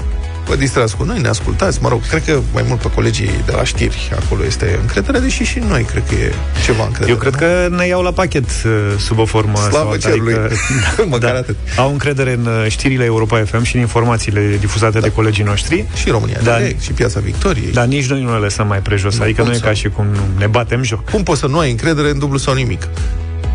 Vă 0.45 0.55
distrați 0.55 0.95
cu 0.95 1.03
noi, 1.03 1.19
ne 1.21 1.27
ascultați, 1.27 1.81
mă 1.81 1.89
rog, 1.89 2.07
cred 2.07 2.23
că 2.25 2.39
mai 2.53 2.63
mult 2.67 2.79
pe 2.79 2.91
colegii 2.91 3.29
de 3.45 3.51
la 3.51 3.63
știri 3.63 4.11
acolo 4.25 4.45
este 4.45 4.77
încredere, 4.81 5.19
deși 5.19 5.43
și 5.43 5.59
noi 5.59 5.83
cred 5.83 6.03
că 6.09 6.15
e 6.15 6.33
ceva 6.65 6.83
încredere. 6.83 7.11
Eu 7.11 7.17
cred 7.17 7.35
că 7.35 7.67
ne 7.75 7.87
iau 7.87 8.01
la 8.01 8.11
pachet 8.11 8.43
uh, 8.65 8.71
sub 8.97 9.17
o 9.19 9.25
formă 9.25 9.57
sau 9.57 9.69
Slavă 9.69 9.89
alta, 9.89 10.09
cerului, 10.09 10.35
măcar 11.09 11.31
da, 11.31 11.37
atât. 11.37 11.55
Au 11.77 11.91
încredere 11.91 12.33
în 12.33 12.45
uh, 12.45 12.65
știrile 12.69 13.03
Europa 13.03 13.43
FM 13.43 13.63
și 13.63 13.75
în 13.75 13.81
informațiile 13.81 14.57
difuzate 14.59 14.99
de 14.99 15.11
colegii 15.11 15.43
noștri. 15.43 15.85
Și 15.95 16.09
România 16.09 16.39
Da. 16.43 16.57
Direct, 16.57 16.81
și 16.81 16.91
Piața 16.91 17.19
Victoriei. 17.19 17.71
Dar 17.71 17.85
nici 17.85 18.09
noi 18.09 18.21
nu 18.21 18.31
le 18.33 18.37
lăsăm 18.39 18.67
mai 18.67 18.79
prejos, 18.79 19.17
Nu, 19.17 19.23
adică 19.23 19.41
cum 19.41 19.49
nu 19.49 19.55
e 19.55 19.59
să? 19.59 19.65
ca 19.65 19.73
și 19.73 19.89
cum 19.89 20.05
ne 20.37 20.47
batem 20.47 20.83
joc. 20.83 21.09
Cum 21.09 21.23
poți 21.23 21.39
să 21.39 21.47
nu 21.47 21.57
ai 21.59 21.71
încredere 21.71 22.09
în 22.09 22.19
dublu 22.19 22.37
sau 22.37 22.53
nimic? 22.53 22.87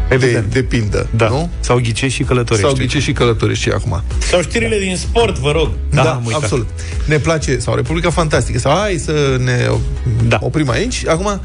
Evident. 0.08 0.52
De, 0.52 0.60
de 0.60 0.66
pildă, 0.66 1.06
Da. 1.16 1.28
nu? 1.28 1.50
Sau 1.60 1.76
ghicești 1.78 2.16
și 2.16 2.22
călătorești. 2.22 2.66
Sau 2.68 2.76
ghicești 2.76 3.08
și 3.08 3.12
călătorești 3.12 3.62
și 3.62 3.68
acum. 3.70 4.02
Sau 4.18 4.40
știrile 4.42 4.78
din 4.78 4.96
sport, 4.96 5.38
vă 5.38 5.50
rog. 5.50 5.70
Da, 5.90 5.96
Da, 5.96 6.02
da 6.02 6.14
am 6.14 6.24
uitat. 6.24 6.42
absolut. 6.42 6.68
Ne 7.04 7.18
place, 7.18 7.58
sau 7.58 7.74
Republica 7.74 8.10
Fantastică, 8.10 8.58
sau 8.58 8.76
hai 8.76 9.00
să 9.04 9.36
ne 9.44 9.68
Da. 10.28 10.38
oprim 10.40 10.70
aici. 10.70 11.06
Acum, 11.06 11.40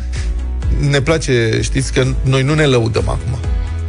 ne 0.90 1.02
place, 1.02 1.60
știți 1.62 1.94
că 1.94 2.06
noi 2.24 2.44
nu 2.44 2.54
ne 2.54 2.66
lăudăm 2.66 3.10
acum. 3.10 3.38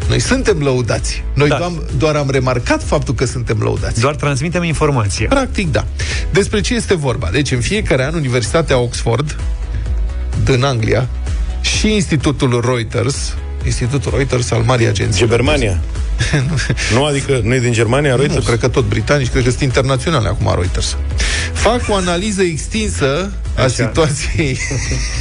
Noi 0.09 0.19
suntem 0.21 0.59
lăudați. 0.63 1.25
Noi 1.35 1.49
Da. 1.49 1.57
doar, 1.57 1.71
doar 1.99 2.17
am 2.17 2.31
remarcat 2.31 2.83
faptul 2.83 3.15
că 3.15 3.25
suntem 3.25 3.59
lăudați. 3.61 4.01
Doar 4.01 4.15
transmitem 4.15 4.63
informația. 4.63 5.27
Practic, 5.29 5.73
da. 5.73 5.85
Despre 6.33 6.61
ce 6.61 6.75
este 6.75 6.95
vorba? 6.95 7.29
Deci, 7.33 7.51
în 7.53 7.61
fiecare 7.61 8.05
an, 8.05 8.15
Universitatea 8.15 8.79
Oxford, 8.79 9.37
din 10.45 10.65
Anglia, 10.65 11.09
și 11.61 11.93
Institutul 11.95 12.61
Reuters, 12.65 13.35
Institutul 13.65 14.13
Reuters 14.17 14.51
al 14.51 14.63
Marii 14.63 14.87
Agenții. 14.87 15.27
Germania. 15.29 15.81
nu, 16.95 17.05
adică 17.05 17.41
nu 17.43 17.55
e 17.55 17.59
din 17.59 17.73
Germania, 17.73 18.11
Nu, 18.11 18.17
Reuters? 18.17 18.47
cred 18.47 18.59
că 18.59 18.69
tot 18.69 18.85
britanici, 18.85 19.29
cred 19.29 19.45
că 19.45 19.51
sunt 19.51 19.63
internaționale 19.63 20.29
acum 20.29 20.53
Reuters. 20.55 20.97
Fac 21.53 21.81
o 21.89 21.95
analiză 21.95 22.43
extinsă 22.43 23.33
a 23.57 23.63
Așa. 23.63 23.69
situației 23.69 24.59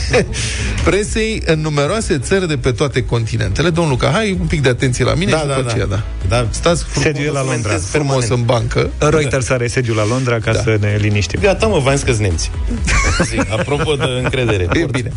presei 0.83 1.41
în 1.45 1.61
numeroase 1.61 2.17
țări 2.17 2.47
de 2.47 2.57
pe 2.57 2.71
toate 2.71 3.05
continentele. 3.05 3.69
Domnul 3.69 3.91
Luca, 3.91 4.09
hai 4.13 4.37
un 4.39 4.47
pic 4.47 4.61
de 4.61 4.69
atenție 4.69 5.03
la 5.05 5.13
mine 5.13 5.31
Da, 5.31 5.37
și 5.37 5.45
da, 5.45 5.53
după 5.53 5.61
da. 5.65 5.69
aceea, 5.71 5.85
da. 5.85 6.03
Da. 6.27 6.47
Stați 6.49 6.83
frumos, 6.83 7.03
Sediul 7.07 7.25
e 7.25 7.29
la 7.29 7.33
Londra. 7.43 7.55
documentez 7.55 7.85
frumos 7.89 8.27
în 8.27 8.43
bancă. 8.45 8.89
Reuters 8.97 9.49
are 9.49 9.67
sediul 9.67 9.95
la 9.95 10.05
Londra 10.07 10.39
ca 10.39 10.51
Da. 10.53 10.59
să 10.61 10.77
ne 10.79 10.97
liniștim. 10.99 11.39
Gata, 11.41 11.65
mă, 11.67 11.79
v-am 11.79 11.95
zis 11.95 12.03
că 12.03 12.15
nemți. 12.21 12.51
Zi, 13.29 13.37
apropo 13.49 13.95
de 13.95 14.03
încredere. 14.23 14.67
E 14.73 14.85
bine. 14.91 15.11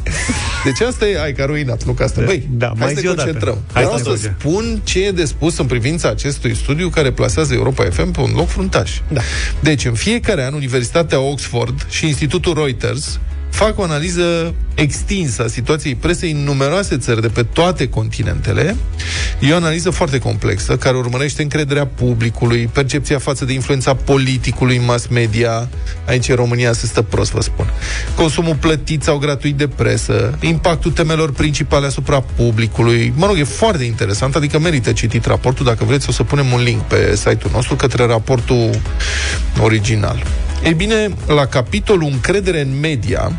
Deci 0.65 0.81
asta 0.89 1.07
e, 1.07 1.23
ai 1.23 1.33
că 1.33 1.43
a 1.43 1.45
ruinat, 1.47 1.85
nu 1.85 1.93
ca 1.93 2.05
asta. 2.05 2.21
Da. 2.21 2.27
Băi, 2.27 2.47
Da, 2.51 2.67
hai 2.67 2.77
mai 2.79 2.89
să 2.93 2.99
zi 2.99 3.05
ne 3.05 3.11
o 3.11 3.15
dată. 3.15 3.25
concentrăm. 3.25 3.59
Hai 3.73 3.83
Vreau 3.83 3.99
să 3.99 4.03
să 4.05 4.09
ne 4.11 4.15
concentrăm. 4.15 4.51
spun 4.53 4.81
ce 4.85 5.05
e 5.07 5.11
de 5.11 5.25
spus 5.25 5.59
în 5.59 5.67
privința 5.67 6.09
acestui 6.09 6.55
studiu 6.57 6.89
care 6.89 7.11
plasează 7.13 7.55
Europa 7.55 7.85
FM 7.91 8.11
pe 8.11 8.21
un 8.21 8.33
loc 8.35 8.49
fruntaș. 8.49 8.91
Da. 9.09 9.21
Deci, 9.61 9.85
în 9.85 9.95
fiecare 9.95 10.45
an, 10.45 10.53
Universitatea 10.55 11.21
Oxford 11.21 11.87
și 11.91 12.07
Institutul 12.07 12.55
Reuters 12.55 13.06
fac 13.57 13.79
o 13.79 13.83
analiză 13.83 14.55
extinsă 14.75 15.43
a 15.45 15.49
situației 15.49 15.95
presei 15.95 16.31
în 16.31 16.45
numeroase 16.45 16.97
țări 16.97 17.21
de 17.21 17.29
pe 17.29 17.43
toate 17.43 17.89
continentele. 17.89 18.77
E 19.41 19.53
o 19.53 19.57
analiză 19.57 19.91
foarte 19.91 20.19
complexă, 20.19 20.77
care 20.77 20.97
urmărește 20.97 21.43
încrederea 21.43 21.87
publicului, 21.87 22.67
percepția 22.73 23.19
față 23.19 23.45
de 23.45 23.53
influența 23.53 23.95
politicului 23.95 24.77
în 24.77 24.85
mass 24.85 25.07
media. 25.07 25.69
Aici, 26.07 26.29
în 26.29 26.35
România, 26.35 26.73
se 26.73 26.87
stă 26.87 27.03
prost, 27.03 27.33
vă 27.33 27.41
spun. 27.41 27.71
Consumul 28.15 28.55
plătit 28.55 29.03
sau 29.03 29.19
gratuit 29.19 29.57
de 29.57 29.69
presă, 29.69 30.39
impactul 30.41 30.91
temelor 30.91 31.33
principale 31.33 31.87
asupra 31.87 32.21
publicului. 32.21 33.13
Mă 33.17 33.27
rog, 33.27 33.39
e 33.39 33.45
foarte 33.45 33.85
interesant, 33.85 34.35
adică 34.35 34.59
merită 34.59 34.93
citit 34.93 35.25
raportul. 35.25 35.65
Dacă 35.65 35.85
vreți, 35.85 36.09
o 36.09 36.13
să 36.13 36.23
punem 36.23 36.53
un 36.53 36.63
link 36.63 36.81
pe 36.81 37.17
site-ul 37.17 37.51
nostru 37.53 37.77
către 37.77 38.07
raportul 38.07 38.71
original. 39.61 40.23
Ei 40.65 40.75
bine, 40.75 41.15
la 41.27 41.47
capitolul 41.47 42.09
încredere 42.13 42.61
în 42.61 42.81
media, 42.81 43.33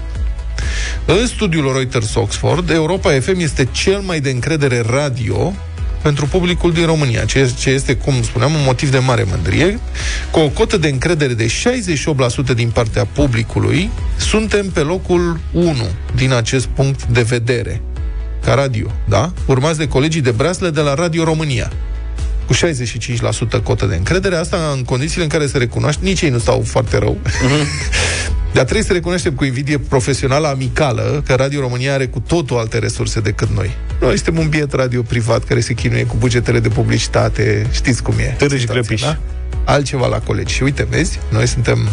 în 1.05 1.27
studiul 1.27 1.73
Reuters 1.73 2.15
Oxford, 2.15 2.69
Europa 2.69 3.19
FM 3.19 3.39
este 3.39 3.67
cel 3.71 3.99
mai 3.99 4.19
de 4.19 4.29
încredere 4.29 4.83
radio 4.89 5.53
pentru 6.01 6.25
publicul 6.25 6.73
din 6.73 6.85
România, 6.85 7.25
ceea 7.25 7.47
ce 7.47 7.69
este, 7.69 7.95
cum 7.95 8.23
spuneam, 8.23 8.53
un 8.53 8.63
motiv 8.65 8.91
de 8.91 8.97
mare 8.97 9.25
mândrie. 9.29 9.79
Cu 10.31 10.39
o 10.39 10.49
cotă 10.49 10.77
de 10.77 10.87
încredere 10.87 11.33
de 11.33 11.47
68% 12.51 12.55
din 12.55 12.69
partea 12.69 13.05
publicului, 13.05 13.89
suntem 14.17 14.69
pe 14.69 14.79
locul 14.79 15.39
1 15.51 15.75
din 16.15 16.33
acest 16.33 16.65
punct 16.65 17.05
de 17.05 17.21
vedere, 17.21 17.81
ca 18.43 18.53
radio, 18.53 18.91
da? 19.05 19.33
Urmați 19.45 19.77
de 19.77 19.87
colegii 19.87 20.21
de 20.21 20.31
braslă 20.31 20.69
de 20.69 20.81
la 20.81 20.93
Radio 20.93 21.23
România 21.23 21.71
cu 22.47 22.53
65% 23.59 23.63
cotă 23.63 23.85
de 23.85 23.95
încredere, 23.95 24.35
asta 24.35 24.71
în 24.75 24.83
condițiile 24.83 25.23
în 25.23 25.29
care 25.29 25.47
se 25.47 25.57
recunoaște, 25.57 26.05
nici 26.05 26.21
ei 26.21 26.29
nu 26.29 26.37
stau 26.37 26.61
foarte 26.65 26.97
rău, 26.97 27.17
dar 28.55 28.63
trebuie 28.63 28.83
să 28.83 28.93
recunoaștem 28.93 29.33
cu 29.33 29.43
invidie 29.43 29.77
profesională 29.77 30.47
amicală 30.47 31.23
că 31.25 31.33
Radio 31.33 31.59
România 31.59 31.93
are 31.93 32.07
cu 32.07 32.19
totul 32.19 32.57
alte 32.57 32.79
resurse 32.79 33.19
decât 33.19 33.49
noi. 33.55 33.71
Noi 34.01 34.15
suntem 34.15 34.37
un 34.37 34.49
biet 34.49 34.73
radio 34.73 35.01
privat 35.01 35.43
care 35.43 35.59
se 35.59 35.73
chinuie 35.73 36.05
cu 36.05 36.15
bugetele 36.19 36.59
de 36.59 36.69
publicitate, 36.69 37.67
știți 37.71 38.03
cum 38.03 38.13
e. 38.19 38.35
Târâși 38.37 38.59
situația, 38.59 38.81
grăpiși. 38.81 39.03
da? 39.03 39.17
altceva 39.67 40.07
la 40.07 40.19
colegi. 40.19 40.53
Și 40.53 40.63
uite, 40.63 40.87
vezi, 40.89 41.19
noi 41.29 41.47
suntem 41.47 41.87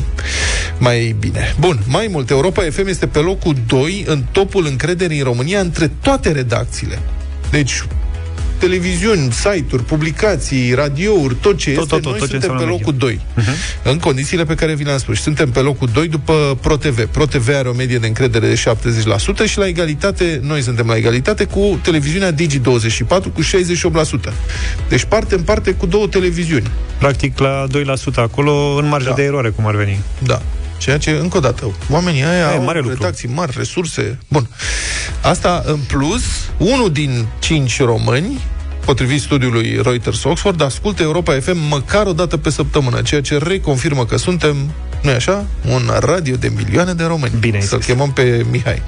mai 0.79 1.17
bine. 1.19 1.55
Bun, 1.59 1.79
mai 1.87 2.09
mult, 2.11 2.31
Europa 2.31 2.63
FM 2.71 2.87
este 2.87 3.07
pe 3.07 3.19
locul 3.19 3.57
2 3.67 4.05
în 4.07 4.23
topul 4.33 4.67
încrederii 4.67 5.19
în 5.19 5.25
România 5.25 5.61
între 5.61 5.91
toate 6.01 6.33
redacțiile. 6.33 6.99
Deci, 7.51 7.85
televiziuni, 8.69 9.33
site-uri, 9.33 9.85
publicații, 9.85 10.73
radiouri, 10.75 11.35
tot 11.41 11.57
ce 11.57 11.71
Tot, 11.71 11.83
este, 11.83 11.95
tot, 11.95 12.03
tot, 12.03 12.11
noi 12.11 12.19
tot 12.21 12.29
ce 12.29 12.33
suntem 12.33 12.49
pe 12.57 12.63
înseamnă 12.63 12.77
locul 12.77 12.95
2. 12.99 13.21
Uh-huh. 13.39 13.83
În 13.83 13.99
condițiile 13.99 14.45
pe 14.45 14.55
care 14.55 14.75
vi 14.75 14.85
le-am 14.85 14.99
spus. 14.99 15.17
Și 15.17 15.23
Suntem 15.23 15.51
pe 15.51 15.61
locul 15.61 15.89
2 15.93 16.09
după 16.09 16.59
ProTV. 16.61 17.07
ProTV 17.07 17.49
are 17.49 17.69
o 17.69 17.73
medie 17.73 17.99
de 17.99 18.07
încredere 18.07 18.47
de 18.49 18.63
70% 19.47 19.49
și 19.51 19.59
la 19.59 19.67
egalitate, 19.67 20.41
noi 20.43 20.63
suntem 20.63 20.87
la 20.87 20.97
egalitate 20.97 21.45
cu 21.45 21.79
televiziunea 21.83 22.33
Digi24 22.33 23.07
cu 23.09 23.43
68%. 23.43 24.33
Deci 24.89 25.05
parte 25.05 25.35
în 25.35 25.43
parte 25.43 25.73
cu 25.73 25.87
două 25.87 26.07
televiziuni. 26.07 26.71
Practic 26.99 27.39
la 27.39 27.67
2% 28.13 28.15
acolo, 28.15 28.75
în 28.79 28.89
marja 28.89 29.09
Da. 29.09 29.15
de 29.15 29.23
eroare, 29.23 29.49
cum 29.49 29.67
ar 29.67 29.75
veni. 29.77 30.01
Da. 30.19 30.43
Ceea 30.79 30.99
ce, 30.99 31.11
încă 31.11 31.37
o 31.37 31.41
dată, 31.41 31.75
oamenii 31.91 32.23
aia 32.23 32.47
Aia 32.47 32.53
e 32.55 32.57
au 32.57 32.65
mare 32.65 32.79
lucru. 32.81 32.95
redacții 32.95 33.29
mari, 33.29 33.53
resurse. 33.57 34.19
Bun. 34.29 34.49
Asta, 35.23 35.63
în 35.67 35.79
plus, 35.87 36.23
unul 36.59 36.93
din 36.93 37.27
cinci 37.39 37.81
români 37.81 38.41
potrivit 38.85 39.21
studiului 39.21 39.81
Reuters-Oxford, 39.83 40.63
ascultă 40.63 41.03
Europa 41.03 41.33
FM 41.41 41.57
măcar 41.69 42.07
o 42.07 42.13
dată 42.13 42.37
pe 42.37 42.51
săptămână, 42.51 43.03
ceea 43.03 43.21
ce 43.21 43.39
reconfirmă 43.39 44.05
că 44.05 44.17
suntem, 44.17 44.57
nu 45.03 45.11
așa, 45.11 45.47
un 45.71 45.91
radio 46.01 46.37
de 46.37 46.53
milioane 46.57 46.93
de 46.93 47.05
români. 47.05 47.33
Bine 47.41 47.57
ai 47.57 47.63
Să-l 47.63 47.79
zis. 47.79 47.87
chemăm 47.87 48.13
pe 48.13 48.45
Mihai. 48.51 48.83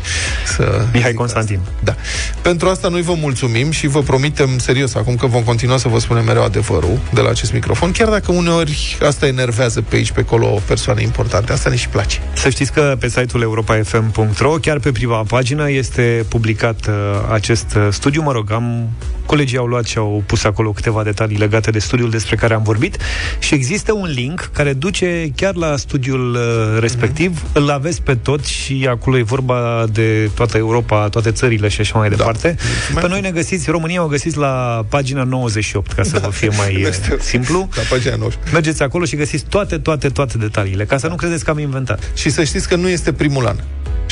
Să 0.46 0.84
Mihai 0.92 1.08
zic 1.08 1.18
Constantin. 1.18 1.58
Asta. 1.62 1.74
Da. 1.84 1.94
Pentru 2.42 2.68
asta 2.68 2.88
noi 2.88 3.02
vă 3.02 3.14
mulțumim 3.14 3.70
și 3.70 3.86
vă 3.86 4.00
promitem 4.00 4.58
serios 4.58 4.94
acum 4.94 5.14
că 5.16 5.26
vom 5.26 5.42
continua 5.42 5.76
să 5.76 5.88
vă 5.88 5.98
spunem 5.98 6.24
mereu 6.24 6.42
adevărul 6.44 6.98
de 7.12 7.20
la 7.20 7.28
acest 7.30 7.52
microfon, 7.52 7.92
chiar 7.92 8.08
dacă 8.08 8.32
uneori 8.32 8.98
asta 9.06 9.26
enervează 9.26 9.80
pe 9.80 9.96
aici, 9.96 10.10
pe 10.10 10.20
acolo, 10.20 10.46
o 10.54 10.60
persoană 10.66 11.00
importante. 11.00 11.52
Asta 11.52 11.70
ne 11.70 11.76
și 11.76 11.88
place. 11.88 12.18
Să 12.34 12.48
știți 12.48 12.72
că 12.72 12.96
pe 13.00 13.08
site-ul 13.08 13.42
europafm.ro, 13.42 14.50
chiar 14.50 14.78
pe 14.78 14.92
prima 14.92 15.22
pagină, 15.28 15.70
este 15.70 16.24
publicat 16.28 16.86
uh, 16.86 16.94
acest 17.32 17.74
uh, 17.76 17.88
studiu. 17.90 18.22
Mă 18.22 18.32
rog, 18.32 18.52
am, 18.52 18.88
colegii 19.26 19.58
au 19.58 19.66
luat 19.66 19.84
și 19.84 19.98
au 19.98 20.22
pus 20.26 20.44
acolo 20.44 20.70
câteva 20.72 21.02
detalii 21.02 21.36
legate 21.36 21.70
de 21.70 21.78
studiul 21.78 22.10
despre 22.10 22.36
care 22.36 22.54
am 22.54 22.62
vorbit 22.62 22.96
și 23.38 23.54
există 23.54 23.92
un 23.92 24.08
link 24.14 24.50
care 24.52 24.72
duce 24.72 25.30
chiar 25.36 25.54
la 25.54 25.76
studiul 25.76 26.34
uh, 26.34 26.80
respectiv. 26.80 27.42
Mhm. 27.42 27.50
Îl 27.62 27.70
aveți 27.70 28.02
pe 28.02 28.14
tot 28.14 28.44
și 28.44 28.86
acolo 28.90 29.18
e 29.18 29.22
vorba 29.22 29.84
de 29.92 30.30
toată 30.34 30.56
Europa, 30.56 31.08
toate 31.08 31.30
țările 31.30 31.68
și 31.68 31.80
așa 31.80 31.98
mai 31.98 32.08
departe. 32.08 32.56
Pe 33.00 33.08
noi 33.08 33.20
ne 33.20 33.30
găsiți, 33.30 33.70
România 33.70 34.04
o 34.04 34.06
găsiți 34.06 34.36
la 34.36 34.84
pagina 34.88 35.22
98, 35.22 35.92
ca 35.92 36.02
să 36.02 36.18
vă 36.22 36.30
fie 36.30 36.48
mai 36.56 36.74
uh, 36.82 36.86
Este- 36.88 37.16
simplu. 37.20 37.68
La 37.74 37.82
pagina 37.90 38.16
90. 38.16 38.38
Mergeți 38.52 38.82
acolo 38.82 39.04
și 39.04 39.16
găsiți 39.16 39.44
toate, 39.48 39.78
toate, 39.78 40.08
toate 40.08 40.38
detaliile, 40.38 40.84
ca 40.84 40.98
să 40.98 41.06
nu 41.08 41.14
credeți 41.14 41.44
că 41.44 41.50
am 41.50 41.58
inventat. 41.58 42.10
Și 42.14 42.30
să 42.30 42.44
știți 42.44 42.68
că 42.68 42.76
nu 42.76 42.88
este 42.88 43.12
primul 43.12 43.46
an. 43.46 43.56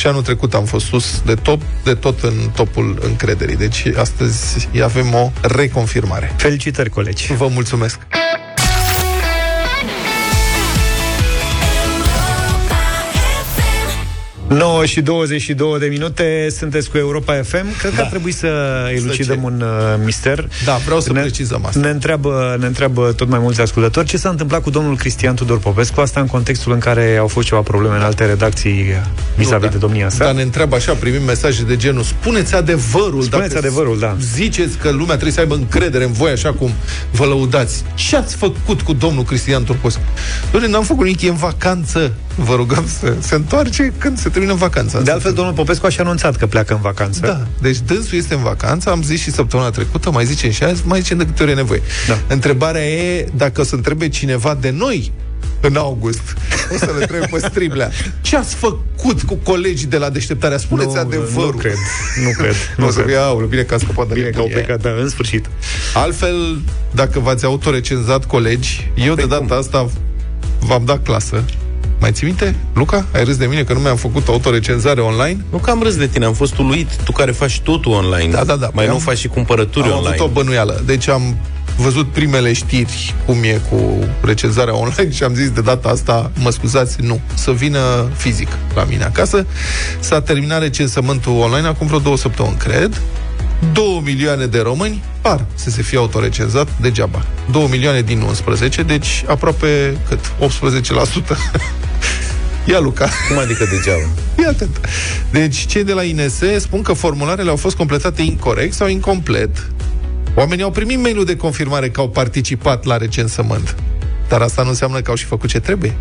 Și 0.05 0.11
anul 0.11 0.22
trecut 0.22 0.55
am 0.55 0.64
fost 0.64 0.86
sus 0.86 1.22
de 1.24 1.34
top, 1.34 1.62
de 1.84 1.94
tot 1.94 2.22
în 2.22 2.50
topul 2.55 2.98
încrederii. 3.00 3.57
Deci 3.57 3.86
astăzi 3.96 4.68
avem 4.82 5.14
o 5.14 5.30
reconfirmare. 5.40 6.32
Felicitări, 6.36 6.90
colegi! 6.90 7.34
Vă 7.34 7.48
mulțumesc! 7.48 7.98
9 14.55 14.84
și 14.84 15.00
22 15.00 15.78
de 15.78 15.86
minute, 15.86 16.48
sunteți 16.59 16.90
cu 16.90 16.96
Europa 16.98 17.32
FM. 17.42 17.78
Cred 17.78 17.90
că 17.90 17.96
Da. 17.96 18.02
ar 18.02 18.09
trebui 18.09 18.32
să 18.32 18.48
elucidăm 18.94 19.36
ce? 19.36 19.42
un 19.44 19.61
uh, 19.61 19.68
mister. 20.05 20.48
Da, 20.64 20.76
vreau 20.76 21.00
să 21.00 21.12
ne, 21.12 21.20
precizăm 21.20 21.64
asta. 21.66 21.80
Ne 21.80 21.88
întreabă, 21.88 22.57
ne 22.61 22.66
întreabă 22.66 23.12
tot 23.12 23.28
mai 23.28 23.38
mulți 23.38 23.61
ascultători 23.61 24.07
ce 24.07 24.16
s-a 24.16 24.28
întâmplat 24.28 24.62
cu 24.62 24.70
domnul 24.70 24.96
Cristian 24.96 25.34
Tudor 25.34 25.59
Popescu, 25.59 26.00
asta 26.00 26.20
în 26.20 26.26
contextul 26.26 26.72
în 26.72 26.78
care 26.78 27.16
au 27.16 27.26
fost 27.26 27.46
ceva 27.46 27.61
probleme 27.61 27.96
în 27.96 28.02
alte 28.02 28.24
redacții 28.24 28.84
vis-a-vis 29.36 29.50
Nu, 29.52 29.59
da. 29.59 29.66
de 29.66 29.78
domnia 29.78 30.09
sa. 30.09 30.24
Dar 30.24 30.34
ne 30.34 30.42
întreabă 30.42 30.76
așa, 30.76 30.92
primim 30.92 31.22
mesaje 31.22 31.62
de 31.62 31.76
genul 31.76 32.02
Spuneți 32.02 32.55
adevărul 32.55 33.22
Spuneți 33.22 33.48
dacă 33.48 33.66
adevărul, 33.66 33.98
da. 33.98 34.16
Ziceți 34.34 34.76
că 34.78 34.90
lumea 34.90 35.07
trebuie 35.07 35.32
să 35.32 35.40
aibă 35.40 35.55
încredere 35.55 36.05
în 36.05 36.12
voi 36.12 36.30
așa 36.30 36.52
cum 36.52 36.70
vă 37.11 37.24
lăudați 37.24 37.82
Ce 37.94 38.16
ați 38.16 38.36
făcut 38.36 38.80
cu 38.80 38.92
domnul 38.92 39.22
Cristian 39.24 39.64
Turcos? 39.64 39.98
Doamne, 40.50 40.70
n-am 40.70 40.84
făcut 40.84 41.05
nimic, 41.05 41.22
e 41.22 41.28
în 41.28 41.36
vacanță 41.36 42.12
Vă 42.36 42.55
rugăm 42.55 42.84
să 43.00 43.14
se 43.18 43.34
întoarce 43.34 43.92
când 43.98 44.18
se 44.18 44.28
termină 44.28 44.43
vacanța 44.53 45.01
De 45.01 45.11
altfel, 45.11 45.32
domnul 45.32 45.55
Popescu 45.55 45.86
a 45.86 45.88
și 45.88 46.01
anunțat 46.01 46.36
că 46.36 46.47
pleacă 46.47 46.74
în 46.74 46.80
vacanță. 46.80 47.20
Da, 47.20 47.47
deci 47.61 47.78
dânsul 47.86 48.18
este 48.18 48.34
în 48.34 48.42
vacanță, 48.42 48.90
am 48.90 49.03
zis 49.03 49.20
și 49.20 49.30
săptămâna 49.30 49.70
trecută, 49.70 50.11
mai 50.11 50.24
zicem 50.24 50.51
și 50.51 50.64
azi, 50.64 50.82
mai 50.86 51.01
zicem 51.01 51.18
de 51.18 51.24
câte 51.24 51.42
ori 51.42 51.53
e 51.53 51.55
nevoie. 51.55 51.82
Da. 52.09 52.18
Întrebarea 52.26 52.86
e 52.86 53.28
dacă 53.36 53.61
o 53.61 53.64
să 53.64 53.74
întrebe 53.74 54.09
cineva 54.09 54.57
de 54.61 54.70
noi 54.70 55.12
în 55.61 55.76
august. 55.76 56.20
O 56.74 56.76
să 56.76 56.84
le 56.97 57.01
întrebe 57.01 57.26
pe 57.30 57.38
striblea. 57.38 57.90
Ce 58.20 58.36
ați 58.36 58.55
făcut 58.55 59.22
cu 59.22 59.34
colegii 59.34 59.86
de 59.86 59.97
la 59.97 60.11
deșteptarea? 60.11 60.59
Spuneți 60.59 60.95
Nu, 60.95 61.01
adevărul. 61.01 61.51
Nu 61.55 61.59
cred, 61.59 61.76
nu 62.24 62.30
cred. 62.38 62.55
Nu 62.76 62.82
Nu 62.82 62.86
o 62.86 62.90
să 62.90 62.95
cred. 63.01 63.09
fie, 63.09 63.16
aulă, 63.16 63.47
bine 63.47 63.62
că 63.62 63.74
a 63.74 63.78
scăpat 63.78 64.09
de 64.09 64.14
Bine 64.14 64.28
că 64.28 64.38
au 64.38 64.45
nebunie. 64.47 64.64
plecat, 64.66 64.82
da, 64.95 65.01
în 65.03 65.09
sfârșit. 65.09 65.47
Altfel, 65.95 66.61
dacă 66.90 67.18
v-ați 67.20 67.45
autorecenzat 67.45 68.24
colegi, 68.24 68.90
eu 68.95 69.14
de 69.14 69.26
data 69.26 69.55
asta 69.55 69.88
v-am 70.59 70.82
dat 70.84 71.03
clasă. 71.05 71.45
Mai 72.01 72.12
ții 72.12 72.26
minte? 72.26 72.55
Luca, 72.74 73.07
ai 73.14 73.24
râs 73.24 73.36
de 73.36 73.47
mine 73.47 73.62
că 73.62 73.72
nu 73.72 73.78
mi-am 73.80 73.97
făcut 73.97 74.28
autorecenzare 74.28 75.01
online? 75.01 75.45
Nu 75.51 75.59
că 75.59 75.70
am 75.70 75.82
râs 75.82 75.97
de 75.97 76.07
tine, 76.07 76.24
am 76.24 76.32
fost 76.32 76.59
uluit. 76.59 76.90
Tu 77.05 77.12
care 77.12 77.30
faci 77.30 77.61
totul 77.61 77.92
online. 77.92 78.30
Da, 78.32 78.45
da, 78.45 78.57
da. 78.57 78.66
Mai 78.66 78.70
Păi 78.74 78.86
nu 78.86 78.92
am- 78.92 78.99
faci 78.99 79.18
și 79.18 79.28
cumpărături 79.28 79.84
am 79.86 79.90
online. 79.97 80.14
avut 80.14 80.26
o 80.28 80.32
bănuială. 80.32 80.82
Deci 80.86 81.09
am 81.09 81.36
văzut 81.76 82.09
primele 82.12 82.53
știri 82.53 83.14
cum 83.26 83.36
e 83.42 83.61
cu 83.70 83.99
recenzarea 84.22 84.76
online 84.76 85.11
și 85.12 85.22
am 85.22 85.34
zis 85.34 85.51
de 85.51 85.61
data 85.61 85.88
asta, 85.88 86.30
mă 86.38 86.51
scuzați, 86.51 86.97
nu, 87.03 87.20
să 87.34 87.51
vină 87.53 88.09
fizic 88.16 88.49
la 88.74 88.84
mine 88.84 89.05
acasă. 89.05 89.47
S-a 90.01 90.20
terminat 90.20 90.61
recensământul 90.61 91.32
online 91.32 91.66
acum 91.66 91.86
vreo 91.86 91.99
două 91.99 92.16
săptămâni, 92.16 92.57
cred. 92.57 93.01
2 93.72 94.03
milioane 94.05 94.47
de 94.47 94.61
români 94.61 95.03
par 95.24 95.44
să 95.54 95.70
se 95.70 95.82
fie 95.82 95.98
autorecenzat 95.98 96.68
degeaba. 96.80 97.24
2 97.50 97.66
milioane 97.70 98.02
din 98.02 98.20
11, 98.20 98.82
deci 98.82 99.24
aproape 99.26 99.96
cât? 100.08 100.18
18%. 100.18 101.36
Ia, 102.70 102.78
Luca. 102.78 103.08
Cum 103.28 103.38
adică 103.38 103.64
degeaba? 103.64 104.08
Ia 104.42 104.48
atât. 104.48 104.68
Deci, 105.30 105.66
cei 105.66 105.84
de 105.84 105.92
la 105.92 106.02
INS 106.02 106.42
spun 106.58 106.82
că 106.82 106.92
formularele 106.92 107.50
au 107.50 107.56
fost 107.56 107.76
completate 107.76 108.22
incorrect 108.22 108.72
sau 108.72 108.88
incomplet. 108.88 109.70
Oamenii 110.34 110.64
au 110.64 110.70
primit 110.70 110.98
mail 110.98 111.24
de 111.24 111.36
confirmare 111.36 111.90
că 111.90 112.00
au 112.00 112.08
participat 112.08 112.84
la 112.84 112.96
recensământ. 112.96 113.76
Dar 114.28 114.40
asta 114.40 114.62
nu 114.62 114.68
înseamnă 114.68 115.00
că 115.00 115.10
au 115.10 115.16
și 115.16 115.24
făcut 115.24 115.48
ce 115.48 115.60
trebuie. 115.60 115.96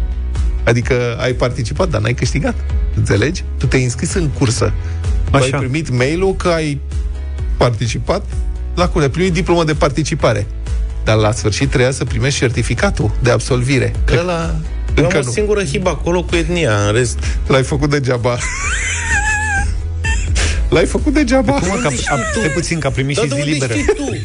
Adică 0.64 1.18
ai 1.20 1.34
participat, 1.34 1.90
dar 1.90 2.02
n-ai 2.02 2.14
câștigat. 2.14 2.56
Înțelegi? 2.96 3.44
Tu 3.58 3.66
te-ai 3.66 3.84
înscris 3.84 4.14
în 4.14 4.30
cursă. 4.30 4.74
Tu 5.30 5.36
ai 5.36 5.42
Așa. 5.42 5.58
primit 5.58 5.90
mail-ul 5.90 6.36
că 6.36 6.48
ai 6.48 6.80
participat 7.58 8.26
la 8.76 8.88
cum 8.88 9.02
ai 9.02 9.10
primit 9.10 9.34
diplomă 9.34 9.64
de 9.64 9.74
participare. 9.74 10.48
Dar 11.04 11.16
la 11.16 11.32
sfârșit 11.32 11.68
trebuia 11.68 11.92
să 11.92 12.06
primești 12.06 12.40
certificatul 12.40 13.12
de 13.22 13.32
absolvire. 13.32 13.94
Că 14.06 14.18
Ăla... 14.20 14.56
Eu 14.98 15.04
Încă 15.04 15.16
am 15.18 15.22
o 15.22 15.26
nu. 15.26 15.32
singură 15.32 15.64
hibă 15.64 15.90
acolo 15.90 16.24
cu 16.24 16.36
etnia, 16.36 16.86
în 16.88 16.94
rest... 16.94 17.20
l-ai 17.48 17.64
făcut 17.64 17.90
degeaba. 17.90 18.38
L-ai 20.70 20.86
făcut 20.86 21.14
degeaba. 21.14 21.54
Cum 21.54 21.68
mă, 21.68 21.76
că 21.82 21.88
a, 21.88 22.18
stai 22.32 22.50
puțin, 22.54 22.80
că 22.80 22.88
a 22.88 22.90
primit 22.90 23.16
Dar 23.16 23.24
și 23.24 23.30
de 23.30 23.36
zi 23.36 23.42
unde 23.42 23.54
liberă. 23.54 23.74
știi 23.74 23.94
tu? 23.94 24.18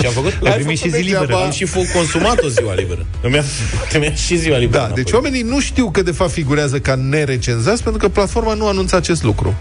Ce 0.00 0.06
am 0.06 0.12
făcut? 0.12 0.32
Ai 0.44 0.52
primit 0.52 0.78
și 0.78 0.90
zi 0.90 1.00
liberă. 1.00 1.34
Am 1.34 1.50
și 1.50 1.64
fost 1.64 1.92
consumat 1.92 2.42
o 2.42 2.48
ziua 2.48 2.74
liberă. 2.74 3.06
Îmi 3.22 3.34
ia, 3.34 3.44
poate 3.76 3.98
mi-a 3.98 4.14
și 4.14 4.36
ziua 4.36 4.56
liberă. 4.56 4.78
Da, 4.78 4.84
înapoi. 4.84 5.02
deci 5.02 5.12
oamenii 5.12 5.42
nu 5.42 5.60
știu 5.60 5.90
că 5.90 6.02
de 6.02 6.10
fapt 6.10 6.30
figurează 6.30 6.78
ca 6.78 6.94
nerecenzați 6.94 7.82
pentru 7.82 8.00
că 8.00 8.08
platforma 8.08 8.54
nu 8.54 8.66
anunță 8.66 8.96
acest 8.96 9.22
lucru. 9.22 9.54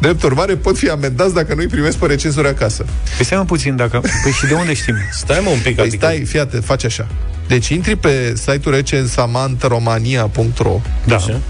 Drept 0.00 0.22
urmare, 0.22 0.56
pot 0.56 0.78
fi 0.78 0.88
amendați 0.88 1.34
dacă 1.34 1.54
nu-i 1.54 1.66
primesc 1.66 1.96
pe 1.96 2.06
recenzori 2.06 2.48
acasă. 2.48 2.84
Păi 3.16 3.24
stai 3.24 3.38
mă 3.38 3.44
puțin, 3.44 3.76
dacă... 3.76 4.00
Păi 4.22 4.32
și 4.32 4.46
de 4.46 4.54
unde 4.54 4.74
știm? 4.74 4.94
Stai 5.12 5.40
mă 5.44 5.50
un 5.50 5.58
pic, 5.62 5.74
Păi 5.74 5.84
adică... 5.86 6.06
stai, 6.06 6.24
fii 6.24 6.40
atent, 6.40 6.64
faci 6.64 6.84
așa. 6.84 7.06
Deci 7.48 7.68
intri 7.68 7.96
pe 7.96 8.32
site-ul 8.36 8.74
recensamantromania.ro 8.74 10.80
Da. 11.04 11.16
Așa. 11.16 11.40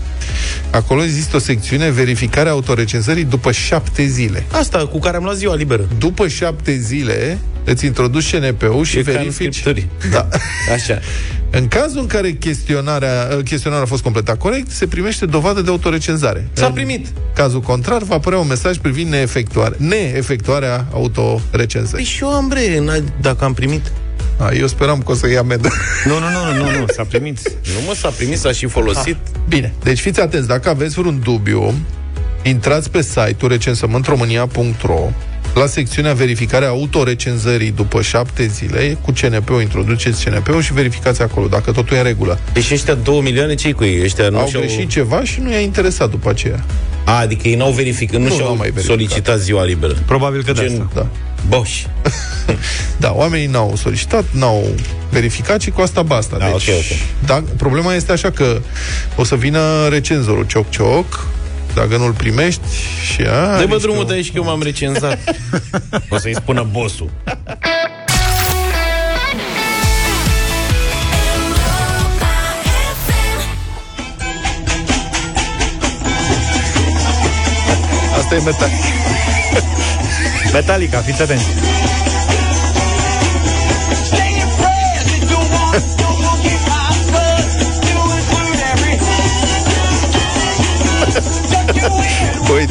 Acolo 0.70 1.02
există 1.02 1.36
o 1.36 1.38
secțiune 1.38 1.90
verificare 1.90 2.48
autorecenzării 2.48 3.24
după 3.24 3.52
șapte 3.52 4.06
zile. 4.06 4.44
Asta 4.50 4.86
cu 4.86 4.98
care 4.98 5.16
am 5.16 5.22
luat 5.22 5.36
ziua 5.36 5.54
liberă. 5.54 5.88
După 5.98 6.28
șapte 6.28 6.76
zile 6.78 7.38
îți 7.64 7.86
introduci 7.86 8.36
CNP-ul 8.36 8.84
și 8.84 8.98
E 8.98 9.02
ca 9.02 9.10
în 9.10 9.16
verifici... 9.16 9.54
scripturi. 9.56 9.86
Da. 10.10 10.28
Așa. 10.74 10.98
În 11.56 11.68
cazul 11.68 12.00
în 12.00 12.06
care 12.06 12.32
chestionarea, 12.32 13.28
uh, 13.36 13.44
chestionarea 13.44 13.84
a 13.84 13.88
fost 13.88 14.02
completat 14.02 14.38
corect, 14.38 14.70
se 14.70 14.86
primește 14.86 15.26
dovadă 15.26 15.60
de 15.62 15.70
autorecenzare. 15.70 16.48
S-a 16.52 16.66
În 16.66 16.72
primit. 16.72 17.06
cazul 17.34 17.60
contrar, 17.60 18.02
va 18.02 18.14
apărea 18.14 18.38
un 18.38 18.46
mesaj 18.46 18.76
privind 18.76 19.10
neefectuare, 19.10 19.74
neefectuarea 19.78 20.86
autorecenzării. 20.92 22.04
Păi 22.04 22.14
și 22.14 22.22
eu 22.22 22.28
am 22.32 22.48
bre, 22.48 22.78
n- 22.84 23.02
dacă 23.20 23.44
am 23.44 23.54
primit. 23.54 23.92
A, 24.38 24.50
eu 24.52 24.66
speram 24.66 25.02
că 25.02 25.10
o 25.10 25.14
să 25.14 25.26
iei 25.26 25.36
amendă. 25.36 25.68
Nu, 26.04 26.12
nu, 26.18 26.26
nu, 26.30 26.58
nu, 26.58 26.70
nu, 26.70 26.78
nu, 26.78 26.84
s-a 26.96 27.04
primit. 27.04 27.48
Nu 27.48 27.80
mă, 27.86 27.94
s-a 27.94 28.08
primit, 28.08 28.38
s-a 28.38 28.52
și 28.52 28.66
folosit. 28.66 29.16
Bine, 29.48 29.74
deci 29.82 30.00
fiți 30.00 30.20
atenți, 30.20 30.46
dacă 30.48 30.68
aveți 30.68 30.94
vreun 30.98 31.20
dubiu, 31.24 31.74
intrați 32.42 32.90
pe 32.90 33.02
site-ul 33.02 33.50
recensământromânia.ro 33.50 35.10
la 35.60 35.66
secțiunea 35.66 36.12
verificare 36.12 36.64
a 36.64 36.68
autorecenzării 36.68 37.70
după 37.70 38.02
șapte 38.02 38.46
zile, 38.46 38.98
cu 39.02 39.12
CNP-ul, 39.20 39.60
introduceți 39.60 40.24
CNP-ul 40.24 40.62
și 40.62 40.72
verificați 40.72 41.22
acolo, 41.22 41.46
dacă 41.46 41.72
totul 41.72 41.96
e 41.96 41.98
în 41.98 42.04
regulă. 42.04 42.38
Deci 42.52 42.70
ăștia 42.70 42.94
două 42.94 43.22
milioane, 43.22 43.54
ce 43.54 43.72
cu 43.72 43.84
ei? 43.84 44.02
Ăștia 44.02 44.28
nu 44.28 44.38
Au 44.38 44.46
și-au... 44.48 44.62
greșit 44.62 44.88
ceva 44.90 45.24
și 45.24 45.40
nu 45.40 45.50
i-a 45.52 45.58
interesat 45.60 46.10
după 46.10 46.28
aceea. 46.30 46.64
A, 47.04 47.12
adică 47.20 47.48
ei 47.48 47.54
n-au 47.54 47.70
verificat, 47.70 48.20
nu, 48.20 48.26
Nu, 48.26 48.34
și-au 48.34 48.46
n-au 48.46 48.56
mai 48.56 48.70
verificat. 48.70 48.96
solicitat 48.98 49.38
ziua 49.38 49.64
liberă. 49.64 49.94
Probabil 50.06 50.42
că 50.44 50.52
de 50.52 50.66
asta. 50.70 50.88
Da. 50.94 51.06
Boș. 51.48 51.70
Da, 52.96 53.12
oamenii 53.14 53.46
n-au 53.46 53.74
solicitat, 53.76 54.24
n-au 54.30 54.66
verificat 55.10 55.60
și 55.60 55.70
cu 55.70 55.80
asta 55.80 56.02
basta. 56.02 56.36
Da, 56.38 56.44
deci, 56.44 56.68
ok, 56.68 56.74
ok. 56.74 57.26
Da, 57.26 57.42
problema 57.56 57.94
este 57.94 58.12
așa 58.12 58.30
că 58.30 58.60
o 59.16 59.24
să 59.24 59.34
vină 59.36 59.88
recenzorul 59.88 60.46
cioc-cioc, 60.46 61.26
dacă 61.76 61.96
nu-l 61.96 62.12
primești 62.12 62.60
și 63.12 63.20
a... 63.20 63.58
Dă-mă 63.58 63.72
nici 63.72 63.82
drumul 63.82 64.02
nu- 64.02 64.08
de 64.08 64.14
aici 64.14 64.26
că 64.26 64.32
eu 64.36 64.44
m-am 64.44 64.62
recenzat. 64.62 65.18
o 66.10 66.18
să-i 66.18 66.34
spună 66.34 66.66
bossul. 66.70 67.10
Asta 78.16 78.34
e 78.34 78.40
metal. 78.44 78.70
Metallica, 80.52 80.98
fiți 81.00 81.22
atenți. 81.22 81.44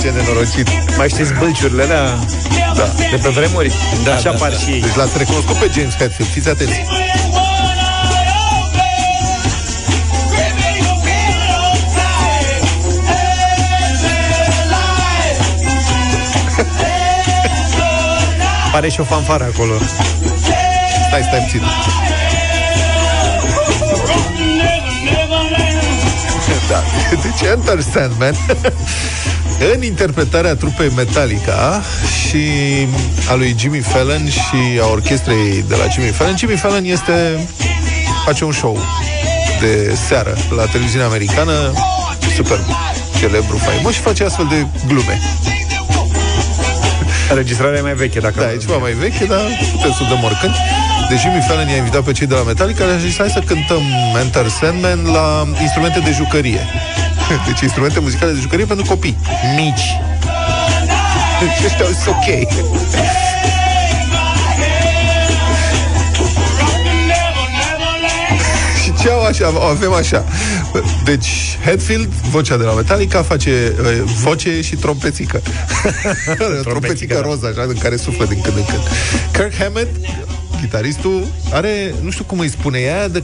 Ce 0.05 0.11
nenorocit. 0.11 0.67
Mai 0.97 1.09
știți 1.09 1.33
bălciurile 1.33 1.83
alea 1.83 2.19
Da. 2.75 2.83
de 3.11 3.17
pe 3.21 3.29
vremuri? 3.29 3.71
Da, 4.03 4.13
Așa 4.13 4.31
da, 4.31 4.37
par 4.37 4.49
da. 4.49 4.57
și 4.57 4.69
ei. 4.69 4.81
Deci 4.81 4.95
l-ați 4.95 5.17
recunoscut 5.17 5.55
pe 5.55 5.69
James 5.73 5.95
Hetfield, 5.97 6.31
fiți 6.31 6.49
atenți. 6.49 6.73
Pare 18.71 18.89
și 18.89 18.99
o 18.99 19.03
fanfară 19.03 19.43
acolo. 19.53 19.73
Stai, 21.07 21.21
stai 21.27 21.39
puțin. 21.39 21.61
Da, 26.69 26.83
deci 27.23 27.49
Enter 27.49 27.79
Sandman 27.93 28.35
în 29.59 29.83
interpretarea 29.83 30.55
trupei 30.55 30.91
Metallica 30.95 31.81
și 32.27 32.47
a 33.29 33.33
lui 33.33 33.55
Jimmy 33.57 33.79
Fallon 33.79 34.29
și 34.29 34.79
a 34.81 34.85
orchestrei 34.85 35.63
de 35.67 35.75
la 35.75 35.87
Jimmy 35.93 36.09
Fallon. 36.09 36.37
Jimmy 36.37 36.55
Fallon 36.55 36.83
este 36.83 37.47
face 38.25 38.43
un 38.43 38.51
show 38.51 38.77
de 39.59 39.95
seară 40.07 40.37
la 40.55 40.63
televiziunea 40.63 41.07
americană 41.07 41.73
super 42.35 42.59
celebru, 43.19 43.57
faimos 43.57 43.93
și 43.93 43.99
face 43.99 44.23
astfel 44.23 44.47
de 44.49 44.65
glume. 44.87 45.19
Înregistrarea 47.29 47.79
e 47.79 47.81
mai 47.81 47.93
veche, 47.93 48.19
dacă 48.19 48.39
Da, 48.39 48.51
e 48.51 48.57
ceva 48.57 48.77
mai 48.77 48.91
veche, 48.91 49.25
dar 49.25 49.41
putem 49.71 49.91
să 49.91 49.99
o 50.01 50.05
dăm 50.09 50.23
oricând. 50.23 50.53
Deci 51.09 51.19
Jimmy 51.19 51.43
Fallon 51.47 51.67
i-a 51.67 51.75
invitat 51.75 52.03
pe 52.03 52.11
cei 52.11 52.27
de 52.27 52.33
la 52.33 52.43
Metallica 52.43 52.83
și 52.83 52.89
a 52.89 52.97
zis, 52.97 53.17
hai 53.17 53.29
să 53.29 53.41
cântăm 53.45 53.83
Enter 54.21 54.47
Sandman 54.47 55.05
la 55.05 55.47
instrumente 55.61 55.99
de 55.99 56.11
jucărie. 56.11 56.63
Deci 57.47 57.61
instrumente 57.61 57.99
muzicale 57.99 58.31
de 58.31 58.39
jucărie 58.39 58.65
pentru 58.65 58.85
copii 58.85 59.17
mici. 59.55 59.97
Deci 61.39 61.65
ăștia 61.65 61.85
au 61.85 61.91
zis 61.91 62.05
ok. 62.05 62.25
Și 68.83 68.93
ce 69.01 69.09
au 69.09 69.23
așa? 69.23 69.47
Avem 69.69 69.93
așa. 69.93 70.25
Deci, 71.03 71.57
Hetfield, 71.63 72.07
vocea 72.07 72.57
de 72.57 72.63
la 72.63 72.73
Metallica, 72.73 73.21
face 73.21 73.73
uh, 73.79 74.01
voce 74.21 74.61
și 74.61 74.75
trompețică. 74.75 75.41
trompețică 76.63 77.13
da. 77.13 77.21
roză, 77.21 77.47
așa, 77.47 77.61
în 77.67 77.77
care 77.77 77.95
suflă 77.95 78.25
din 78.25 78.41
când 78.41 78.57
în 78.57 78.65
când. 78.65 78.81
Kirk 79.31 79.63
Hammett, 79.63 79.95
chitaristul, 80.61 81.27
are, 81.51 81.93
nu 82.01 82.11
știu 82.11 82.23
cum 82.23 82.39
îi 82.39 82.49
spune, 82.49 82.79
e 82.79 82.97
aia 82.97 83.07
de 83.07 83.23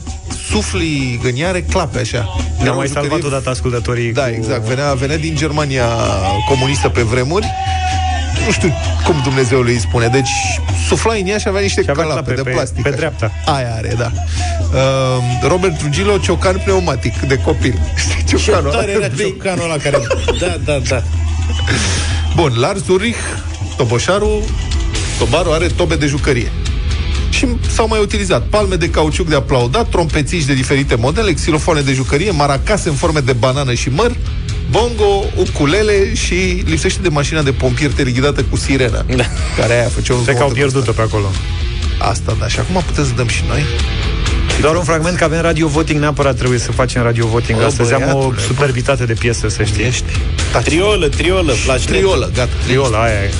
sufli 0.52 1.20
în 1.22 1.32
ea 1.36 1.48
are 1.48 1.62
clape 1.62 1.98
așa. 1.98 2.18
Ne-au 2.36 2.64
Era 2.64 2.72
mai 2.72 2.84
o 2.84 2.86
jucărie 2.86 3.08
salvat 3.08 3.26
odată 3.32 3.50
ascultătorii 3.50 4.12
da, 4.12 4.22
cu... 4.22 4.28
exact. 4.36 4.62
Venea, 4.62 4.92
venea 4.94 5.16
din 5.16 5.36
Germania 5.36 5.86
comunistă 6.48 6.88
pe 6.88 7.02
vremuri. 7.02 7.46
Nu 8.46 8.52
știu 8.52 8.72
cum 9.04 9.20
Dumnezeu 9.24 9.60
îi 9.60 9.78
spune. 9.78 10.06
Deci 10.06 10.30
sufla 10.88 11.14
în 11.14 11.26
ea 11.26 11.38
și 11.38 11.48
avea 11.48 11.60
niște 11.60 11.82
Și 11.82 11.90
avea 11.90 12.02
calape 12.04 12.22
clape 12.22 12.42
de 12.42 12.48
pe- 12.48 12.50
plastic. 12.56 12.82
pe 12.82 12.88
așa. 12.88 12.96
dreapta. 12.96 13.30
Aia 13.46 13.74
are, 13.76 13.94
da. 13.98 14.10
Uh, 14.72 15.48
Robert 15.48 15.78
Trujillo, 15.78 16.18
ciocan 16.18 16.56
pneumatic 16.64 17.20
de 17.20 17.36
copil. 17.38 17.78
Știi 18.02 18.24
ciocanul 18.38 18.70
ăla? 18.70 18.78
Tare 18.78 18.90
era 18.92 19.08
ciocanul 19.08 19.64
ăla 19.64 19.76
care... 19.76 19.98
Da, 20.40 20.56
da, 20.64 20.78
da. 20.88 21.02
Bun, 22.36 22.52
Lars 22.58 22.88
Ulrich, 22.88 23.18
toboșarul, 23.76 24.42
tobarul 25.18 25.52
are 25.52 25.66
tobe 25.66 25.96
de 25.96 26.06
jucărie. 26.06 26.52
Și 27.32 27.46
s-au 27.74 27.88
mai 27.88 28.00
utilizat 28.00 28.42
palme 28.42 28.74
de 28.74 28.90
cauciuc 28.90 29.28
de 29.28 29.34
aplaudat, 29.34 29.88
trompețiși 29.88 30.46
de 30.46 30.54
diferite 30.54 30.94
modele, 30.94 31.32
xilofoane 31.32 31.80
de 31.80 31.92
jucărie, 31.92 32.30
maracase 32.30 32.88
în 32.88 32.94
forme 32.94 33.20
de 33.20 33.32
banană 33.32 33.74
și 33.74 33.88
măr, 33.88 34.16
bongo, 34.70 35.24
ukulele 35.36 36.14
și 36.14 36.62
lipsește 36.64 37.00
de 37.02 37.08
mașina 37.08 37.42
de 37.42 37.52
pompier 37.52 37.90
terighidată 37.90 38.42
cu 38.42 38.56
sirenă. 38.56 39.04
Da. 39.16 39.24
Care 39.56 39.72
aia 39.72 39.88
făcea 39.88 40.14
un 40.14 40.22
Cred 40.24 40.36
că 40.36 40.42
au 40.42 40.48
zgomot 40.48 40.70
pierdut-o 40.70 40.92
pe 40.92 41.00
acolo. 41.00 41.30
Asta, 41.98 42.36
da. 42.40 42.48
Și 42.48 42.58
acum 42.58 42.82
putem 42.86 43.04
să 43.04 43.10
dăm 43.16 43.28
și 43.28 43.44
noi? 43.48 43.62
Doar 44.60 44.76
un 44.76 44.82
fragment 44.84 45.16
că 45.16 45.24
avem 45.24 45.40
radio 45.40 45.66
voting, 45.66 46.00
neapărat 46.00 46.36
trebuie 46.36 46.58
să 46.58 46.72
facem 46.72 47.02
radio 47.02 47.26
voting. 47.26 47.58
Bă, 47.58 47.64
Astăzi 47.64 47.92
am 47.92 48.02
o 48.02 48.04
băiatule, 48.04 48.40
superbitate 48.40 49.04
de 49.04 49.12
piesă, 49.12 49.48
să 49.48 49.62
știi. 49.62 49.84
Ești? 49.84 50.04
Taci. 50.52 50.64
Triolă, 50.64 51.08
triolă, 51.08 51.52
flash 51.52 51.84
Triolă, 51.84 52.30
gata. 52.34 52.50
Triola, 52.64 53.02
aia 53.02 53.22
e. 53.22 53.30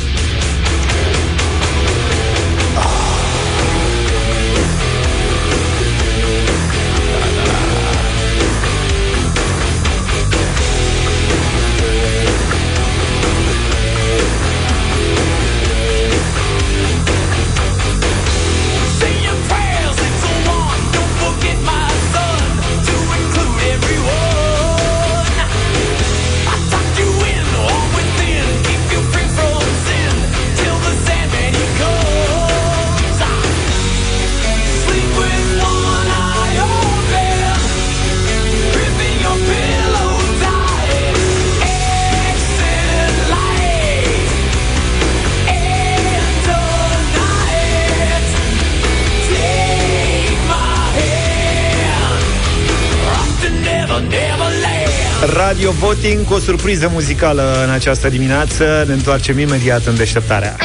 Radio 55.53 55.71
Voting 55.71 56.25
cu 56.25 56.35
o 56.35 56.39
surpriză 56.39 56.89
muzicală 56.93 57.63
în 57.65 57.71
această 57.71 58.09
dimineață. 58.09 58.85
Ne 58.87 58.93
întoarcem 58.93 59.39
imediat 59.39 59.87
în 59.87 59.97
deșteptarea. 59.97 60.57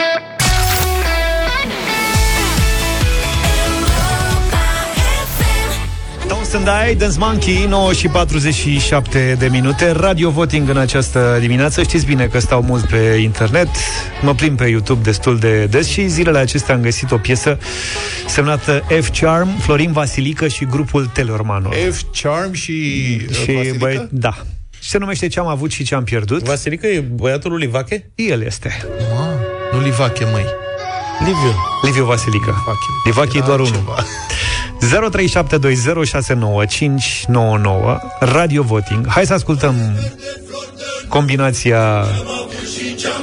Don't 6.28 6.64
Die, 6.64 6.94
Dance 6.94 7.18
Monkey, 7.20 7.66
9 7.66 7.94
și 7.94 8.08
47 8.08 9.36
de 9.40 9.48
minute 9.48 9.92
Radio 9.92 10.30
voting 10.30 10.70
în 10.70 10.78
această 10.78 11.38
dimineață 11.40 11.84
Știți 11.84 12.06
bine 12.06 12.26
că 12.26 12.40
stau 12.40 12.62
mult 12.62 12.86
pe 12.86 13.20
internet 13.22 13.70
Mă 14.22 14.34
plimb 14.34 14.58
pe 14.58 14.68
YouTube 14.68 15.02
destul 15.04 15.38
de 15.38 15.66
des 15.66 15.88
Și 15.88 16.08
zilele 16.08 16.38
acestea 16.38 16.76
am 16.76 16.82
găsit 16.82 17.12
o 17.12 17.18
piesă 17.18 17.58
Semnată 18.28 18.84
F-Charm, 19.02 19.60
Florin 19.60 19.92
Vasilică 19.92 20.48
și 20.48 20.66
grupul 20.66 21.06
Telormano 21.06 21.70
F-Charm 21.70 22.54
și, 22.54 22.72
uh, 23.30 23.36
și 23.36 23.52
Vasilică? 23.52 23.78
băi, 23.78 24.08
Da 24.12 24.32
și 24.32 24.57
se 24.80 24.98
numește 24.98 25.28
Ce 25.28 25.40
am 25.40 25.48
avut 25.48 25.72
și 25.72 25.84
ce 25.84 25.96
am 25.96 26.04
pierdut. 26.04 26.44
Vasilică 26.44 26.88
e 26.88 27.00
băiatul 27.00 27.52
lui 27.52 27.60
Livache? 27.60 28.10
El 28.16 28.42
este. 28.42 28.78
Nu 29.72 29.80
Livache, 29.80 30.26
măi. 30.32 30.46
Liviu. 31.20 31.56
Liviu 31.82 32.06
Vasilică. 32.06 32.64
Livache 33.06 33.38
e 33.38 33.42
doar 33.42 33.60
unul. 33.60 34.06
0372069599 34.82 34.88
Radio 38.20 38.64
Voting. 38.64 39.08
Hai 39.08 39.26
să 39.26 39.34
ascultăm 39.34 39.76
combinația 41.08 42.06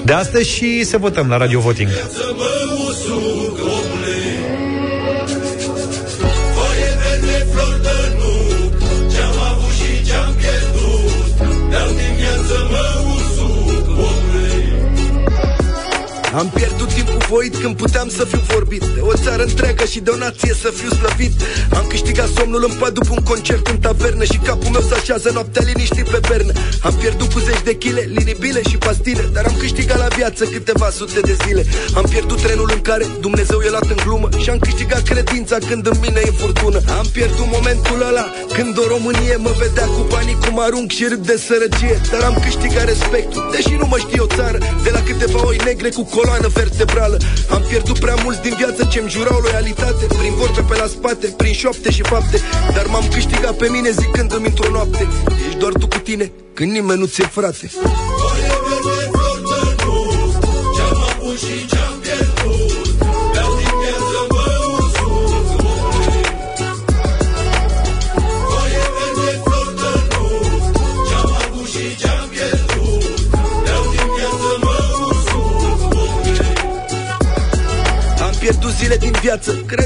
de 0.04 0.12
astăzi 0.12 0.50
și 0.50 0.84
să 0.84 0.98
votăm 0.98 1.28
la 1.28 1.36
Radio 1.36 1.60
Voting. 1.60 1.88
Am 16.34 16.50
pierdut 17.34 17.60
timpul 17.60 17.62
voit 17.62 17.62
când 17.62 17.76
puteam 17.76 18.08
să 18.08 18.24
fiu 18.24 18.42
vorbit. 18.54 18.84
De 18.96 19.00
o 19.00 19.14
țară 19.24 19.42
întreagă 19.42 19.84
și 19.84 20.00
de 20.00 20.10
o 20.10 20.16
nație 20.16 20.54
să 20.62 20.70
fiu 20.78 20.90
slăvit. 20.98 21.32
Am 21.78 21.86
câștigat 21.86 22.28
somnul 22.36 22.64
în 22.68 22.74
pat 22.78 22.92
după 22.92 23.12
un 23.18 23.22
concert 23.30 23.66
în 23.66 23.78
tavernă 23.78 24.24
Și 24.24 24.38
capul 24.48 24.70
meu 24.70 24.84
se 24.88 24.94
așează 24.94 25.30
noaptea 25.32 25.62
liniștit 25.70 26.08
pe 26.08 26.20
pernă 26.28 26.52
Am 26.82 26.94
pierdut 26.94 27.32
cu 27.32 27.38
zeci 27.38 27.62
de 27.64 27.74
chile, 27.74 28.02
linibile 28.16 28.62
și 28.70 28.76
pastile 28.76 29.24
Dar 29.32 29.44
am 29.50 29.56
câștigat 29.58 29.98
la 29.98 30.08
viață 30.16 30.44
câteva 30.44 30.88
sute 30.90 31.20
de 31.20 31.36
zile. 31.46 31.62
Am 31.94 32.06
pierdut 32.12 32.40
trenul 32.42 32.70
în 32.76 32.80
care 32.80 33.04
Dumnezeu 33.20 33.58
e 33.66 33.70
luat 33.70 33.88
în 33.94 34.00
glumă 34.04 34.28
Și 34.42 34.50
am 34.50 34.58
câștigat 34.58 35.02
credința 35.02 35.56
când 35.68 35.86
în 35.86 35.96
mine 36.04 36.20
e 36.24 36.30
furtună. 36.42 36.80
Am 36.98 37.06
pierdut 37.12 37.46
momentul 37.56 37.98
ăla 38.08 38.24
când 38.56 38.78
o 38.78 38.84
Românie 38.94 39.36
mă 39.36 39.52
vedea 39.62 39.86
cu 39.86 40.02
banii 40.12 40.38
cum 40.44 40.58
arunc 40.60 40.90
și 40.90 41.04
râd 41.10 41.26
de 41.26 41.36
sărăcie. 41.46 41.96
Dar 42.12 42.22
am 42.30 42.36
câștigat 42.46 42.84
respectul, 42.84 43.48
deși 43.54 43.74
nu 43.80 43.86
mă 43.86 43.98
știe 44.04 44.20
o 44.20 44.26
țară 44.36 44.58
De 44.84 44.90
la 44.96 45.02
câteva 45.08 45.40
oi 45.46 45.58
negre 45.64 45.88
cu 45.88 46.04
coloană 46.04 46.48
vertebrală 46.58 47.16
Am 47.50 47.62
pierdut 47.68 47.98
prea 47.98 48.14
mult 48.22 48.42
din 48.42 48.54
viață 48.56 48.88
ce-mi 48.90 49.10
jurau 49.10 49.38
loialitate. 49.38 50.06
Prin 50.18 50.34
vorbe 50.34 50.60
pe 50.68 50.76
la 50.76 50.86
spate, 50.86 51.26
prin 51.36 51.52
șoapte 51.52 51.90
și 51.90 52.02
fapte. 52.02 52.40
Dar 52.74 52.86
m-am 52.86 53.08
câștigat 53.12 53.56
pe 53.56 53.68
mine 53.68 53.90
zicându-mi 53.90 54.46
într-o 54.46 54.70
noapte 54.70 55.08
Ești 55.46 55.58
doar 55.58 55.72
tu 55.72 55.86
cu 55.86 55.98
tine, 55.98 56.32
când 56.54 56.70
nimeni 56.70 56.98
nu 56.98 57.06
ți-e 57.06 57.26
frate. 57.26 57.70
Am 57.82 57.90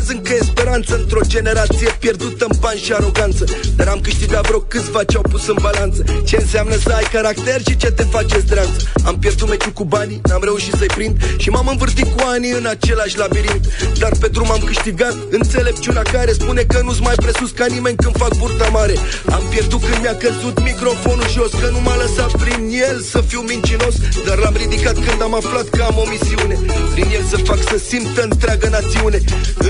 viață 0.08 0.22
Crezând 0.22 0.47
că 0.78 0.92
e 0.92 0.96
speranță 0.96 1.02
într-o 1.02 1.20
generație 1.26 1.96
pierdută 1.98 2.46
în 2.48 2.56
bani 2.60 2.78
și 2.78 2.92
aroganță. 2.92 3.44
Dar 3.76 3.88
am 3.88 4.00
câștigat 4.00 4.46
vreo 4.46 4.58
câțiva 4.58 5.04
ce-au 5.04 5.22
pus 5.22 5.46
în 5.46 5.56
balanță. 5.60 6.04
Ce 6.24 6.36
înseamnă 6.40 6.76
să 6.76 6.92
ai 6.92 7.08
caracter 7.12 7.60
și 7.68 7.76
ce 7.76 7.90
te 7.90 8.02
face 8.02 8.38
zdreanță. 8.38 8.78
Am 9.04 9.18
pierdut 9.18 9.48
meciul 9.48 9.72
cu 9.72 9.84
banii, 9.84 10.20
n-am 10.28 10.42
reușit 10.42 10.74
să-i 10.74 10.94
prind 10.96 11.16
Și 11.36 11.48
m-am 11.50 11.68
învârtit 11.68 12.08
cu 12.14 12.20
ani 12.34 12.50
în 12.50 12.66
același 12.66 13.18
labirint. 13.18 13.64
Dar 13.98 14.12
pe 14.20 14.28
drum 14.28 14.50
am 14.50 14.62
câștigat 14.66 15.16
înțelepciunea 15.30 16.02
care 16.02 16.32
spune 16.32 16.62
că 16.62 16.80
nu-s 16.84 17.00
mai 17.00 17.14
presus 17.14 17.50
ca 17.50 17.66
nimeni 17.66 17.96
când 17.96 18.16
fac 18.16 18.36
burta 18.36 18.68
mare. 18.68 18.94
Am 19.36 19.42
pierdut 19.50 19.80
când 19.80 20.00
mi-a 20.02 20.16
căzut 20.16 20.56
microfonul 20.62 21.28
jos 21.36 21.52
Că 21.60 21.68
nu 21.70 21.80
m-a 21.80 21.96
lăsat 21.96 22.30
prin 22.42 22.60
el 22.88 23.00
să 23.00 23.20
fiu 23.20 23.40
mincinos. 23.40 23.94
Dar 24.26 24.36
l-am 24.38 24.56
ridicat 24.56 24.94
când 24.94 25.22
am 25.22 25.34
aflat 25.34 25.68
că 25.68 25.82
am 25.82 25.96
o 26.02 26.04
misiune. 26.12 26.56
Prin 26.94 27.08
el 27.16 27.24
să 27.32 27.36
fac 27.36 27.60
să 27.70 27.76
simtă 27.88 28.22
întreaga 28.22 28.68
națiune. 28.68 29.18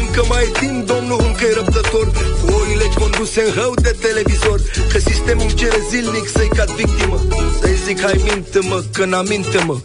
Încă 0.00 0.22
mai 0.28 0.42
e 0.44 0.58
timp, 0.60 0.86
domnul, 0.98 1.20
încă 1.26 1.44
e 1.44 1.52
răbdător. 1.54 2.06
Cu 2.40 2.54
oile 2.60 2.84
conduse 2.98 3.42
în 3.42 3.52
hău 3.60 3.74
de 3.74 3.96
televizor. 4.00 4.60
Că 4.92 4.98
sistemul 4.98 5.42
îmi 5.42 5.54
cere 5.54 5.80
zilnic 5.90 6.28
să-i 6.28 6.50
cad 6.56 6.70
victimă. 6.70 7.18
Să-i 7.60 7.78
zic, 7.86 8.00
hai 8.00 8.20
minte-mă, 8.24 8.82
că 8.92 9.04
n-aminte-mă 9.04 9.76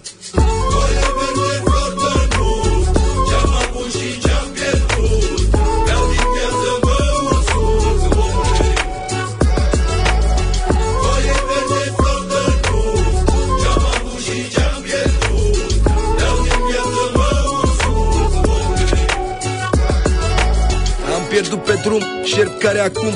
drum 21.83 22.01
șerp 22.23 22.59
care 22.59 22.79
acum 22.79 23.13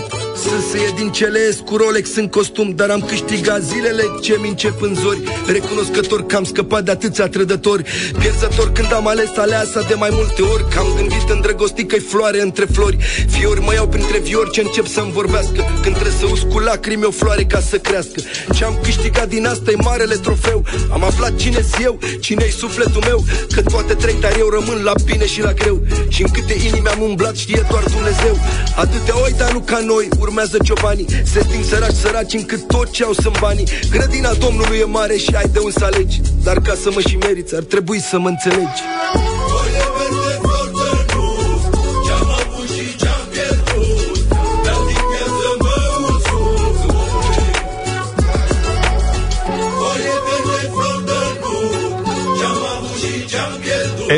să 0.48 0.60
se 0.72 0.78
ie 0.78 0.94
din 0.96 1.10
cele 1.12 1.40
cu 1.66 1.76
Rolex 1.78 2.16
în 2.16 2.28
costum 2.28 2.70
Dar 2.76 2.90
am 2.90 3.02
câștigat 3.02 3.62
zilele 3.62 4.04
ce 4.22 4.38
mi 4.42 4.48
încep 4.48 4.82
în 4.82 4.96
zori. 4.96 5.22
Recunoscător 5.48 6.26
că 6.26 6.36
am 6.36 6.44
scăpat 6.44 6.84
de 6.84 6.92
atâția 6.92 7.28
trădători. 7.28 7.84
Pierzător 8.20 8.72
când 8.72 8.94
am 8.94 9.08
ales 9.08 9.38
aleasa 9.38 9.82
de 9.82 9.94
mai 9.94 10.10
multe 10.12 10.42
ori 10.42 10.70
Că 10.70 10.80
am 10.80 10.94
gândit 10.96 11.30
îndrăgostit 11.30 11.88
că-i 11.90 12.00
floare 12.00 12.42
între 12.42 12.66
flori. 12.66 12.98
Fiori 13.30 13.62
mă 13.62 13.74
iau 13.74 13.88
printre 13.88 14.20
viori 14.20 14.52
ce 14.52 14.62
încep 14.62 14.88
să-mi 14.88 15.12
vorbească. 15.12 15.60
Când 15.82 15.96
trebuie 15.96 16.20
să 16.20 16.26
us 16.32 16.42
cu 16.52 16.60
lacrimi 16.60 17.04
o 17.04 17.12
floare 17.12 17.44
ca 17.44 17.60
să 17.60 17.78
crească. 17.78 18.22
Ce 18.56 18.64
am 18.64 18.80
câștigat 18.84 19.28
din 19.28 19.46
asta 19.46 19.72
e 19.72 19.76
marele 19.84 20.16
trofeu. 20.16 20.64
Am 20.92 21.04
aflat 21.04 21.36
cine 21.36 21.66
eu, 21.84 22.00
cine-i 22.20 22.52
sufletul 22.52 23.04
meu. 23.06 23.24
Că 23.54 23.62
toate 23.62 23.94
trei, 23.94 24.18
dar 24.20 24.36
eu 24.38 24.50
rămân 24.50 24.84
la 24.84 24.94
bine 25.06 25.26
și 25.26 25.42
la 25.42 25.54
greu. 25.54 25.82
Și 26.08 26.22
în 26.22 26.32
câte 26.32 26.54
inimi 26.68 26.88
am 26.88 27.02
umblat 27.02 27.36
știe 27.36 27.66
doar 27.70 27.84
Dumnezeu. 27.84 28.36
Atâtea 28.76 29.22
oi, 29.24 29.34
dar 29.38 29.52
nu 29.52 29.60
ca 29.60 29.80
noi, 29.80 30.08
urmează 30.38 30.58
ciobanii 30.64 31.06
Se 31.24 31.40
sting 31.40 31.64
săraci 31.64 31.96
săraci 31.96 32.34
încât 32.34 32.68
tot 32.68 32.92
ce 32.92 33.04
au 33.04 33.14
sunt 33.14 33.40
banii. 33.40 33.68
Grădina 33.92 34.34
Domnului 34.34 34.78
e 34.78 34.86
mare 34.86 35.16
și 35.16 35.36
ai 35.36 35.50
de 35.52 35.60
un 35.60 35.72
să 35.72 35.86
alegi. 35.86 36.22
Dar 36.44 36.62
ca 36.62 36.74
să 36.84 36.90
mă 36.94 37.00
și 37.00 37.16
meriți, 37.16 37.56
ar 37.56 37.64
trebui 37.64 38.00
să 38.00 38.20
mă 38.20 38.28
înțelegi 38.28 38.82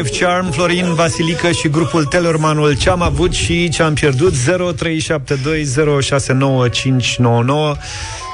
F-Charm, 0.04 0.52
Florin 0.52 0.93
Vasilică 0.93 1.52
și 1.52 1.70
grupul 1.70 2.06
Telormanul 2.06 2.78
Ce 2.78 2.89
am 2.89 3.02
avut 3.02 3.34
și 3.34 3.70
ce 3.70 3.84
am 3.84 3.93
pierdut 3.93 4.34
0372069599 4.34 4.38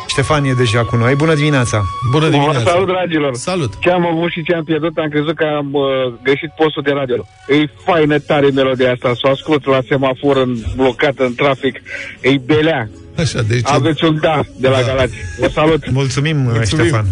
Ștefan 0.08 0.44
e 0.44 0.54
deja 0.54 0.84
cu 0.86 0.96
noi. 0.96 1.16
Bună 1.16 1.34
dimineața! 1.34 1.82
Bună 2.12 2.30
Bună, 2.30 2.62
salut, 2.64 2.88
dragilor! 2.88 3.36
Salut! 3.36 3.74
Ce 3.80 3.90
am 3.90 4.06
avut 4.06 4.32
și 4.32 4.44
ce 4.44 4.54
am 4.54 4.64
pierdut, 4.64 4.98
am 4.98 5.10
crezut 5.10 5.36
că 5.36 5.46
am 5.58 5.74
uh, 5.74 6.14
greșit 6.24 6.50
postul 6.56 6.84
de 6.84 6.92
radio. 6.92 7.26
E 7.48 7.70
faină 7.86 8.20
tare 8.20 8.50
melodia 8.50 8.92
asta, 8.92 9.12
să 9.14 9.22
o 9.24 9.30
ascult 9.30 9.66
la 9.66 9.80
semafor 9.90 10.38
în, 10.38 10.56
blocat 10.76 11.14
în 11.18 11.36
trafic. 11.36 11.82
E 12.22 12.38
belea. 12.38 12.90
Așa, 13.18 13.42
deci... 13.42 13.62
Aveți 13.64 14.04
un 14.06 14.20
da 14.22 14.40
de 14.58 14.68
la 14.68 14.80
da. 14.80 14.86
Galați. 14.86 15.14
Vă 15.40 15.48
salut! 15.48 15.90
Mulțumim, 15.92 16.38
Mulțumim. 16.38 16.86
Ștefan! 16.86 17.06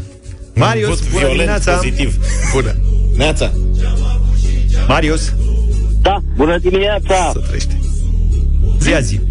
Marius, 0.56 0.88
Vot 0.88 1.00
bună 1.00 1.18
violent, 1.18 1.38
dimineața! 1.38 1.74
pozitiv. 1.76 2.16
Bună! 2.54 2.76
Neața. 3.18 3.52
Marius, 4.88 5.34
Da, 6.02 6.18
bună 6.36 6.58
dimineața! 6.58 7.30
Să 7.34 7.40
trăiește. 7.40 7.80
zi 8.80 8.94
azi. 8.94 9.22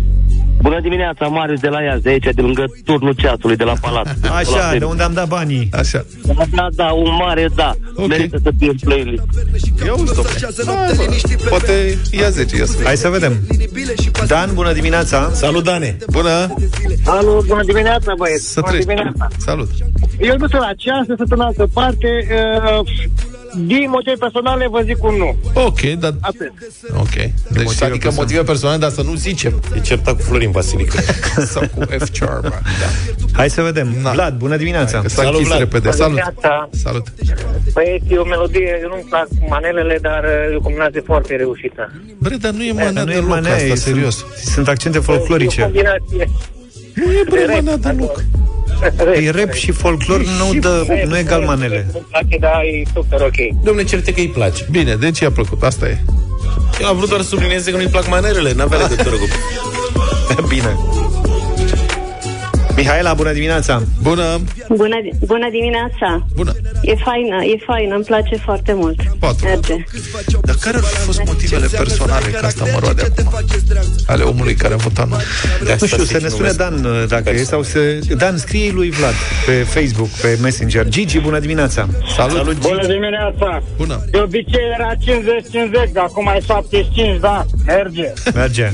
Bună 0.62 0.80
dimineața, 0.80 1.26
Marius 1.26 1.60
de 1.60 1.68
la 1.68 1.82
Iași, 1.82 2.02
de 2.02 2.08
aici, 2.08 2.28
de 2.34 2.40
lângă 2.40 2.64
turnul 2.84 3.12
ceasului, 3.12 3.56
de 3.56 3.64
la 3.64 3.72
Palat. 3.80 4.16
Așa, 4.38 4.76
de 4.78 4.84
unde 4.84 5.02
am 5.02 5.12
dat 5.12 5.28
banii. 5.28 5.68
Așa. 5.72 6.04
Da, 6.26 6.44
da, 6.54 6.66
da, 6.74 6.84
un 6.92 7.10
mare 7.18 7.48
da. 7.54 7.72
Ok. 7.94 8.06
Merită 8.06 8.38
să 8.42 8.50
fie 8.58 8.68
în 8.68 8.76
playlist. 8.80 9.22
Ia 9.84 9.92
uzi, 9.92 10.14
domnule. 10.14 11.48
Poate 11.48 11.98
ia 12.10 12.28
10, 12.28 12.56
ia 12.56 12.64
să 12.64 12.76
Hai 12.84 12.96
să 12.96 13.08
vedem. 13.08 13.32
Dan, 14.26 14.50
bună 14.54 14.72
dimineața! 14.72 15.30
Salut, 15.32 15.64
Dane. 15.64 15.96
Bună! 16.10 16.54
Alo, 17.04 17.42
bună 17.46 17.62
dimineața, 17.64 18.12
băieți! 18.16 18.52
Să 18.52 18.60
bună 18.60 18.66
trăiești. 18.66 18.88
dimineața! 18.94 19.28
Salut! 19.38 19.70
eu 20.20 20.36
nu 20.38 20.46
sunt 20.48 20.60
la 20.60 20.72
ceasă, 20.76 21.14
sunt 21.16 21.32
în 21.32 21.40
altă 21.40 21.68
parte. 21.72 22.08
Uh, 22.80 22.86
din 23.56 23.86
motive 23.90 24.16
personale 24.18 24.68
vă 24.68 24.80
zic 24.84 25.04
un 25.04 25.14
nu. 25.14 25.36
Ok, 25.54 25.80
dar... 25.80 26.14
Atât. 26.20 26.52
Ok. 26.96 27.10
Deci, 27.14 27.32
Motive 27.48 27.62
motive 27.62 27.84
adică 27.84 27.88
personale. 27.88 28.14
motive 28.20 28.42
personale, 28.42 28.78
dar 28.78 28.90
să 28.90 29.02
nu 29.02 29.14
zicem. 29.14 29.62
E 29.76 29.80
certat 29.80 30.14
cu 30.16 30.22
Florin 30.22 30.50
Vasilică. 30.50 31.00
Sau 31.52 31.62
cu 31.74 31.80
F. 31.84 32.08
Charma. 32.18 32.48
Da. 32.50 32.88
Hai 33.32 33.50
să 33.50 33.62
vedem. 33.62 33.94
Vlad, 34.12 34.34
bună 34.36 34.56
dimineața. 34.56 35.00
Că 35.00 35.08
s-a 35.08 35.14
Salut, 35.14 35.32
închis 35.32 35.46
Vlad. 35.46 35.58
repede. 35.58 35.78
Bună 35.88 35.92
Salut. 35.94 36.14
dimineața. 36.14 36.68
Salut. 36.72 37.06
Băieți, 37.72 38.12
e 38.12 38.16
o 38.16 38.24
melodie, 38.24 38.78
eu 38.82 38.88
nu-mi 38.88 39.06
plac 39.08 39.26
manelele, 39.48 39.98
dar 40.02 40.24
uh, 40.24 40.52
e 40.52 40.56
o 40.56 40.60
combinație 40.60 41.00
foarte 41.00 41.36
reușită. 41.36 41.92
Bre, 42.18 42.36
dar 42.36 42.50
nu 42.52 42.62
e 42.62 42.72
manea 42.72 43.04
nu 43.04 43.10
e 43.10 43.14
deloc 43.14 43.28
manea, 43.28 43.52
asta, 43.54 43.66
e- 43.66 43.74
serios. 43.74 44.16
Sunt, 44.16 44.32
sunt 44.54 44.68
accente 44.68 44.96
E 44.96 45.00
o 45.00 45.02
folclorice. 45.04 45.62
combinație. 45.62 46.30
Nu 46.94 47.12
e 47.12 47.22
bre 47.28 47.46
Rap, 47.46 47.54
manea 47.54 47.76
deloc. 47.76 48.24
E 49.22 49.30
rap 49.30 49.52
și 49.52 49.70
folclor, 49.70 50.24
nu, 50.24 50.58
dă, 50.60 50.84
nu 51.06 51.16
e 51.16 51.20
egal 51.20 51.42
manele. 51.44 51.86
Nu-mi 51.92 52.06
place, 52.10 52.36
dar 52.40 52.60
e 52.62 52.82
super 52.94 53.20
ok. 53.20 53.64
Domne, 53.64 53.84
certe 53.84 54.12
că 54.12 54.20
îi 54.20 54.28
place. 54.28 54.66
Bine, 54.70 54.94
deci 54.94 55.18
i-a 55.18 55.30
plăcut, 55.30 55.62
asta 55.62 55.88
e. 55.88 55.98
Eu 56.80 56.86
am 56.88 56.96
vrut 56.96 57.08
doar 57.08 57.20
să 57.20 57.28
sublinieze 57.28 57.70
că 57.70 57.76
nu-i 57.76 57.86
plac 57.86 58.08
manerele, 58.08 58.52
n-avea 58.52 58.78
legătură 58.78 59.14
cu... 59.16 59.26
Bine. 60.52 60.76
Mihaela, 62.82 63.14
bună 63.14 63.32
dimineața! 63.32 63.82
Bună! 64.02 64.40
Bună, 64.68 64.96
bună 65.26 65.48
dimineața! 65.50 66.26
Bună! 66.34 66.52
E 66.82 66.94
faină, 66.94 67.44
e 67.44 67.56
faină, 67.66 67.94
îmi 67.94 68.04
place 68.04 68.36
foarte 68.36 68.72
mult. 68.72 69.00
Patru. 69.18 69.46
Merge. 69.46 69.76
Dar 70.42 70.54
care 70.60 70.76
ar 70.76 70.82
fi 70.82 70.96
fost 70.96 71.22
motivele 71.26 71.66
personale 71.66 72.28
ca 72.40 72.46
asta 72.46 72.64
mă 72.72 72.78
roade 72.80 73.02
acum? 73.02 73.32
Ale 74.06 74.22
omului 74.22 74.54
care 74.54 74.74
a 74.74 74.76
votat 74.76 75.08
nu. 75.08 75.16
Nu 75.80 75.86
știu, 75.86 76.02
să 76.02 76.18
ne 76.22 76.28
spune 76.28 76.50
Dan 76.50 76.84
uh, 76.84 77.04
dacă 77.08 77.30
e 77.30 77.42
sau 77.42 77.62
să... 77.62 77.78
Dan, 78.16 78.36
scrie 78.36 78.70
lui 78.72 78.90
Vlad 78.90 79.14
pe 79.46 79.52
Facebook, 79.52 80.08
pe 80.08 80.38
Messenger. 80.42 80.88
Gigi, 80.88 81.18
bună 81.18 81.38
dimineața! 81.38 81.88
Salut! 82.16 82.36
Salut 82.36 82.56
Bună 82.56 82.86
dimineața! 82.86 83.62
Bună! 83.76 84.04
De 84.10 84.18
obicei 84.18 84.64
era 84.74 84.94
50-50, 84.94 85.92
dar 85.92 86.04
acum 86.04 86.32
e 86.36 86.40
75, 86.46 87.20
da, 87.20 87.46
merge. 87.66 88.12
Merge! 88.34 88.72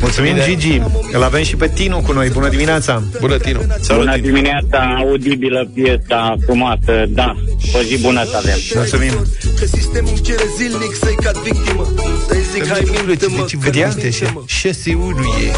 Mulțumim, 0.00 0.36
Gigi! 0.44 0.82
Îl 1.12 1.22
avem 1.22 1.42
și 1.42 1.56
pe 1.56 1.68
Tinu 1.68 2.02
cu 2.06 2.12
noi. 2.12 2.28
Bună 2.28 2.48
dimineața! 2.48 3.02
Bună, 3.20 3.36
Tinu! 3.36 3.60
Bună 3.94 4.16
dimineața, 4.16 4.94
audibilă 4.98 5.70
piesa 5.74 6.36
frumoasă, 6.44 7.04
da, 7.08 7.34
o 7.74 7.82
zi 7.82 7.98
bună 7.98 8.24
să 8.24 8.36
avem. 8.36 8.58
Mulțumim! 8.74 9.12
Că 9.58 9.64
sistemul 9.66 10.10
îmi 10.14 10.20
cere 10.20 10.44
zilnic 10.56 10.94
să-i 11.02 11.14
cad 11.24 11.36
victimă 11.36 11.86
Să-i 12.28 12.42
zic 12.52 12.66
hai 12.66 12.82
minte-mă 13.06 13.36
Deci, 13.36 13.54
vedea? 13.54 13.90
Șase 14.44 14.94
unu 14.94 15.22
e. 15.22 15.50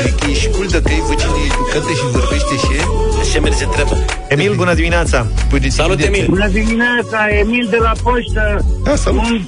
Adică 0.00 0.26
ești 0.30 0.50
cool 0.50 0.66
dacă 0.66 0.88
ai 0.88 1.02
voce 1.06 1.26
de 1.26 1.40
educată 1.50 1.92
și 1.98 2.04
vorbește 2.12 2.54
și 2.64 2.72
el? 2.80 2.88
Așa 3.20 3.40
merge 3.40 3.64
treaba. 3.64 3.96
Emil, 4.28 4.54
bună 4.54 4.74
dimineața! 4.74 5.26
Salut, 5.68 6.00
Emil! 6.00 6.26
Bună 6.28 6.48
dimineața, 6.48 7.28
Emil 7.40 7.66
de 7.70 7.76
la 7.76 7.92
poștă. 8.02 8.64
Da, 8.84 8.96
salut! 8.96 9.24
Un, 9.24 9.40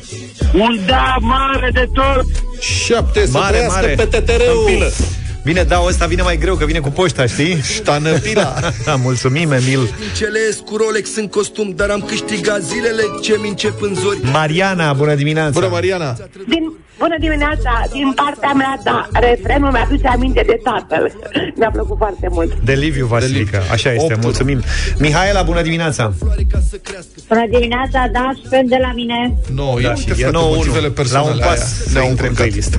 un 0.55 0.80
da 0.86 1.16
mare 1.20 1.70
de 1.72 1.88
tot. 1.92 2.24
Șapte, 2.61 3.26
să 3.26 3.30
Mare, 3.38 3.57
trăiască 3.57 3.80
mare! 3.80 3.94
PTTR-ul! 3.94 4.64
În 4.66 4.74
pilă. 4.74 4.90
Bine, 5.44 5.62
da, 5.62 5.82
ăsta 5.86 6.07
vine 6.07 6.22
mai 6.22 6.36
greu, 6.36 6.55
că 6.55 6.64
vine 6.64 6.78
cu 6.78 6.88
poșta, 6.90 7.26
știi? 7.26 7.61
Ștanăpila! 7.62 8.55
Da, 8.84 8.94
mulțumim, 8.94 9.53
Emil. 9.53 9.94
Celez 10.16 10.62
cu 10.64 10.76
Rolex 10.76 11.16
în 11.16 11.28
costum 11.28 11.72
Dar 11.76 11.90
am 11.90 12.00
câștigat 12.00 12.62
zilele 12.62 13.03
ce 13.22 13.36
mi 13.40 13.48
încep 13.48 13.82
în 13.82 13.94
zori 13.94 14.18
Mariana, 14.32 14.92
bună 14.92 15.14
dimineața! 15.14 15.50
Bună, 15.50 15.68
Mariana! 15.68 16.16
Din, 16.48 16.72
bună 16.99 17.16
dimineața, 17.20 17.72
din 17.93 18.12
partea 18.14 18.53
mea, 18.53 18.80
da, 18.84 19.09
refrenul 19.12 19.70
mi-aduce 19.70 20.07
aminte 20.09 20.43
de 20.47 20.61
tatăl. 20.62 21.12
Mi-a 21.57 21.70
plăcut 21.72 21.97
foarte 21.99 22.26
mult. 22.30 22.53
De 22.64 22.72
Liviu 22.72 23.07
Vasilica, 23.07 23.62
așa 23.70 23.93
este, 23.93 24.12
Opt. 24.12 24.22
mulțumim. 24.22 24.62
Mihaela, 24.99 25.43
bună 25.43 25.62
dimineața! 25.62 26.12
Bună 27.28 27.47
dimineața, 27.51 28.09
da, 28.12 28.30
spun 28.45 28.66
de 28.68 28.76
la 28.80 28.93
mine. 28.95 29.34
No, 29.55 29.74
Da, 29.82 29.88
da, 29.88 29.95
și 29.95 30.05
uite, 30.09 30.20
e 30.20 30.24
frate, 30.24 30.36
9-1. 30.36 30.40
motivele 30.57 30.86
La 30.86 30.93
personale 30.93 31.32
un 31.34 31.40
aia. 31.40 31.47
pas 31.47 31.59
să 31.82 31.90
Ne-au 31.93 32.09
intre 32.09 32.26
în 32.26 32.34
încurcat. 32.36 32.36
playlist. 32.36 32.74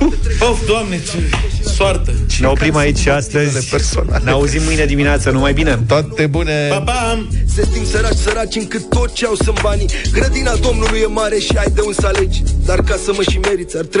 Of, 0.50 0.66
doamne, 0.66 0.96
ce 0.96 1.18
soartă! 1.68 2.12
Ne 2.40 2.46
oprim 2.46 2.76
aici 2.76 2.96
sunt 2.98 3.14
astăzi. 3.14 3.44
motivele 3.44 3.64
personale? 3.70 4.24
Ne 4.24 4.30
auzim 4.30 4.62
mâine 4.62 4.84
dimineață, 4.84 5.30
numai 5.30 5.52
bine! 5.52 5.78
Toate 5.86 6.26
bune! 6.26 6.66
Pa, 6.70 6.80
pa! 6.80 7.26
Se 7.54 7.62
sting 7.70 7.86
săraci, 7.86 8.14
săraci 8.16 8.54
încât 8.54 8.88
tot 8.88 9.12
ce 9.12 9.26
au 9.26 9.34
sunt 9.34 9.60
banii 9.62 9.86
Grădina 10.12 10.54
Domnului 10.54 10.98
e 11.02 11.06
mare 11.06 11.38
și 11.38 11.52
ai 11.56 11.70
de 11.74 11.80
un 11.86 11.92
să 11.92 12.06
alegi 12.06 12.42
Dar 12.66 12.80
ca 12.82 12.96
să 13.04 13.12
mă 13.16 13.22
și 13.30 13.38
meriți, 13.38 13.76
ar 13.78 13.84